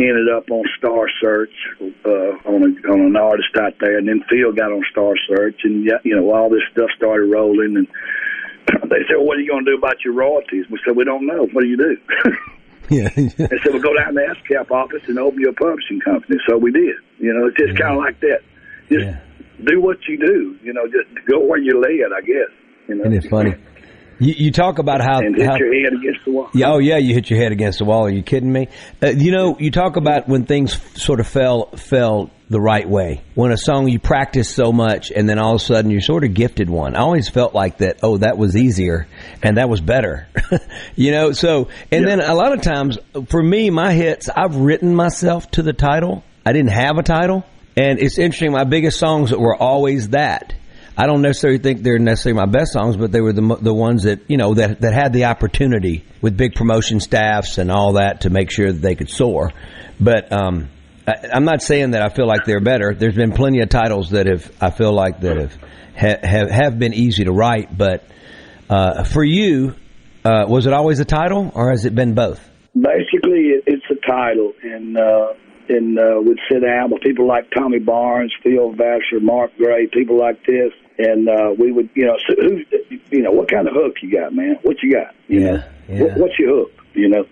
ended 0.00 0.28
up 0.28 0.50
on 0.50 0.64
Star 0.78 1.06
Search 1.20 1.52
uh, 1.80 2.48
on 2.48 2.62
a, 2.62 2.92
on 2.92 3.00
an 3.00 3.16
artist 3.16 3.50
out 3.60 3.74
there, 3.80 3.98
and 3.98 4.08
then 4.08 4.24
Phil 4.28 4.52
got 4.52 4.72
on 4.72 4.82
Star 4.90 5.14
Search, 5.28 5.60
and 5.64 5.84
you 6.04 6.16
know 6.16 6.32
all 6.32 6.48
this 6.48 6.62
stuff 6.72 6.90
started 6.96 7.30
rolling, 7.30 7.76
and 7.76 7.88
they 8.88 9.02
said, 9.08 9.16
well, 9.18 9.26
"What 9.26 9.38
are 9.38 9.40
you 9.40 9.50
going 9.50 9.64
to 9.64 9.70
do 9.72 9.78
about 9.78 10.04
your 10.04 10.14
royalties?" 10.14 10.66
We 10.70 10.78
said, 10.84 10.96
"We 10.96 11.04
don't 11.04 11.26
know. 11.26 11.46
What 11.52 11.62
do 11.62 11.68
you 11.68 11.76
do?" 11.76 11.96
yeah. 12.90 13.08
they 13.16 13.58
said, 13.62 13.72
"Well, 13.72 13.82
go 13.82 13.94
down 13.96 14.14
to 14.14 14.20
the 14.20 14.34
ASCAP 14.34 14.70
office 14.70 15.02
and 15.08 15.18
open 15.18 15.40
your 15.40 15.54
publishing 15.54 16.00
company." 16.00 16.38
So 16.48 16.56
we 16.56 16.72
did. 16.72 16.96
You 17.18 17.34
know, 17.34 17.48
it's 17.48 17.56
just 17.56 17.78
kind 17.78 17.94
of 17.94 17.98
like 17.98 18.20
that. 18.20 18.40
Just 18.90 19.16
do 19.64 19.80
what 19.80 19.98
you 20.08 20.18
do. 20.18 20.58
You 20.62 20.72
know, 20.72 20.86
just 20.86 21.26
go 21.26 21.40
where 21.40 21.58
you 21.58 21.80
lay 21.80 22.02
it. 22.02 22.12
I 22.12 22.20
guess. 22.20 22.50
You 22.88 22.94
know, 22.96 23.10
it 23.10 23.30
funny? 23.30 23.54
You, 24.18 24.34
you 24.36 24.52
talk 24.52 24.78
about 24.78 25.00
how 25.00 25.18
and 25.18 25.36
hit 25.36 25.46
how, 25.46 25.56
your 25.56 25.74
head 25.74 25.92
against 25.94 26.24
the 26.24 26.30
wall. 26.30 26.48
Yeah, 26.54 26.72
oh 26.72 26.78
yeah, 26.78 26.98
you 26.98 27.14
hit 27.14 27.28
your 27.28 27.40
head 27.40 27.50
against 27.50 27.78
the 27.78 27.84
wall. 27.84 28.06
Are 28.06 28.10
you 28.10 28.22
kidding 28.22 28.52
me? 28.52 28.68
Uh, 29.02 29.08
you 29.08 29.32
know, 29.32 29.56
you 29.58 29.70
talk 29.70 29.96
about 29.96 30.28
when 30.28 30.44
things 30.44 30.78
sort 31.00 31.18
of 31.18 31.26
fell 31.26 31.70
fell 31.76 32.30
the 32.52 32.60
right 32.60 32.88
way. 32.88 33.22
When 33.34 33.50
a 33.50 33.56
song 33.56 33.88
you 33.88 33.98
practice 33.98 34.48
so 34.48 34.72
much, 34.72 35.10
and 35.10 35.28
then 35.28 35.38
all 35.38 35.56
of 35.56 35.60
a 35.60 35.64
sudden 35.64 35.90
you're 35.90 36.00
sort 36.00 36.22
of 36.22 36.34
gifted 36.34 36.70
one. 36.70 36.94
I 36.94 37.00
always 37.00 37.28
felt 37.28 37.54
like 37.54 37.78
that. 37.78 37.98
Oh, 38.02 38.18
that 38.18 38.38
was 38.38 38.56
easier, 38.56 39.08
and 39.42 39.56
that 39.56 39.68
was 39.68 39.80
better. 39.80 40.28
you 40.96 41.10
know. 41.10 41.32
So, 41.32 41.68
and 41.90 42.06
then 42.06 42.20
a 42.20 42.34
lot 42.34 42.52
of 42.52 42.62
times, 42.62 42.98
for 43.28 43.42
me, 43.42 43.70
my 43.70 43.92
hits, 43.92 44.28
I've 44.28 44.54
written 44.56 44.94
myself 44.94 45.50
to 45.52 45.62
the 45.62 45.72
title. 45.72 46.22
I 46.46 46.52
didn't 46.52 46.70
have 46.70 46.98
a 46.98 47.02
title, 47.02 47.44
and 47.76 47.98
it's 47.98 48.18
interesting. 48.18 48.52
My 48.52 48.64
biggest 48.64 48.98
songs 48.98 49.32
were 49.32 49.56
always 49.56 50.10
that. 50.10 50.54
I 50.96 51.06
don't 51.06 51.22
necessarily 51.22 51.58
think 51.58 51.82
they're 51.82 51.98
necessarily 51.98 52.38
my 52.38 52.50
best 52.50 52.72
songs, 52.72 52.96
but 52.96 53.12
they 53.12 53.22
were 53.22 53.32
the 53.32 53.56
the 53.60 53.72
ones 53.74 54.02
that 54.02 54.28
you 54.28 54.36
know 54.36 54.54
that 54.54 54.82
that 54.82 54.92
had 54.92 55.12
the 55.12 55.24
opportunity 55.24 56.04
with 56.20 56.36
big 56.36 56.54
promotion 56.54 57.00
staffs 57.00 57.56
and 57.58 57.70
all 57.70 57.94
that 57.94 58.22
to 58.22 58.30
make 58.30 58.50
sure 58.50 58.70
that 58.70 58.82
they 58.82 58.94
could 58.94 59.08
soar. 59.08 59.52
But 59.98 60.30
um, 60.30 60.68
I'm 61.06 61.44
not 61.44 61.62
saying 61.62 61.92
that 61.92 62.02
I 62.02 62.08
feel 62.08 62.26
like 62.26 62.44
they're 62.44 62.60
better. 62.60 62.94
There's 62.94 63.16
been 63.16 63.32
plenty 63.32 63.60
of 63.60 63.68
titles 63.68 64.10
that 64.10 64.26
have 64.26 64.50
I 64.60 64.70
feel 64.70 64.92
like 64.92 65.20
that 65.20 65.36
have 65.94 66.22
have 66.22 66.50
have 66.50 66.78
been 66.78 66.94
easy 66.94 67.24
to 67.24 67.32
write. 67.32 67.76
But 67.76 68.04
uh, 68.70 69.04
for 69.04 69.24
you, 69.24 69.74
uh, 70.24 70.46
was 70.48 70.66
it 70.66 70.72
always 70.72 71.00
a 71.00 71.04
title, 71.04 71.50
or 71.54 71.70
has 71.70 71.84
it 71.84 71.94
been 71.94 72.14
both? 72.14 72.40
Basically, 72.74 73.52
it's 73.66 73.84
a 73.90 74.06
title, 74.06 74.52
and 74.62 74.96
uh, 74.96 75.32
and 75.68 75.98
uh, 75.98 76.20
we'd 76.24 76.38
sit 76.50 76.62
down 76.62 76.90
people 77.02 77.26
like 77.26 77.50
Tommy 77.50 77.78
Barnes, 77.78 78.32
Phil 78.42 78.72
Vassar, 78.72 79.20
Mark 79.20 79.50
Gray, 79.58 79.86
people 79.88 80.18
like 80.18 80.44
this, 80.46 80.72
and 80.98 81.28
uh, 81.28 81.54
we 81.58 81.72
would, 81.72 81.90
you 81.94 82.06
know, 82.06 82.16
so 82.28 82.34
who, 82.38 82.60
you 83.10 83.22
know, 83.22 83.30
what 83.30 83.50
kind 83.50 83.66
of 83.66 83.74
hook 83.74 83.96
you 84.02 84.12
got, 84.12 84.32
man? 84.34 84.56
What 84.62 84.76
you 84.82 84.92
got? 84.92 85.14
You 85.28 85.40
Yeah, 85.40 85.50
know, 85.50 85.64
yeah. 85.88 86.02
What, 86.02 86.18
what's 86.18 86.38
your 86.38 86.60
hook? 86.60 86.72
You 86.94 87.08
know. 87.08 87.24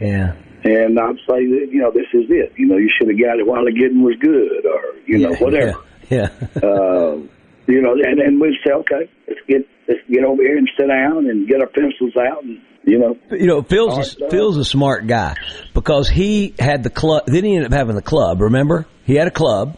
Yeah. 0.00 0.34
And 0.66 0.98
I'd 0.98 1.16
say 1.28 1.46
that 1.46 1.68
you 1.70 1.80
know 1.80 1.90
this 1.92 2.06
is 2.12 2.26
it. 2.28 2.52
You 2.56 2.66
know, 2.66 2.76
you 2.76 2.90
should 2.98 3.08
have 3.08 3.18
got 3.20 3.38
it 3.38 3.46
while 3.46 3.64
the 3.64 3.72
getting 3.72 4.02
was 4.02 4.16
good, 4.20 4.66
or 4.66 4.82
you 5.06 5.18
know, 5.18 5.30
Yeah, 5.30 5.36
whatever. 5.38 5.78
Yeah. 6.10 6.28
uh, 6.62 7.16
you 7.68 7.82
know, 7.82 7.92
and 7.94 8.20
then 8.20 8.38
we'd 8.40 8.54
say, 8.64 8.72
okay, 8.72 9.08
let's 9.28 9.40
get 9.48 9.66
let's 9.88 10.00
get 10.10 10.24
over 10.24 10.42
here 10.42 10.56
and 10.58 10.68
sit 10.78 10.86
down 10.88 11.26
and 11.28 11.46
get 11.48 11.60
our 11.60 11.66
pencils 11.68 12.16
out, 12.16 12.42
and 12.44 12.60
you 12.84 12.98
know, 12.98 13.16
You 13.30 13.46
know, 13.46 13.62
Phil's 13.62 14.16
a, 14.20 14.30
Phil's 14.30 14.56
a 14.56 14.64
smart 14.64 15.06
guy 15.06 15.36
because 15.74 16.08
he 16.08 16.54
had 16.58 16.82
the 16.84 16.90
club. 16.90 17.24
Then 17.26 17.44
he 17.44 17.56
ended 17.56 17.72
up 17.72 17.76
having 17.78 17.96
the 17.96 18.02
club. 18.02 18.40
Remember, 18.40 18.86
he 19.04 19.14
had 19.16 19.26
a 19.26 19.32
club, 19.32 19.76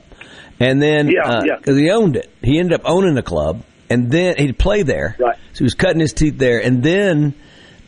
and 0.60 0.80
then 0.82 1.08
Yeah, 1.08 1.22
uh, 1.26 1.42
yeah. 1.44 1.74
he 1.74 1.90
owned 1.90 2.16
it. 2.16 2.30
He 2.42 2.58
ended 2.58 2.74
up 2.80 2.82
owning 2.84 3.14
the 3.14 3.22
club, 3.22 3.62
and 3.88 4.10
then 4.10 4.36
he'd 4.36 4.58
play 4.58 4.82
there. 4.82 5.16
Right. 5.18 5.36
So 5.54 5.58
he 5.60 5.64
was 5.64 5.74
cutting 5.74 6.00
his 6.00 6.12
teeth 6.12 6.36
there, 6.38 6.60
and 6.62 6.82
then 6.82 7.34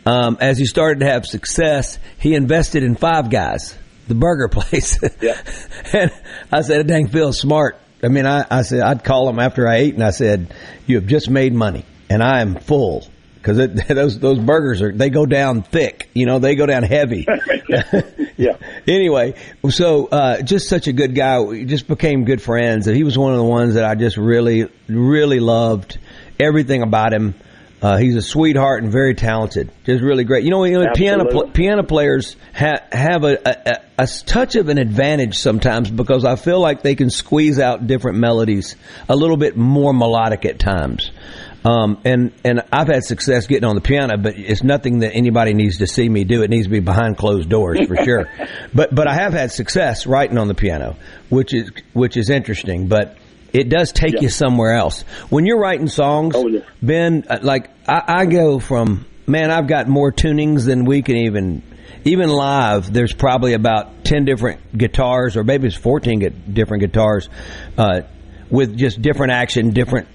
um, 0.07 0.38
as 0.40 0.59
he 0.59 0.66
started 0.66 1.01
to 1.01 1.07
have 1.07 1.26
success, 1.26 1.98
he 2.18 2.34
invested 2.34 2.82
in 2.82 2.96
Five 2.96 3.30
Guys, 3.30 3.76
the 4.09 4.14
burger 4.14 4.48
place. 4.53 4.98
Yeah. 5.20 5.40
and 5.92 6.11
I 6.51 6.62
said, 6.62 6.86
"Dang, 6.86 7.09
Phil's 7.09 7.38
smart." 7.38 7.78
I 8.03 8.09
mean, 8.09 8.26
I, 8.26 8.46
I 8.51 8.62
said 8.62 8.80
I'd 8.80 9.05
call 9.05 9.28
him 9.28 9.38
after 9.38 9.68
I 9.68 9.76
ate, 9.76 9.94
and 9.94 10.03
I 10.03 10.11
said, 10.11 10.55
"You 10.86 10.96
have 10.96 11.07
just 11.07 11.28
made 11.28 11.53
money, 11.53 11.84
and 12.09 12.22
I 12.22 12.40
am 12.40 12.57
full." 12.57 13.07
Because 13.36 13.57
those 13.88 14.18
those 14.18 14.38
burgers 14.38 14.82
are 14.82 14.92
they 14.92 15.09
go 15.09 15.24
down 15.24 15.62
thick, 15.62 16.11
you 16.14 16.26
know 16.26 16.38
they 16.38 16.55
go 16.55 16.66
down 16.66 16.82
heavy. 16.82 17.26
yeah. 18.36 18.57
Anyway, 18.86 19.34
so 19.70 20.07
uh, 20.07 20.42
just 20.42 20.68
such 20.68 20.88
a 20.88 20.92
good 20.92 21.14
guy. 21.14 21.40
We 21.40 21.64
just 21.64 21.88
became 21.88 22.24
good 22.24 22.42
friends, 22.42 22.86
and 22.86 22.96
he 22.96 23.05
was 23.05 23.16
one 23.16 23.32
of 23.32 23.38
the 23.38 23.44
ones 23.44 23.74
that 23.74 23.84
I 23.84 23.94
just 23.94 24.16
really, 24.16 24.68
really 24.88 25.40
loved. 25.40 25.98
Everything 26.38 26.82
about 26.82 27.12
him. 27.12 27.34
Uh, 27.82 27.96
he's 27.96 28.14
a 28.14 28.22
sweetheart 28.22 28.82
and 28.82 28.92
very 28.92 29.14
talented. 29.14 29.72
Just 29.84 30.02
really 30.02 30.24
great. 30.24 30.44
You 30.44 30.50
know, 30.50 30.64
you 30.64 30.78
know 30.78 30.92
piano 30.94 31.24
pl- 31.24 31.48
piano 31.48 31.82
players 31.82 32.36
ha- 32.54 32.80
have 32.92 33.24
a, 33.24 33.38
a, 33.44 33.72
a, 33.98 34.04
a 34.04 34.06
touch 34.06 34.56
of 34.56 34.68
an 34.68 34.76
advantage 34.76 35.38
sometimes 35.38 35.90
because 35.90 36.24
I 36.26 36.36
feel 36.36 36.60
like 36.60 36.82
they 36.82 36.94
can 36.94 37.08
squeeze 37.08 37.58
out 37.58 37.86
different 37.86 38.18
melodies 38.18 38.76
a 39.08 39.16
little 39.16 39.38
bit 39.38 39.56
more 39.56 39.94
melodic 39.94 40.44
at 40.44 40.58
times. 40.58 41.10
Um, 41.64 42.00
and 42.04 42.32
and 42.42 42.62
I've 42.72 42.88
had 42.88 43.04
success 43.04 43.46
getting 43.46 43.68
on 43.68 43.74
the 43.74 43.82
piano, 43.82 44.16
but 44.16 44.38
it's 44.38 44.62
nothing 44.62 45.00
that 45.00 45.12
anybody 45.14 45.52
needs 45.52 45.78
to 45.78 45.86
see 45.86 46.08
me 46.08 46.24
do. 46.24 46.42
It 46.42 46.50
needs 46.50 46.66
to 46.66 46.70
be 46.70 46.80
behind 46.80 47.18
closed 47.18 47.48
doors 47.48 47.86
for 47.86 47.96
sure. 47.96 48.30
But 48.72 48.94
but 48.94 49.08
I 49.08 49.14
have 49.14 49.32
had 49.32 49.50
success 49.50 50.06
writing 50.06 50.38
on 50.38 50.48
the 50.48 50.54
piano, 50.54 50.96
which 51.28 51.52
is 51.52 51.70
which 51.92 52.16
is 52.16 52.30
interesting. 52.30 52.86
But 52.86 53.16
it 53.53 53.68
does 53.68 53.92
take 53.92 54.20
you 54.22 54.28
somewhere 54.28 54.74
else 54.74 55.03
when 55.30 55.46
you're 55.46 55.61
writing 55.61 55.88
songs. 55.88 56.34
Ben, 56.82 57.24
uh, 57.28 57.38
like 57.42 57.70
I, 57.88 58.03
I 58.07 58.26
go 58.26 58.59
from 58.59 59.07
man, 59.26 59.51
I've 59.51 59.66
got 59.66 59.88
more 59.88 60.12
tunings 60.12 60.66
than 60.66 60.84
we 60.84 61.03
can 61.03 61.16
even. 61.16 61.62
Even 62.03 62.30
live, 62.30 62.90
there's 62.90 63.12
probably 63.12 63.53
about 63.53 64.05
ten 64.05 64.24
different 64.24 64.76
guitars, 64.76 65.36
or 65.36 65.44
maybe 65.44 65.66
it's 65.66 65.76
fourteen 65.76 66.20
gu- 66.20 66.30
different 66.30 66.80
guitars, 66.80 67.28
uh, 67.76 68.03
with 68.48 68.74
just 68.78 69.03
different 69.03 69.32
action, 69.32 69.72
different 69.72 70.09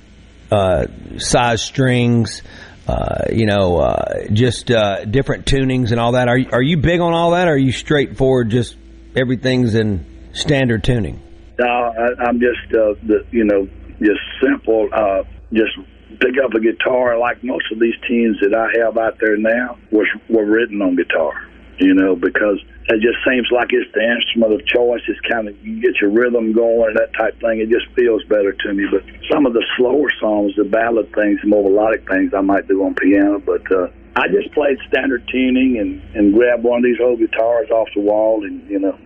uh, 0.49 0.87
size 1.19 1.61
strings, 1.61 2.41
uh, 2.87 3.25
you 3.31 3.45
know, 3.45 3.77
uh, 3.77 4.25
just 4.33 4.71
uh, 4.71 5.05
different 5.05 5.45
tunings 5.45 5.91
and 5.91 5.99
all 5.99 6.13
that. 6.13 6.27
Are 6.27 6.39
are 6.53 6.61
you 6.61 6.77
big 6.77 7.01
on 7.01 7.13
all 7.13 7.31
that? 7.31 7.47
Or 7.47 7.51
are 7.51 7.57
you 7.57 7.71
straightforward? 7.71 8.49
Just 8.49 8.75
everything's 9.15 9.75
in 9.75 10.05
standard 10.33 10.83
tuning. 10.83 11.21
No, 11.59 11.67
I, 11.67 12.23
I'm 12.23 12.39
just, 12.39 12.67
uh, 12.73 12.95
the, 13.07 13.25
you 13.31 13.45
know, 13.45 13.67
just 13.99 14.19
simple. 14.41 14.89
Uh, 14.91 15.23
just 15.53 15.71
pick 16.19 16.35
up 16.43 16.53
a 16.53 16.59
guitar 16.59 17.17
like 17.17 17.43
most 17.43 17.71
of 17.71 17.79
these 17.79 17.95
teams 18.07 18.37
that 18.41 18.53
I 18.53 18.67
have 18.83 18.97
out 18.97 19.17
there 19.19 19.37
now 19.37 19.77
was 19.91 20.07
were 20.29 20.45
written 20.45 20.81
on 20.81 20.95
guitar. 20.95 21.33
You 21.77 21.93
know, 21.93 22.15
because 22.15 22.63
it 22.87 23.01
just 23.01 23.19
seems 23.27 23.51
like 23.51 23.73
it's 23.73 23.91
the 23.93 23.99
instrument 23.99 24.53
of 24.53 24.65
choice. 24.65 25.01
It's 25.09 25.19
kind 25.29 25.49
of 25.49 25.59
you 25.59 25.81
get 25.81 25.99
your 25.99 26.09
rhythm 26.09 26.53
going 26.53 26.89
and 26.89 26.97
that 26.97 27.11
type 27.19 27.39
thing. 27.41 27.59
It 27.59 27.67
just 27.69 27.87
feels 27.95 28.23
better 28.29 28.53
to 28.53 28.73
me. 28.73 28.85
But 28.89 29.03
some 29.29 29.45
of 29.45 29.51
the 29.51 29.63
slower 29.75 30.07
songs, 30.21 30.53
the 30.55 30.63
ballad 30.63 31.11
things, 31.13 31.39
the 31.43 31.49
melodic 31.49 32.07
things, 32.07 32.31
I 32.33 32.39
might 32.39 32.67
do 32.69 32.81
on 32.85 32.95
piano. 32.95 33.39
But 33.39 33.69
uh, 33.71 33.87
I 34.15 34.29
just 34.29 34.53
played 34.53 34.77
standard 34.87 35.27
tuning 35.27 35.79
and 35.79 35.99
and 36.15 36.33
grab 36.33 36.63
one 36.63 36.79
of 36.79 36.83
these 36.85 36.99
old 37.03 37.19
guitars 37.19 37.69
off 37.71 37.89
the 37.93 38.01
wall 38.01 38.45
and 38.45 38.63
you 38.69 38.79
know 38.79 38.97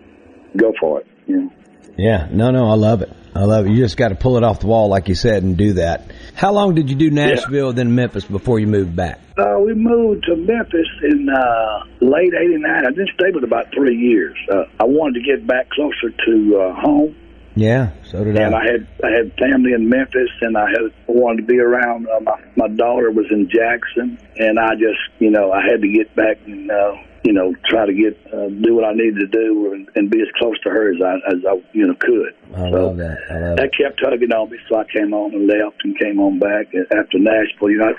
go 0.56 0.72
for 0.78 1.00
it. 1.00 1.06
You 1.26 1.42
know. 1.42 1.50
Yeah, 1.96 2.28
no, 2.30 2.50
no, 2.50 2.68
I 2.70 2.74
love 2.74 3.02
it. 3.02 3.10
I 3.34 3.44
love 3.44 3.66
it. 3.66 3.70
You 3.70 3.76
just 3.76 3.96
got 3.96 4.08
to 4.08 4.14
pull 4.16 4.36
it 4.36 4.42
off 4.42 4.60
the 4.60 4.66
wall, 4.66 4.88
like 4.88 5.08
you 5.08 5.14
said, 5.14 5.42
and 5.42 5.56
do 5.56 5.74
that. 5.74 6.10
How 6.34 6.52
long 6.52 6.74
did 6.74 6.90
you 6.90 6.96
do 6.96 7.10
Nashville, 7.10 7.72
then 7.72 7.94
Memphis 7.94 8.24
before 8.24 8.58
you 8.58 8.66
moved 8.66 8.96
back? 8.96 9.20
Uh, 9.38 9.58
we 9.60 9.74
moved 9.74 10.24
to 10.24 10.36
Memphis 10.36 10.88
in 11.02 11.28
uh, 11.28 11.84
late 12.00 12.32
'89. 12.34 12.64
I 12.64 12.90
didn't 12.90 13.10
stay 13.14 13.30
but 13.32 13.44
about 13.44 13.72
three 13.72 13.96
years. 13.96 14.36
Uh, 14.50 14.64
I 14.80 14.84
wanted 14.84 15.20
to 15.20 15.26
get 15.26 15.46
back 15.46 15.70
closer 15.70 16.10
to 16.10 16.60
uh, 16.60 16.80
home, 16.80 17.16
Yeah, 17.54 17.90
so 18.04 18.24
did 18.24 18.36
and 18.36 18.38
I. 18.38 18.46
And 18.46 18.54
I 18.54 18.64
had 18.64 18.88
I 19.04 19.10
had 19.16 19.32
family 19.38 19.72
in 19.72 19.88
Memphis, 19.88 20.30
and 20.40 20.56
I 20.56 20.68
had 20.70 20.92
wanted 21.06 21.42
to 21.42 21.46
be 21.46 21.58
around. 21.60 22.08
Uh, 22.08 22.20
my 22.20 22.40
my 22.56 22.68
daughter 22.68 23.10
was 23.10 23.26
in 23.30 23.48
Jackson, 23.48 24.18
and 24.36 24.58
I 24.58 24.74
just 24.74 25.00
you 25.20 25.30
know 25.30 25.52
I 25.52 25.62
had 25.62 25.80
to 25.82 25.88
get 25.88 26.14
back 26.16 26.38
and 26.46 26.70
uh, 26.70 26.96
you 27.22 27.32
know 27.32 27.54
try 27.68 27.86
to 27.86 27.92
get 27.92 28.16
uh, 28.32 28.48
do 28.48 28.74
what 28.74 28.84
I 28.84 28.92
needed 28.92 29.20
to 29.20 29.26
do 29.26 29.72
and, 29.72 29.88
and 29.94 30.10
be 30.10 30.20
as 30.20 30.28
close 30.38 30.58
to 30.60 30.70
her 30.70 30.92
as 30.92 31.00
I 31.02 31.14
as 31.32 31.44
I 31.48 31.62
you 31.72 31.86
know 31.86 31.94
could. 32.00 32.34
I 32.54 32.70
So 32.70 32.86
love 32.86 32.96
that. 32.98 33.18
I 33.30 33.38
love 33.38 33.56
that 33.56 33.66
it. 33.66 33.76
kept 33.76 34.00
tugging 34.02 34.32
on 34.32 34.50
me, 34.50 34.58
so 34.68 34.76
I 34.76 34.84
came 34.84 35.12
on 35.14 35.34
and 35.34 35.46
left 35.46 35.76
and 35.84 35.98
came 35.98 36.20
on 36.20 36.38
back 36.38 36.66
after 36.96 37.18
Nashville. 37.18 37.70
You 37.70 37.78
know, 37.78 37.94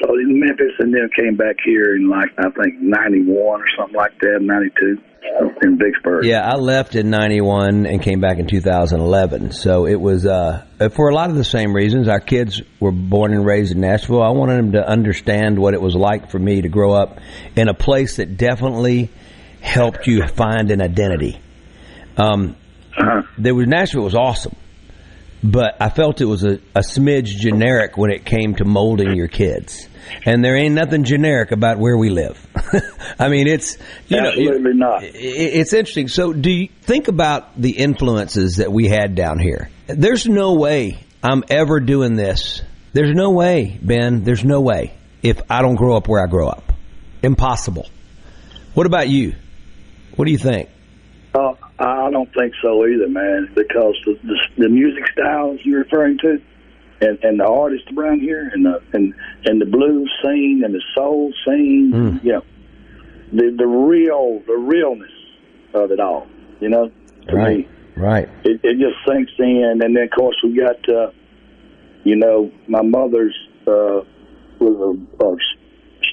so 0.00 0.14
in 0.14 0.40
Memphis, 0.40 0.72
and 0.78 0.94
then 0.94 1.08
came 1.16 1.36
back 1.36 1.56
here 1.64 1.96
in 1.96 2.08
like 2.08 2.30
I 2.38 2.50
think 2.62 2.80
'91 2.80 3.36
or 3.36 3.64
something 3.78 3.96
like 3.96 4.18
that, 4.20 4.38
'92 4.40 5.02
in 5.62 5.78
Vicksburg. 5.78 6.24
Yeah, 6.24 6.40
I 6.40 6.56
left 6.56 6.94
in 6.94 7.10
91 7.10 7.86
and 7.86 8.02
came 8.02 8.20
back 8.20 8.38
in 8.38 8.46
2011. 8.46 9.52
So 9.52 9.86
it 9.86 10.00
was, 10.00 10.26
uh, 10.26 10.64
for 10.92 11.08
a 11.08 11.14
lot 11.14 11.30
of 11.30 11.36
the 11.36 11.44
same 11.44 11.74
reasons. 11.74 12.08
Our 12.08 12.20
kids 12.20 12.62
were 12.78 12.92
born 12.92 13.32
and 13.32 13.44
raised 13.44 13.72
in 13.72 13.80
Nashville. 13.80 14.22
I 14.22 14.30
wanted 14.30 14.58
them 14.58 14.72
to 14.72 14.86
understand 14.86 15.58
what 15.58 15.74
it 15.74 15.80
was 15.80 15.94
like 15.94 16.30
for 16.30 16.38
me 16.38 16.62
to 16.62 16.68
grow 16.68 16.92
up 16.92 17.18
in 17.56 17.68
a 17.68 17.74
place 17.74 18.16
that 18.16 18.36
definitely 18.36 19.10
helped 19.60 20.06
you 20.06 20.26
find 20.26 20.70
an 20.70 20.80
identity. 20.80 21.38
Um, 22.16 22.56
there 23.38 23.54
was 23.54 23.66
Nashville 23.66 24.02
was 24.02 24.14
awesome, 24.14 24.56
but 25.42 25.76
I 25.80 25.90
felt 25.90 26.20
it 26.20 26.26
was 26.26 26.44
a, 26.44 26.54
a 26.74 26.80
smidge 26.80 27.36
generic 27.36 27.96
when 27.96 28.10
it 28.10 28.24
came 28.24 28.54
to 28.56 28.64
molding 28.64 29.14
your 29.14 29.28
kids. 29.28 29.88
And 30.24 30.44
there 30.44 30.56
ain't 30.56 30.74
nothing 30.74 31.04
generic 31.04 31.52
about 31.52 31.78
where 31.78 31.96
we 31.96 32.10
live. 32.10 32.46
I 33.18 33.28
mean, 33.28 33.46
it's 33.46 33.76
you 34.08 34.20
know, 34.20 34.28
Absolutely 34.28 34.74
not. 34.74 35.02
it's 35.02 35.72
interesting. 35.72 36.08
So, 36.08 36.32
do 36.32 36.50
you 36.50 36.68
think 36.82 37.08
about 37.08 37.60
the 37.60 37.70
influences 37.70 38.56
that 38.56 38.72
we 38.72 38.88
had 38.88 39.14
down 39.14 39.38
here? 39.38 39.70
There's 39.86 40.26
no 40.26 40.54
way 40.54 40.98
I'm 41.22 41.44
ever 41.50 41.80
doing 41.80 42.14
this. 42.16 42.62
There's 42.92 43.14
no 43.14 43.30
way, 43.30 43.78
Ben. 43.80 44.24
There's 44.24 44.44
no 44.44 44.60
way 44.60 44.94
if 45.22 45.40
I 45.50 45.62
don't 45.62 45.76
grow 45.76 45.96
up 45.96 46.08
where 46.08 46.22
I 46.22 46.26
grow 46.26 46.48
up. 46.48 46.72
Impossible. 47.22 47.88
What 48.74 48.86
about 48.86 49.08
you? 49.08 49.34
What 50.16 50.24
do 50.24 50.32
you 50.32 50.38
think? 50.38 50.68
Uh, 51.34 51.54
I 51.78 52.10
don't 52.10 52.32
think 52.34 52.54
so 52.62 52.84
either, 52.86 53.08
man. 53.08 53.50
Because 53.54 53.94
the, 54.04 54.18
the, 54.22 54.36
the 54.58 54.68
music 54.68 55.04
styles 55.12 55.60
you're 55.64 55.80
referring 55.80 56.18
to, 56.18 56.40
and, 57.00 57.18
and 57.22 57.40
the 57.40 57.46
artists 57.46 57.86
around 57.96 58.20
here, 58.20 58.50
and 58.52 58.64
the 58.64 58.82
and 58.92 59.14
and 59.44 59.60
the 59.60 59.66
blues 59.66 60.10
scene 60.22 60.62
and 60.64 60.74
the 60.74 60.82
soul 60.94 61.32
scene, 61.46 62.20
you 62.22 62.32
know, 62.32 62.42
the 63.32 63.54
the 63.56 63.66
real 63.66 64.42
the 64.46 64.56
realness 64.56 65.10
of 65.74 65.90
it 65.90 66.00
all. 66.00 66.26
You 66.60 66.68
know, 66.68 66.90
to 67.28 67.36
Right. 67.36 67.58
me, 67.58 67.68
Right. 67.96 68.28
it, 68.44 68.60
it 68.62 68.78
just 68.78 68.96
sinks 69.08 69.32
in. 69.38 69.80
And 69.82 69.96
then 69.96 70.02
of 70.02 70.10
course 70.10 70.36
we 70.44 70.54
got, 70.54 70.86
uh, 70.88 71.10
you 72.04 72.16
know, 72.16 72.50
my 72.68 72.82
mother's 72.82 73.36
uh, 73.66 74.04
was 74.58 74.98
a, 75.20 75.24
a 75.24 75.36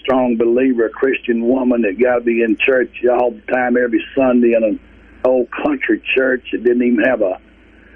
strong 0.01 0.37
believer, 0.37 0.85
a 0.85 0.89
Christian 0.89 1.47
woman 1.47 1.81
that 1.81 1.99
got 2.01 2.19
to 2.19 2.21
be 2.21 2.41
in 2.41 2.57
church 2.57 3.03
all 3.11 3.31
the 3.31 3.41
time, 3.51 3.75
every 3.77 4.03
Sunday 4.15 4.53
in 4.55 4.63
an 4.63 4.79
old 5.25 5.49
country 5.51 6.01
church 6.15 6.45
that 6.51 6.63
didn't 6.63 6.83
even 6.83 7.03
have 7.03 7.21
a 7.21 7.39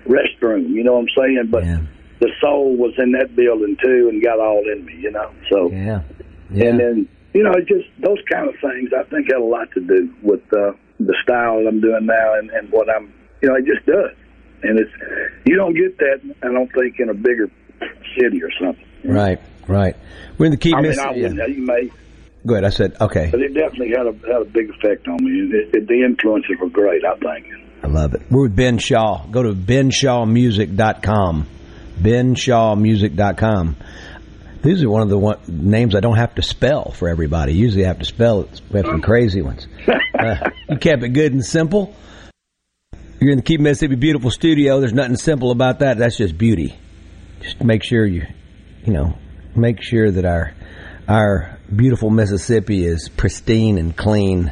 restroom. 0.05 0.69
You 0.71 0.83
know 0.83 0.93
what 0.93 1.01
I'm 1.01 1.23
saying? 1.23 1.47
But 1.49 1.63
the 2.21 2.29
soul 2.39 2.77
was 2.77 2.93
in 2.97 3.11
that 3.13 3.35
building 3.35 3.75
too, 3.83 4.07
and 4.09 4.23
got 4.23 4.39
all 4.39 4.63
in 4.71 4.85
me. 4.85 4.95
You 4.95 5.11
know, 5.11 5.31
so 5.51 5.69
yeah, 5.71 6.01
yeah. 6.51 6.65
and 6.69 6.79
then 6.79 7.09
you 7.33 7.43
know, 7.43 7.53
just 7.67 7.89
those 7.99 8.19
kind 8.31 8.47
of 8.47 8.55
things 8.61 8.91
I 8.95 9.03
think 9.09 9.27
had 9.27 9.41
a 9.41 9.43
lot 9.43 9.71
to 9.73 9.81
do 9.81 10.13
with 10.21 10.41
uh, 10.53 10.71
the 10.99 11.15
style 11.23 11.65
I'm 11.67 11.81
doing 11.81 12.05
now 12.05 12.37
and, 12.37 12.49
and 12.51 12.71
what 12.71 12.87
I'm. 12.89 13.13
You 13.41 13.49
know, 13.49 13.55
it 13.55 13.65
just 13.65 13.85
does, 13.87 14.15
and 14.61 14.79
it's 14.79 14.91
you 15.45 15.55
don't 15.55 15.73
get 15.73 15.97
that. 15.97 16.21
I 16.43 16.53
don't 16.53 16.71
think 16.71 16.99
in 16.99 17.09
a 17.09 17.13
bigger 17.13 17.49
city 18.15 18.43
or 18.43 18.51
something. 18.61 18.85
Right. 19.03 19.41
Right. 19.67 19.95
We're 20.37 20.45
in 20.47 20.51
the 20.51 20.57
key 20.57 20.73
I 20.75 20.81
mean. 20.81 20.99
I 20.99 21.13
yeah. 21.13 21.47
You 21.47 21.65
may. 21.65 21.89
Go 22.45 22.55
ahead. 22.55 22.65
I 22.65 22.69
said 22.69 22.97
okay. 23.01 23.29
But 23.31 23.41
it 23.41 23.53
definitely 23.53 23.93
had 23.97 24.05
a 24.05 24.13
had 24.31 24.41
a 24.41 24.45
big 24.45 24.69
effect 24.69 25.07
on 25.07 25.23
me. 25.23 25.31
It, 25.57 25.75
it, 25.75 25.87
the 25.87 26.03
influences 26.03 26.57
were 26.59 26.69
great, 26.69 27.03
I 27.03 27.15
think. 27.17 27.47
I 27.83 27.87
love 27.87 28.13
it. 28.13 28.21
We're 28.29 28.43
with 28.43 28.55
Ben 28.55 28.77
Shaw. 28.77 29.25
Go 29.27 29.41
to 29.43 29.53
benshawmusic.com. 29.53 31.47
benshawmusic.com. 32.01 33.77
These 34.63 34.83
are 34.83 34.89
one 34.89 35.01
of 35.01 35.09
the 35.09 35.17
one, 35.17 35.39
names 35.47 35.95
I 35.95 36.01
don't 36.01 36.17
have 36.17 36.35
to 36.35 36.43
spell 36.43 36.91
for 36.91 37.09
everybody. 37.09 37.53
Usually 37.53 37.83
I 37.83 37.87
have 37.87 37.99
to 37.99 38.05
spell 38.05 38.41
it. 38.41 38.61
We 38.69 38.77
have 38.77 38.85
some 38.85 39.01
crazy 39.01 39.41
ones. 39.41 39.67
Uh, 40.13 40.51
you 40.69 40.77
kept 40.77 41.01
it 41.01 41.09
good 41.09 41.33
and 41.33 41.43
simple. 41.43 41.95
You're 43.19 43.31
in 43.31 43.37
the 43.37 43.43
Keep 43.43 43.61
Mississippi 43.61 43.95
Beautiful 43.95 44.29
studio. 44.29 44.79
There's 44.79 44.93
nothing 44.93 45.15
simple 45.15 45.49
about 45.49 45.79
that. 45.79 45.97
That's 45.97 46.15
just 46.15 46.37
beauty. 46.37 46.75
Just 47.41 47.63
make 47.63 47.81
sure 47.81 48.05
you, 48.05 48.27
you 48.85 48.93
know, 48.93 49.17
make 49.55 49.81
sure 49.81 50.11
that 50.11 50.25
our 50.25 50.53
our 51.07 51.57
beautiful 51.75 52.11
Mississippi 52.11 52.85
is 52.85 53.09
pristine 53.09 53.79
and 53.79 53.97
clean. 53.97 54.51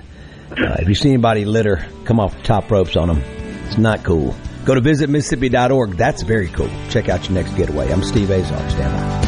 Uh, 0.52 0.78
if 0.80 0.88
you 0.88 0.96
see 0.96 1.10
anybody 1.10 1.46
litter, 1.46 1.86
come 2.06 2.20
off 2.20 2.36
the 2.36 2.42
top 2.42 2.72
ropes 2.72 2.96
on 2.96 3.10
them. 3.10 3.22
It's 3.68 3.78
not 3.78 4.04
cool. 4.04 4.36
Go 4.70 4.76
to 4.76 4.82
visitmississippi.org. 4.82 5.98
That's 5.98 6.22
very 6.22 6.48
cool. 6.50 6.70
Check 6.90 7.10
out 7.10 7.28
your 7.28 7.34
next 7.34 7.56
getaway. 7.56 7.92
I'm 7.92 8.04
Steve 8.04 8.30
Azar. 8.30 8.70
Stand 8.70 8.94
by. 8.94 9.20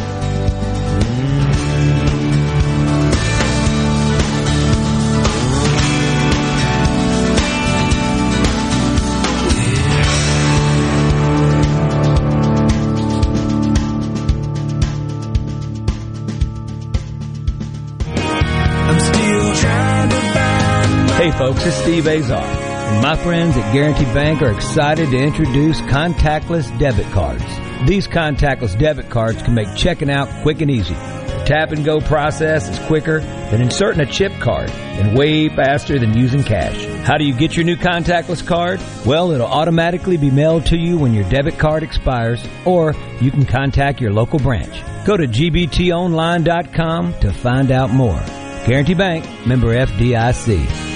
I'm 18.90 19.00
still 19.00 19.56
trying 19.56 20.10
to 20.12 20.16
find 20.16 21.08
my 21.08 21.14
Hey 21.16 21.32
folks, 21.32 21.66
it's 21.66 21.78
Steve 21.78 22.06
Azar. 22.06 22.61
My 23.00 23.16
friends 23.16 23.56
at 23.58 23.74
Guarantee 23.74 24.06
Bank 24.06 24.42
are 24.42 24.52
excited 24.52 25.10
to 25.12 25.18
introduce 25.18 25.80
contactless 25.82 26.78
debit 26.78 27.08
cards. 27.12 27.44
These 27.88 28.08
contactless 28.08 28.78
debit 28.78 29.10
cards 29.10 29.42
can 29.42 29.56
make 29.56 29.76
checking 29.76 30.12
out 30.12 30.30
quick 30.44 30.62
and 30.62 30.70
easy. 30.70 30.94
The 30.94 31.44
tap 31.48 31.72
and 31.72 31.84
go 31.84 32.00
process 32.02 32.70
is 32.70 32.78
quicker 32.86 33.22
than 33.22 33.62
inserting 33.62 34.02
a 34.02 34.06
chip 34.06 34.34
card 34.40 34.70
and 34.70 35.18
way 35.18 35.50
faster 35.50 35.98
than 35.98 36.16
using 36.16 36.44
cash. 36.44 36.86
How 37.06 37.18
do 37.18 37.24
you 37.24 37.34
get 37.34 37.56
your 37.56 37.66
new 37.66 37.76
contactless 37.76 38.46
card? 38.46 38.80
Well, 39.06 39.32
it'll 39.32 39.48
automatically 39.48 40.18
be 40.18 40.30
mailed 40.30 40.68
to 40.68 40.78
you 40.78 41.00
when 41.00 41.14
your 41.14 41.28
debit 41.30 41.58
card 41.58 41.82
expires, 41.82 42.46
or 42.66 42.94
you 43.20 43.32
can 43.32 43.46
contact 43.46 44.00
your 44.00 44.14
local 44.14 44.38
branch. 44.38 44.84
Go 45.08 45.18
to 45.18 45.28
gbtonline.com 45.28 47.14
to 47.20 47.34
find 47.34 47.72
out 47.72 47.90
more. 47.90 48.22
Guarantee 48.68 48.94
Bank, 48.94 49.26
member 49.48 49.74
FDIC. 49.74 50.92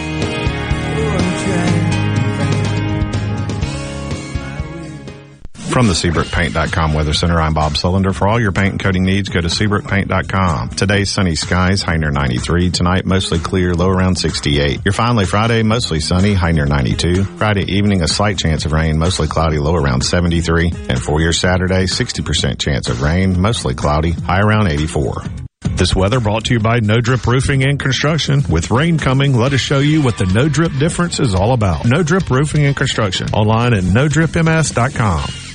From 5.75 5.87
the 5.87 5.93
SeabrookPaint.com 5.93 6.93
Weather 6.93 7.11
Center, 7.11 7.37
I'm 7.37 7.53
Bob 7.53 7.73
Sullender. 7.73 8.15
For 8.15 8.29
all 8.29 8.39
your 8.39 8.53
paint 8.53 8.71
and 8.71 8.79
coating 8.79 9.03
needs, 9.03 9.27
go 9.27 9.41
to 9.41 9.49
SeabrookPaint.com. 9.49 10.69
Today's 10.69 11.11
sunny 11.11 11.35
skies, 11.35 11.81
high 11.81 11.97
near 11.97 12.11
93. 12.11 12.69
Tonight, 12.69 13.05
mostly 13.05 13.39
clear, 13.39 13.75
low 13.75 13.89
around 13.89 14.15
68. 14.15 14.85
Your 14.85 14.93
finally 14.93 15.25
Friday, 15.25 15.63
mostly 15.63 15.99
sunny, 15.99 16.33
high 16.33 16.53
near 16.53 16.65
92. 16.65 17.25
Friday 17.25 17.69
evening, 17.69 18.03
a 18.03 18.07
slight 18.07 18.37
chance 18.37 18.65
of 18.65 18.71
rain, 18.71 18.97
mostly 18.97 19.27
cloudy, 19.27 19.59
low 19.59 19.75
around 19.75 20.05
73. 20.05 20.71
And 20.87 21.03
for 21.03 21.19
your 21.19 21.33
Saturday, 21.33 21.87
60% 21.87 22.57
chance 22.57 22.87
of 22.87 23.01
rain, 23.01 23.37
mostly 23.37 23.73
cloudy, 23.73 24.11
high 24.11 24.39
around 24.39 24.67
84. 24.67 25.23
This 25.71 25.93
weather 25.93 26.21
brought 26.21 26.45
to 26.45 26.53
you 26.53 26.61
by 26.61 26.79
No 26.79 27.01
Drip 27.01 27.27
Roofing 27.27 27.65
and 27.65 27.77
Construction. 27.77 28.43
With 28.49 28.71
rain 28.71 28.97
coming, 28.97 29.35
let 29.35 29.51
us 29.51 29.59
show 29.59 29.79
you 29.79 30.01
what 30.01 30.17
the 30.17 30.25
No 30.27 30.47
Drip 30.47 30.71
difference 30.79 31.19
is 31.19 31.35
all 31.35 31.51
about. 31.51 31.83
No 31.83 32.01
Drip 32.01 32.29
Roofing 32.29 32.65
and 32.65 32.77
Construction. 32.77 33.27
Online 33.33 33.73
at 33.73 33.83
NoDripMS.com. 33.83 35.54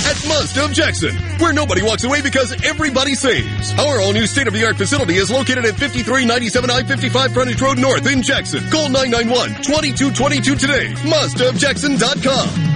At 0.07 0.18
Mazda 0.28 0.64
of 0.64 0.72
Jackson, 0.72 1.14
where 1.38 1.53
nobody 1.53 1.82
walks 1.82 2.05
away 2.05 2.22
because 2.22 2.53
everybody 2.64 3.14
saves. 3.14 3.72
Our 3.78 4.01
all 4.01 4.12
new 4.12 4.26
state 4.26 4.47
of 4.47 4.55
the 4.55 4.64
art 4.64 4.76
facility 4.76 5.14
is 5.16 5.30
located 5.30 5.64
at 5.64 5.74
5397 5.74 6.70
I 6.70 6.82
55 6.82 7.32
Frontage 7.32 7.61
Road 7.62 7.78
North 7.78 8.07
in 8.07 8.22
Jackson. 8.22 8.61
Call 8.70 8.88
991 8.88 9.62
2222 9.62 10.55
today. 10.57 10.92
MazdaofJackson.com. 11.07 12.75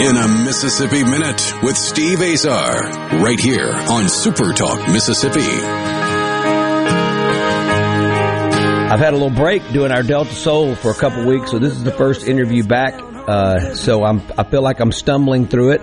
In 0.00 0.16
a 0.16 0.28
Mississippi 0.28 1.02
Minute 1.02 1.52
with 1.60 1.76
Steve 1.76 2.20
Azar, 2.20 2.84
right 3.18 3.40
here 3.40 3.72
on 3.72 4.08
Super 4.08 4.52
Talk 4.52 4.88
Mississippi. 4.92 5.40
I've 8.90 9.00
had 9.00 9.12
a 9.12 9.16
little 9.16 9.28
break 9.36 9.68
doing 9.72 9.90
our 9.90 10.04
Delta 10.04 10.32
Soul 10.32 10.76
for 10.76 10.92
a 10.92 10.94
couple 10.94 11.26
weeks, 11.26 11.50
so 11.50 11.58
this 11.58 11.72
is 11.72 11.82
the 11.82 11.90
first 11.90 12.28
interview 12.28 12.62
back. 12.62 12.94
Uh, 12.94 13.74
so 13.74 14.04
I'm, 14.04 14.22
I 14.38 14.44
feel 14.44 14.62
like 14.62 14.78
I'm 14.78 14.92
stumbling 14.92 15.48
through 15.48 15.72
it, 15.72 15.82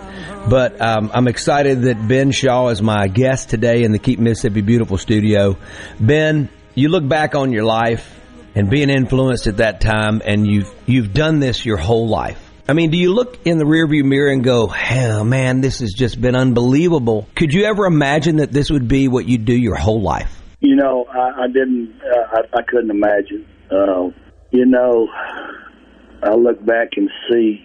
but 0.49 0.79
um, 0.79 1.11
I'm 1.13 1.27
excited 1.27 1.81
that 1.81 2.07
Ben 2.07 2.31
Shaw 2.31 2.69
is 2.69 2.81
my 2.81 3.09
guest 3.09 3.49
today 3.49 3.83
in 3.83 3.91
the 3.91 3.99
Keep 3.99 4.19
Mississippi 4.19 4.61
Beautiful 4.61 4.97
studio. 4.97 5.57
Ben, 5.99 6.47
you 6.73 6.87
look 6.87 7.05
back 7.05 7.35
on 7.35 7.51
your 7.51 7.65
life 7.65 8.17
and 8.55 8.69
being 8.69 8.89
influenced 8.89 9.47
at 9.47 9.57
that 9.57 9.81
time, 9.81 10.21
and 10.23 10.47
you've 10.47 10.73
you've 10.85 11.13
done 11.13 11.41
this 11.41 11.65
your 11.65 11.75
whole 11.75 12.07
life. 12.07 12.44
I 12.67 12.73
mean, 12.73 12.89
do 12.89 12.97
you 12.97 13.13
look 13.13 13.45
in 13.45 13.59
the 13.59 13.63
rearview 13.63 14.03
mirror 14.03 14.31
and 14.31 14.43
go, 14.43 14.65
"Hell, 14.65 15.23
man, 15.23 15.61
this 15.61 15.79
has 15.81 15.93
just 15.93 16.19
been 16.19 16.35
unbelievable"? 16.35 17.27
Could 17.35 17.53
you 17.53 17.65
ever 17.65 17.85
imagine 17.85 18.37
that 18.37 18.51
this 18.51 18.71
would 18.71 18.87
be 18.87 19.07
what 19.07 19.27
you'd 19.27 19.45
do 19.45 19.55
your 19.55 19.75
whole 19.75 20.01
life? 20.01 20.41
You 20.61 20.75
know, 20.75 21.05
I, 21.05 21.43
I 21.43 21.47
didn't. 21.47 21.93
Uh, 22.01 22.39
I, 22.39 22.57
I 22.57 22.61
couldn't 22.67 22.89
imagine. 22.89 23.45
Uh, 23.69 24.09
you 24.49 24.65
know, 24.65 25.07
I 26.23 26.33
look 26.33 26.65
back 26.65 26.89
and 26.97 27.09
see, 27.29 27.63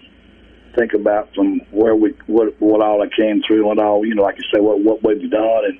think 0.77 0.93
about 0.93 1.33
from 1.33 1.61
where 1.71 1.95
we, 1.95 2.13
what, 2.27 2.59
what 2.61 2.81
all 2.81 3.01
I 3.01 3.07
came 3.07 3.41
through, 3.47 3.71
and 3.71 3.79
all, 3.79 4.05
you 4.05 4.13
know, 4.13 4.21
like 4.21 4.35
you 4.37 4.43
say, 4.53 4.61
what 4.61 4.81
what 4.81 5.03
we've 5.03 5.31
done, 5.31 5.61
and 5.65 5.79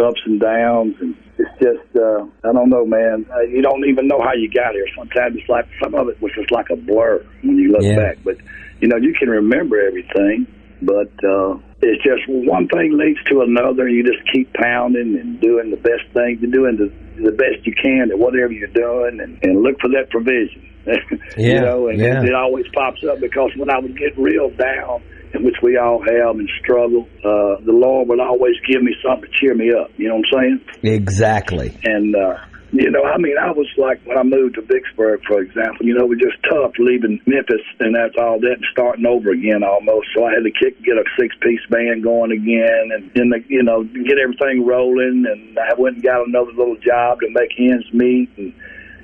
ups 0.00 0.20
and 0.24 0.40
downs, 0.40 0.96
and 1.00 1.14
it's 1.38 1.50
just, 1.60 1.96
uh, 1.96 2.24
I 2.48 2.52
don't 2.52 2.70
know, 2.70 2.86
man. 2.86 3.26
Uh, 3.32 3.40
you 3.40 3.62
don't 3.62 3.84
even 3.88 4.06
know 4.06 4.20
how 4.22 4.34
you 4.34 4.50
got 4.50 4.74
here. 4.74 4.86
Sometimes 4.96 5.36
it's 5.36 5.48
like 5.48 5.66
some 5.82 5.94
of 5.94 6.08
it 6.08 6.20
was 6.20 6.32
just 6.34 6.50
like 6.50 6.70
a 6.70 6.76
blur 6.76 7.24
when 7.42 7.56
you 7.58 7.72
look 7.72 7.82
Yeah. 7.82 7.96
back, 7.96 8.18
but 8.24 8.36
you 8.80 8.88
know, 8.88 8.96
you 8.96 9.14
can 9.18 9.28
remember 9.28 9.80
everything. 9.80 10.46
But 10.82 11.12
uh, 11.24 11.56
it's 11.80 12.02
just 12.02 12.22
one 12.28 12.68
thing 12.68 12.98
leads 12.98 13.22
to 13.30 13.40
another. 13.40 13.88
You 13.88 14.02
just 14.02 14.20
keep 14.32 14.52
pounding 14.54 15.16
and 15.18 15.40
doing 15.40 15.70
the 15.70 15.78
best 15.78 16.04
thing, 16.12 16.38
you're 16.40 16.50
doing 16.50 16.76
the 16.76 16.92
the 17.22 17.30
best 17.30 17.64
you 17.64 17.72
can 17.80 18.10
at 18.10 18.18
whatever 18.18 18.52
you're 18.52 18.66
doing, 18.74 19.20
and, 19.20 19.38
and 19.42 19.62
look 19.62 19.80
for 19.80 19.88
that 19.90 20.10
provision. 20.10 20.68
you 21.38 21.60
know, 21.60 21.88
and 21.88 21.98
yeah. 21.98 22.20
it, 22.20 22.28
it 22.28 22.34
always 22.34 22.66
pops 22.74 23.02
up 23.04 23.20
because 23.20 23.50
when 23.56 23.70
I 23.70 23.78
would 23.78 23.96
get 23.96 24.18
real 24.18 24.50
down, 24.50 25.00
in 25.34 25.44
which 25.44 25.56
we 25.62 25.76
all 25.76 26.00
have 26.00 26.36
and 26.36 26.48
struggle, 26.60 27.08
uh, 27.24 27.60
the 27.64 27.72
Lord 27.72 28.08
will 28.08 28.20
always 28.20 28.54
give 28.68 28.82
me 28.82 28.94
something 29.04 29.30
to 29.30 29.36
cheer 29.38 29.54
me 29.54 29.72
up. 29.72 29.90
You 29.96 30.08
know 30.08 30.16
what 30.16 30.26
I'm 30.38 30.60
saying? 30.82 30.94
Exactly. 30.94 31.76
And 31.84 32.14
uh, 32.14 32.38
you 32.74 32.90
know, 32.90 33.04
I 33.04 33.18
mean, 33.18 33.38
I 33.38 33.52
was 33.52 33.70
like 33.78 34.02
when 34.04 34.18
I 34.18 34.24
moved 34.24 34.56
to 34.56 34.62
Vicksburg, 34.62 35.22
for 35.26 35.40
example. 35.40 35.86
You 35.86 35.94
know, 35.94 36.06
it 36.06 36.08
was 36.10 36.18
just 36.18 36.42
tough 36.42 36.72
leaving 36.78 37.20
Memphis 37.24 37.62
and 37.78 37.94
that's 37.94 38.18
all 38.18 38.40
that 38.40 38.58
and 38.58 38.66
starting 38.72 39.06
over 39.06 39.30
again 39.30 39.62
almost. 39.62 40.08
So 40.10 40.26
I 40.26 40.34
had 40.34 40.42
to 40.42 40.50
kick, 40.50 40.82
get 40.82 40.98
a 40.98 41.04
six 41.14 41.34
piece 41.40 41.62
band 41.70 42.02
going 42.02 42.32
again, 42.32 42.90
and 42.90 43.10
then 43.14 43.30
the, 43.30 43.44
you 43.46 43.62
know 43.62 43.84
get 43.84 44.18
everything 44.18 44.66
rolling. 44.66 45.22
And 45.22 45.56
I 45.58 45.78
went 45.78 45.96
and 45.96 46.04
got 46.04 46.26
another 46.26 46.50
little 46.50 46.76
job 46.82 47.20
to 47.20 47.30
make 47.30 47.54
ends 47.58 47.86
meet. 47.92 48.30
And 48.38 48.52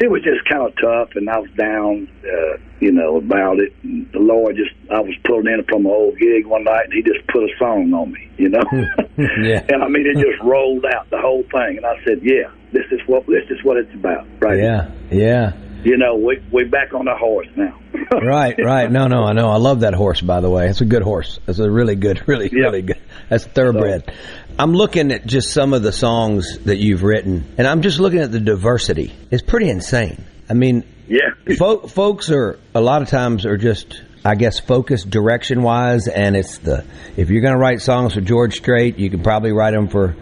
it 0.00 0.10
was 0.10 0.22
just 0.22 0.48
kind 0.48 0.66
of 0.66 0.72
tough, 0.80 1.10
and 1.14 1.28
I 1.28 1.38
was 1.38 1.50
down, 1.58 2.08
uh, 2.24 2.56
you 2.80 2.90
know, 2.90 3.18
about 3.18 3.60
it. 3.60 3.72
And 3.82 4.10
the 4.12 4.18
Lord 4.18 4.56
just, 4.56 4.74
I 4.90 5.00
was 5.00 5.14
pulling 5.24 5.46
in 5.46 5.62
from 5.68 5.84
an 5.84 5.92
old 5.92 6.18
gig 6.18 6.46
one 6.46 6.64
night, 6.64 6.86
and 6.86 6.92
He 6.94 7.02
just 7.02 7.26
put 7.26 7.44
a 7.44 7.52
song 7.58 7.92
on 7.92 8.12
me, 8.12 8.30
you 8.38 8.48
know. 8.48 8.62
yeah. 9.18 9.64
and 9.68 9.82
I 9.84 9.88
mean, 9.88 10.06
it 10.06 10.14
just 10.14 10.42
rolled 10.42 10.86
out 10.86 11.10
the 11.10 11.20
whole 11.20 11.42
thing, 11.42 11.76
and 11.76 11.84
I 11.84 12.02
said, 12.04 12.20
"Yeah, 12.22 12.50
this 12.72 12.86
is 12.90 13.00
what 13.06 13.26
this 13.26 13.44
is 13.50 13.62
what 13.62 13.76
it's 13.76 13.92
about, 13.94 14.26
right?" 14.40 14.58
Yeah, 14.58 14.90
yeah. 15.10 15.52
You 15.84 15.96
know, 15.96 16.16
we 16.16 16.42
we're 16.50 16.68
back 16.68 16.94
on 16.94 17.04
the 17.04 17.14
horse 17.14 17.48
now. 17.56 17.78
right, 18.22 18.56
right. 18.62 18.90
No, 18.90 19.06
no, 19.06 19.24
I 19.24 19.32
know. 19.32 19.48
I 19.48 19.56
love 19.56 19.80
that 19.80 19.94
horse. 19.94 20.20
By 20.20 20.40
the 20.40 20.50
way, 20.50 20.68
it's 20.68 20.80
a 20.80 20.84
good 20.84 21.02
horse. 21.02 21.38
It's 21.46 21.58
a 21.58 21.70
really 21.70 21.94
good, 21.94 22.22
really, 22.28 22.48
really 22.48 22.82
good. 22.82 23.00
That's 23.28 23.44
thoroughbred. 23.46 24.04
So, 24.06 24.12
I'm 24.58 24.72
looking 24.72 25.12
at 25.12 25.26
just 25.26 25.52
some 25.52 25.72
of 25.72 25.82
the 25.82 25.92
songs 25.92 26.58
that 26.64 26.76
you've 26.78 27.02
written, 27.02 27.54
and 27.56 27.66
I'm 27.66 27.82
just 27.82 28.00
looking 28.00 28.18
at 28.18 28.32
the 28.32 28.40
diversity. 28.40 29.12
It's 29.30 29.42
pretty 29.42 29.68
insane. 29.68 30.24
I 30.48 30.54
mean, 30.54 30.84
yeah, 31.06 31.30
fo- 31.56 31.86
folks 31.86 32.30
are 32.30 32.58
a 32.74 32.80
lot 32.80 33.02
of 33.02 33.08
times 33.08 33.46
are 33.46 33.56
just, 33.56 34.02
I 34.24 34.34
guess, 34.34 34.58
focused 34.58 35.08
direction 35.08 35.62
wise, 35.62 36.08
and 36.08 36.36
it's 36.36 36.58
the 36.58 36.84
if 37.16 37.30
you're 37.30 37.42
going 37.42 37.54
to 37.54 37.60
write 37.60 37.80
songs 37.80 38.14
for 38.14 38.20
George 38.20 38.56
Strait, 38.56 38.98
you 38.98 39.08
can 39.10 39.22
probably 39.22 39.52
write 39.52 39.72
them 39.72 39.88
for 39.88 40.16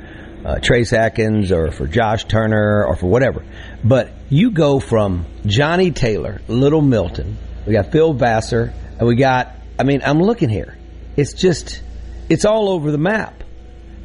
uh, 0.44 0.58
Trace 0.60 0.92
Atkins 0.92 1.52
or 1.52 1.70
for 1.72 1.86
Josh 1.86 2.24
Turner 2.24 2.84
or 2.84 2.96
for 2.96 3.06
whatever. 3.06 3.44
But 3.82 4.10
you 4.28 4.50
go 4.50 4.78
from 4.78 5.24
Johnnie 5.46 5.90
Taylor, 5.90 6.40
Little 6.48 6.82
Milton, 6.82 7.38
we 7.68 7.74
got 7.74 7.92
Phil 7.92 8.14
Vassar, 8.14 8.72
and 8.98 9.06
we 9.06 9.14
got, 9.14 9.54
I 9.78 9.84
mean, 9.84 10.00
I'm 10.02 10.20
looking 10.20 10.48
here. 10.48 10.76
It's 11.16 11.34
just, 11.34 11.82
it's 12.28 12.44
all 12.44 12.70
over 12.70 12.90
the 12.90 12.98
map. 12.98 13.44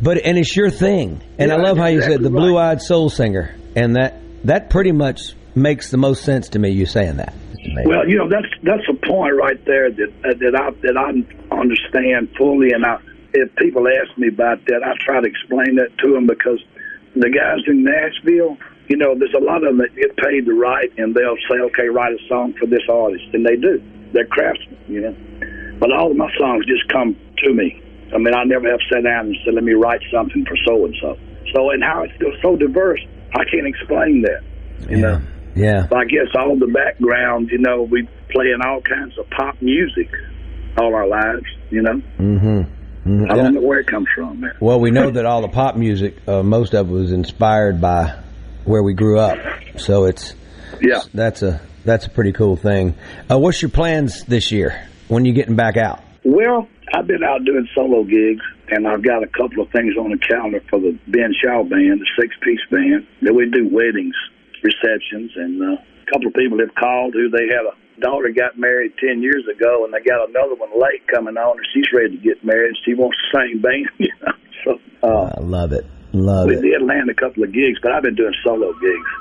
But, 0.02 0.18
and 0.26 0.38
it's 0.38 0.56
your 0.56 0.70
thing. 0.70 1.24
And 1.40 1.50
yeah, 1.50 1.56
I 1.56 1.62
love 1.62 1.78
how 1.78 1.88
you 1.88 2.00
exactly 2.00 2.16
said 2.16 2.24
the 2.24 2.32
right. 2.32 2.42
blue 2.42 2.58
eyed 2.58 2.82
soul 2.82 3.10
singer. 3.10 3.56
And 3.76 3.96
that, 3.96 4.20
that 4.44 4.70
pretty 4.70 4.92
much 4.92 5.34
makes 5.56 5.92
the 5.92 5.98
most 5.98 6.24
sense 6.24 6.50
to 6.50 6.60
me, 6.60 6.72
you 6.72 6.86
saying 6.86 7.18
that. 7.18 7.34
Well, 7.86 8.08
you 8.08 8.18
know 8.18 8.28
that's 8.28 8.52
that's 8.62 8.84
a 8.90 9.08
point 9.08 9.36
right 9.38 9.64
there 9.64 9.90
that 9.90 10.14
uh, 10.26 10.34
that 10.34 10.54
I 10.54 10.72
that 10.82 10.98
I 10.98 11.56
understand 11.56 12.36
fully, 12.38 12.74
and 12.74 12.86
I 12.86 12.98
if 13.34 13.56
people 13.56 13.88
ask 13.88 14.18
me 14.18 14.28
about 14.28 14.66
that, 14.66 14.84
I 14.84 14.94
try 15.00 15.22
to 15.22 15.28
explain 15.28 15.78
that 15.78 15.98
to 16.00 16.12
them 16.12 16.28
because 16.28 16.62
the 17.16 17.30
guys 17.30 17.64
in 17.68 17.86
Nashville, 17.86 18.58
you 18.94 19.00
know, 19.00 19.18
there's 19.18 19.34
a 19.34 19.44
lot 19.44 19.66
of 19.66 19.74
them 19.74 19.80
that 19.80 19.96
get 19.96 20.16
paid 20.18 20.46
to 20.46 20.54
write, 20.54 20.94
and 21.00 21.16
they'll 21.16 21.42
say, 21.50 21.58
okay, 21.66 21.90
write 21.90 22.14
a 22.14 22.28
song 22.30 22.54
for 22.60 22.68
this 22.68 22.84
artist, 22.88 23.26
and 23.34 23.44
they 23.44 23.56
do. 23.56 23.82
They're 24.14 24.28
craftsmen, 24.28 24.78
you 24.88 25.02
know. 25.02 25.16
But 25.80 25.92
all 25.92 26.12
of 26.12 26.16
my 26.16 26.30
songs 26.38 26.68
just 26.68 26.88
come 26.90 27.18
to 27.40 27.54
me. 27.56 27.82
I 28.14 28.20
mean, 28.20 28.36
I 28.36 28.44
never 28.44 28.70
have 28.70 28.82
sat 28.94 29.04
down 29.04 29.34
and 29.34 29.38
said, 29.44 29.56
let 29.56 29.64
me 29.64 29.74
write 29.74 30.02
something 30.14 30.46
for 30.46 30.56
so 30.68 30.86
and 30.86 30.96
so. 31.02 31.18
So, 31.56 31.72
and 31.72 31.84
how 31.84 32.04
it's 32.04 32.14
still 32.14 32.34
so 32.44 32.56
diverse, 32.56 33.02
I 33.34 33.44
can't 33.50 33.66
explain 33.66 34.22
that. 34.22 34.44
You 34.88 34.98
yeah. 34.98 35.02
know. 35.02 35.22
Yeah. 35.56 35.88
I 35.92 36.06
guess 36.06 36.30
all 36.38 36.56
the 36.56 36.68
background, 36.68 37.50
you 37.50 37.58
know, 37.58 37.82
we 37.82 38.08
play 38.30 38.52
in 38.54 38.62
all 38.62 38.82
kinds 38.82 39.18
of 39.18 39.28
pop 39.32 39.60
music 39.60 40.12
all 40.78 40.94
our 40.94 41.08
lives, 41.08 41.46
you 41.72 41.82
know. 41.82 42.00
Mm-hmm. 42.20 43.10
Mm-hmm. 43.10 43.32
I 43.32 43.36
don't 43.36 43.56
know 43.56 43.62
where 43.62 43.80
it 43.80 43.88
comes 43.88 44.08
from. 44.14 44.42
Man. 44.42 44.54
Well, 44.60 44.80
we 44.80 44.92
know 44.92 45.10
that 45.10 45.26
all 45.26 45.42
the 45.42 45.50
pop 45.50 45.76
music, 45.76 46.28
uh, 46.28 46.44
most 46.44 46.76
of 46.76 46.90
it 46.90 46.92
was 46.92 47.12
inspired 47.12 47.82
by 47.82 48.20
where 48.66 48.84
we 48.84 48.94
grew 48.94 49.20
up. 49.20 49.38
So 49.78 50.06
it's 50.06 50.34
yeah, 50.82 51.02
that's 51.14 51.42
a 51.42 51.62
that's 51.86 52.06
a 52.06 52.10
pretty 52.10 52.32
cool 52.32 52.56
thing. 52.56 52.96
Uh, 53.30 53.38
what's 53.38 53.62
your 53.62 53.72
plans 53.72 54.24
this 54.26 54.52
year? 54.52 54.88
When 55.08 55.26
you 55.26 55.34
getting 55.34 55.56
back 55.56 55.78
out? 55.78 56.02
Well, 56.24 56.68
I've 56.96 57.08
been 57.08 57.24
out 57.24 57.44
doing 57.44 57.68
solo 57.76 58.04
gigs, 58.04 58.44
and 58.70 58.88
I've 58.88 59.04
got 59.04 59.24
a 59.24 59.28
couple 59.28 59.64
of 59.64 59.72
things 59.72 59.96
on 59.98 60.12
the 60.12 60.18
calendar 60.18 60.62
for 60.70 60.80
the 60.80 60.98
Ben 61.08 61.34
Shaw 61.44 61.64
band, 61.64 62.00
the 62.00 62.10
six 62.20 62.36
piece 62.42 62.64
band. 62.72 63.06
That 63.22 63.34
we 63.34 63.50
do 63.50 63.68
weddings, 63.68 64.16
receptions, 64.64 65.32
and 65.36 65.62
uh, 65.62 65.82
a 65.82 66.12
couple 66.12 66.28
of 66.28 66.34
people 66.34 66.60
have 66.60 66.74
called 66.76 67.14
who 67.14 67.30
they 67.30 67.46
had 67.52 67.66
a 67.66 67.76
daughter 68.00 68.30
got 68.30 68.58
married 68.58 68.94
ten 69.00 69.22
years 69.22 69.44
ago, 69.50 69.86
and 69.86 69.94
they 69.94 70.00
got 70.00 70.30
another 70.30 70.56
one 70.56 70.72
late 70.80 71.06
coming 71.08 71.38
on, 71.38 71.58
and 71.58 71.68
she's 71.74 71.92
ready 71.94 72.18
to 72.18 72.24
get 72.24 72.44
married. 72.44 72.76
She 72.86 72.94
wants 72.94 73.18
the 73.32 73.40
same 73.40 73.62
band, 73.62 73.90
you 73.98 74.14
know. 74.22 74.34
So 74.64 74.80
uh, 75.08 75.34
I 75.38 75.42
love 75.42 75.74
it, 75.74 75.86
love 76.14 76.48
we 76.48 76.56
it. 76.56 76.62
Did 76.62 76.82
land 76.82 77.10
a 77.10 77.14
couple 77.14 77.44
of 77.44 77.52
gigs, 77.52 77.80
but 77.82 77.92
I've 77.92 78.04
been 78.04 78.16
doing 78.16 78.34
solo 78.44 78.74
gigs. 78.74 79.12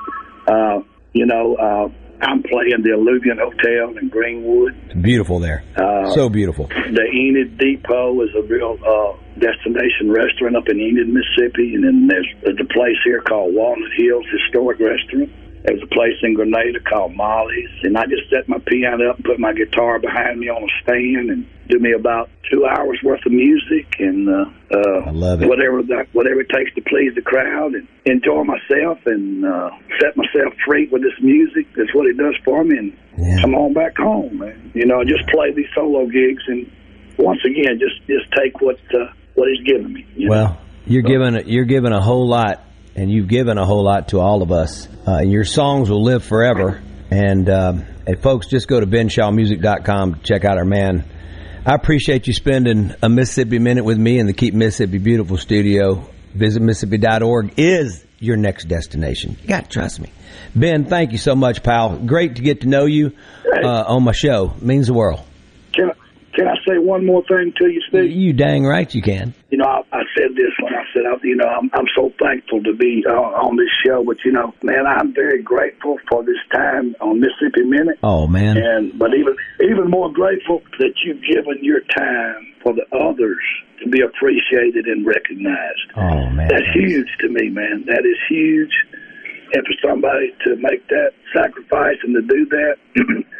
Uh, 0.46 0.80
you 1.12 1.26
know, 1.26 1.56
uh, 1.56 1.88
I'm 2.22 2.42
playing 2.42 2.82
the 2.82 2.94
Alluvian 2.94 3.38
Hotel 3.38 3.98
in 3.98 4.08
Greenwood. 4.08 4.76
It's 4.86 4.94
beautiful 4.94 5.40
there. 5.40 5.64
Uh, 5.76 6.14
so 6.14 6.28
beautiful. 6.28 6.68
The 6.68 7.06
Enid 7.12 7.58
Depot 7.58 8.22
is 8.22 8.30
a 8.38 8.42
real 8.42 8.78
uh, 8.78 9.18
destination 9.40 10.06
restaurant 10.10 10.56
up 10.56 10.68
in 10.68 10.78
Enid, 10.78 11.08
Mississippi, 11.08 11.74
and 11.74 11.82
then 11.82 12.06
there's, 12.06 12.28
there's 12.44 12.60
a 12.60 12.72
place 12.72 12.96
here 13.04 13.20
called 13.20 13.54
Walnut 13.54 13.90
Hills 13.96 14.24
Historic 14.30 14.78
Restaurant. 14.78 15.30
There's 15.64 15.82
a 15.82 15.86
place 15.86 16.18
in 16.22 16.34
Grenada 16.34 16.80
called 16.80 17.14
Molly's, 17.14 17.70
and 17.84 17.96
I 17.96 18.02
just 18.06 18.28
set 18.30 18.48
my 18.48 18.58
piano 18.66 19.10
up 19.10 19.16
and 19.16 19.24
put 19.24 19.38
my 19.38 19.52
guitar 19.52 20.00
behind 20.00 20.40
me 20.40 20.48
on 20.48 20.62
a 20.62 20.72
stand 20.82 21.30
and 21.30 21.46
do 21.68 21.78
me 21.78 21.92
about 21.92 22.30
two 22.50 22.66
hours 22.66 22.98
worth 23.04 23.24
of 23.24 23.32
music 23.32 23.86
and 23.98 24.28
uh, 24.28 24.44
uh, 24.74 25.06
I 25.06 25.10
love 25.10 25.40
it. 25.40 25.48
whatever 25.48 25.82
that 25.82 26.06
whatever 26.12 26.40
it 26.40 26.50
takes 26.50 26.74
to 26.74 26.82
please 26.82 27.14
the 27.14 27.22
crowd 27.22 27.74
and 27.74 27.86
enjoy 28.04 28.42
myself 28.42 28.98
and 29.06 29.44
uh, 29.44 29.70
set 30.00 30.16
myself 30.16 30.52
free 30.66 30.88
with 30.90 31.02
this 31.02 31.16
music. 31.22 31.66
That's 31.76 31.94
what 31.94 32.06
it 32.06 32.16
does 32.16 32.34
for 32.44 32.64
me, 32.64 32.78
and 32.78 32.98
yeah. 33.16 33.40
come 33.40 33.54
on 33.54 33.72
back 33.72 33.96
home, 33.96 34.38
man. 34.38 34.72
You 34.74 34.86
know, 34.86 35.04
just 35.04 35.26
play 35.28 35.52
these 35.54 35.70
solo 35.74 36.06
gigs, 36.06 36.42
and 36.48 36.70
once 37.18 37.40
again, 37.44 37.78
just 37.78 38.02
just 38.06 38.26
take 38.36 38.60
what 38.60 38.78
uh, 38.92 39.12
what 39.34 39.48
he's 39.48 39.64
given 39.64 39.92
me. 39.92 40.06
You 40.16 40.28
well, 40.28 40.48
know? 40.48 40.58
you're 40.86 41.02
so, 41.02 41.08
giving 41.08 41.48
you're 41.48 41.64
giving 41.64 41.92
a 41.92 42.00
whole 42.00 42.28
lot 42.28 42.64
and 42.94 43.10
you've 43.10 43.28
given 43.28 43.58
a 43.58 43.64
whole 43.64 43.84
lot 43.84 44.08
to 44.08 44.20
all 44.20 44.42
of 44.42 44.52
us. 44.52 44.88
Uh, 45.06 45.16
and 45.16 45.32
your 45.32 45.44
songs 45.44 45.90
will 45.90 46.02
live 46.02 46.24
forever. 46.24 46.82
And, 47.10 47.48
uh, 47.48 47.74
hey, 48.06 48.14
folks, 48.14 48.46
just 48.46 48.68
go 48.68 48.80
to 48.80 48.86
benshawmusic.com 48.86 50.14
to 50.14 50.20
check 50.22 50.44
out 50.44 50.58
our 50.58 50.64
man. 50.64 51.04
I 51.64 51.74
appreciate 51.74 52.26
you 52.26 52.32
spending 52.32 52.94
a 53.02 53.08
Mississippi 53.08 53.58
Minute 53.58 53.84
with 53.84 53.98
me 53.98 54.18
in 54.18 54.26
the 54.26 54.32
Keep 54.32 54.54
Mississippi 54.54 54.98
Beautiful 54.98 55.36
studio. 55.36 56.04
Visit 56.34 56.60
Mississippi.org 56.60 57.54
is 57.56 58.04
your 58.18 58.36
next 58.36 58.64
destination. 58.64 59.36
You 59.42 59.48
got 59.48 59.64
to 59.64 59.70
trust 59.70 60.00
me. 60.00 60.10
Ben, 60.54 60.84
thank 60.86 61.12
you 61.12 61.18
so 61.18 61.34
much, 61.34 61.62
pal. 61.62 61.98
Great 61.98 62.36
to 62.36 62.42
get 62.42 62.62
to 62.62 62.68
know 62.68 62.86
you 62.86 63.12
uh, 63.46 63.84
on 63.86 64.02
my 64.04 64.12
show. 64.12 64.54
Means 64.60 64.86
the 64.86 64.94
world. 64.94 65.20
Can, 66.34 66.48
I 66.48 66.56
say 66.66 66.78
one 66.78 67.04
more 67.04 67.22
thing 67.28 67.52
to 67.58 67.68
you, 67.68 67.80
Steve? 67.88 68.10
You 68.10 68.32
dang 68.32 68.64
right 68.64 68.92
you 68.94 69.02
can. 69.02 69.34
You 69.50 69.58
know, 69.58 69.66
I, 69.66 69.82
I 69.92 70.02
said 70.16 70.32
this 70.34 70.52
when 70.60 70.72
I 70.72 70.84
said, 70.92 71.02
you 71.22 71.36
know, 71.36 71.46
I'm, 71.46 71.70
I'm 71.74 71.86
so 71.94 72.12
thankful 72.18 72.62
to 72.62 72.74
be 72.74 73.04
uh, 73.06 73.12
on 73.12 73.56
this 73.56 73.70
show. 73.84 74.02
But 74.04 74.16
you 74.24 74.32
know, 74.32 74.54
man, 74.62 74.86
I'm 74.86 75.14
very 75.14 75.42
grateful 75.42 75.98
for 76.10 76.24
this 76.24 76.40
time 76.52 76.94
on 77.00 77.20
Mississippi 77.20 77.64
Minute. 77.64 77.98
Oh 78.02 78.26
man! 78.26 78.56
And 78.56 78.98
but 78.98 79.14
even 79.14 79.36
even 79.62 79.90
more 79.90 80.10
grateful 80.12 80.62
that 80.78 80.94
you've 81.04 81.22
given 81.22 81.58
your 81.62 81.80
time 81.96 82.54
for 82.62 82.72
the 82.72 82.86
others 82.96 83.42
to 83.82 83.88
be 83.88 84.00
appreciated 84.00 84.86
and 84.86 85.06
recognized. 85.06 85.86
Oh 85.96 86.30
man, 86.30 86.48
that's 86.48 86.72
huge 86.74 87.08
to 87.20 87.28
me, 87.28 87.48
man. 87.50 87.84
That 87.86 88.04
is 88.06 88.18
huge. 88.28 88.72
And 89.54 89.66
for 89.66 89.88
somebody 89.88 90.32
to 90.44 90.56
make 90.56 90.88
that 90.88 91.12
sacrifice 91.34 91.98
and 92.02 92.14
to 92.14 92.22
do 92.22 92.46
that. 92.46 92.76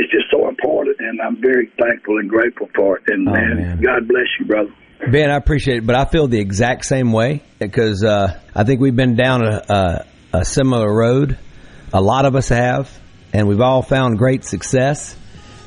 it's 0.00 0.10
just 0.10 0.30
so 0.30 0.48
important, 0.48 0.96
and 0.98 1.20
I'm 1.20 1.40
very 1.40 1.70
thankful 1.78 2.18
and 2.18 2.28
grateful 2.28 2.68
for 2.74 2.96
it. 2.96 3.04
And 3.08 3.28
oh, 3.28 3.32
man, 3.32 3.56
man, 3.56 3.80
God 3.80 4.08
bless 4.08 4.26
you, 4.38 4.46
brother. 4.46 4.70
Ben, 5.10 5.30
I 5.30 5.36
appreciate 5.36 5.78
it, 5.78 5.86
but 5.86 5.94
I 5.94 6.06
feel 6.06 6.26
the 6.26 6.40
exact 6.40 6.86
same 6.86 7.12
way 7.12 7.42
because 7.58 8.02
uh, 8.02 8.38
I 8.54 8.64
think 8.64 8.80
we've 8.80 8.96
been 8.96 9.14
down 9.14 9.44
a, 9.44 9.62
a, 10.32 10.38
a 10.38 10.44
similar 10.44 10.92
road. 10.92 11.38
A 11.92 12.00
lot 12.00 12.24
of 12.24 12.34
us 12.34 12.48
have, 12.48 12.90
and 13.32 13.46
we've 13.46 13.60
all 13.60 13.82
found 13.82 14.18
great 14.18 14.44
success, 14.44 15.16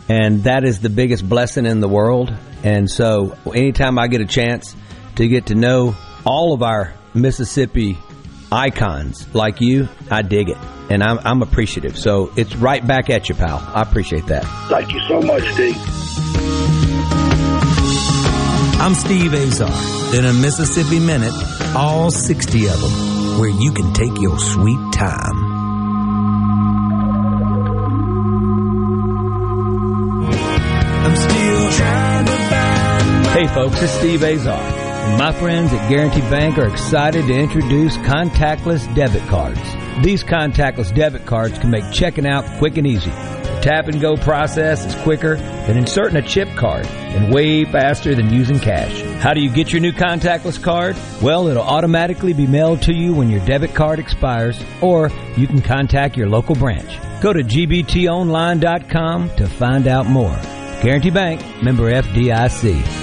and 0.09 0.43
that 0.45 0.63
is 0.63 0.79
the 0.79 0.89
biggest 0.89 1.27
blessing 1.27 1.65
in 1.67 1.79
the 1.79 1.89
world. 1.89 2.34
And 2.63 2.89
so, 2.89 3.38
anytime 3.53 3.99
I 3.99 4.07
get 4.07 4.21
a 4.21 4.25
chance 4.25 4.75
to 5.15 5.27
get 5.27 5.47
to 5.47 5.55
know 5.55 5.95
all 6.25 6.53
of 6.53 6.63
our 6.63 6.93
Mississippi 7.13 7.99
icons 8.53 9.27
like 9.33 9.59
you, 9.61 9.89
I 10.11 10.21
dig 10.21 10.49
it, 10.49 10.57
and 10.89 11.03
I'm, 11.03 11.19
I'm 11.23 11.41
appreciative. 11.41 11.97
So 11.97 12.31
it's 12.37 12.55
right 12.55 12.85
back 12.85 13.09
at 13.09 13.27
you, 13.27 13.35
pal. 13.35 13.57
I 13.73 13.81
appreciate 13.81 14.27
that. 14.27 14.45
Thank 14.69 14.93
you 14.93 15.01
so 15.07 15.21
much, 15.21 15.43
Steve. 15.53 15.75
I'm 18.79 18.93
Steve 18.93 19.33
Azar. 19.33 20.15
In 20.15 20.25
a 20.25 20.33
Mississippi 20.33 20.99
Minute, 20.99 21.33
all 21.75 22.11
60 22.11 22.67
of 22.67 22.81
them, 22.81 23.39
where 23.39 23.49
you 23.49 23.71
can 23.71 23.91
take 23.93 24.19
your 24.21 24.37
sweet 24.37 24.93
time. 24.93 25.51
I'm 31.05 31.15
still 31.15 31.71
trying 31.71 32.25
to 32.25 32.31
find 32.31 33.25
Hey 33.27 33.47
folks, 33.47 33.81
it's 33.81 33.91
Steve 33.93 34.23
Azar. 34.23 34.82
My 35.03 35.31
friends 35.33 35.73
at 35.73 35.89
Guarantee 35.89 36.21
Bank 36.21 36.57
are 36.57 36.67
excited 36.67 37.27
to 37.27 37.33
introduce 37.33 37.97
contactless 37.97 38.93
debit 38.95 39.21
cards. 39.27 39.59
These 40.01 40.23
contactless 40.23 40.95
debit 40.95 41.25
cards 41.25 41.59
can 41.59 41.71
make 41.71 41.91
checking 41.91 42.25
out 42.25 42.45
quick 42.57 42.77
and 42.77 42.87
easy. 42.87 43.09
The 43.09 43.59
tap 43.61 43.87
and 43.89 43.99
go 44.01 44.15
process 44.15 44.85
is 44.85 44.95
quicker 45.03 45.35
than 45.35 45.77
inserting 45.77 46.15
a 46.15 46.21
chip 46.21 46.47
card 46.55 46.85
and 46.85 47.33
way 47.33 47.65
faster 47.65 48.15
than 48.15 48.33
using 48.33 48.59
cash. 48.59 49.01
How 49.21 49.33
do 49.33 49.41
you 49.41 49.49
get 49.49 49.73
your 49.73 49.81
new 49.81 49.91
contactless 49.91 50.61
card? 50.61 50.95
Well, 51.21 51.47
it'll 51.47 51.63
automatically 51.63 52.31
be 52.33 52.47
mailed 52.47 52.81
to 52.83 52.93
you 52.93 53.13
when 53.13 53.29
your 53.29 53.45
debit 53.45 53.75
card 53.75 53.99
expires, 53.99 54.63
or 54.81 55.11
you 55.35 55.47
can 55.47 55.61
contact 55.61 56.15
your 56.15 56.29
local 56.29 56.55
branch. 56.55 56.97
Go 57.21 57.33
to 57.33 57.43
gbtonline.com 57.43 59.29
to 59.35 59.47
find 59.47 59.87
out 59.87 60.05
more. 60.05 60.39
Guarantee 60.81 61.11
Bank, 61.11 61.61
member 61.61 61.91
FDIC. 61.91 63.02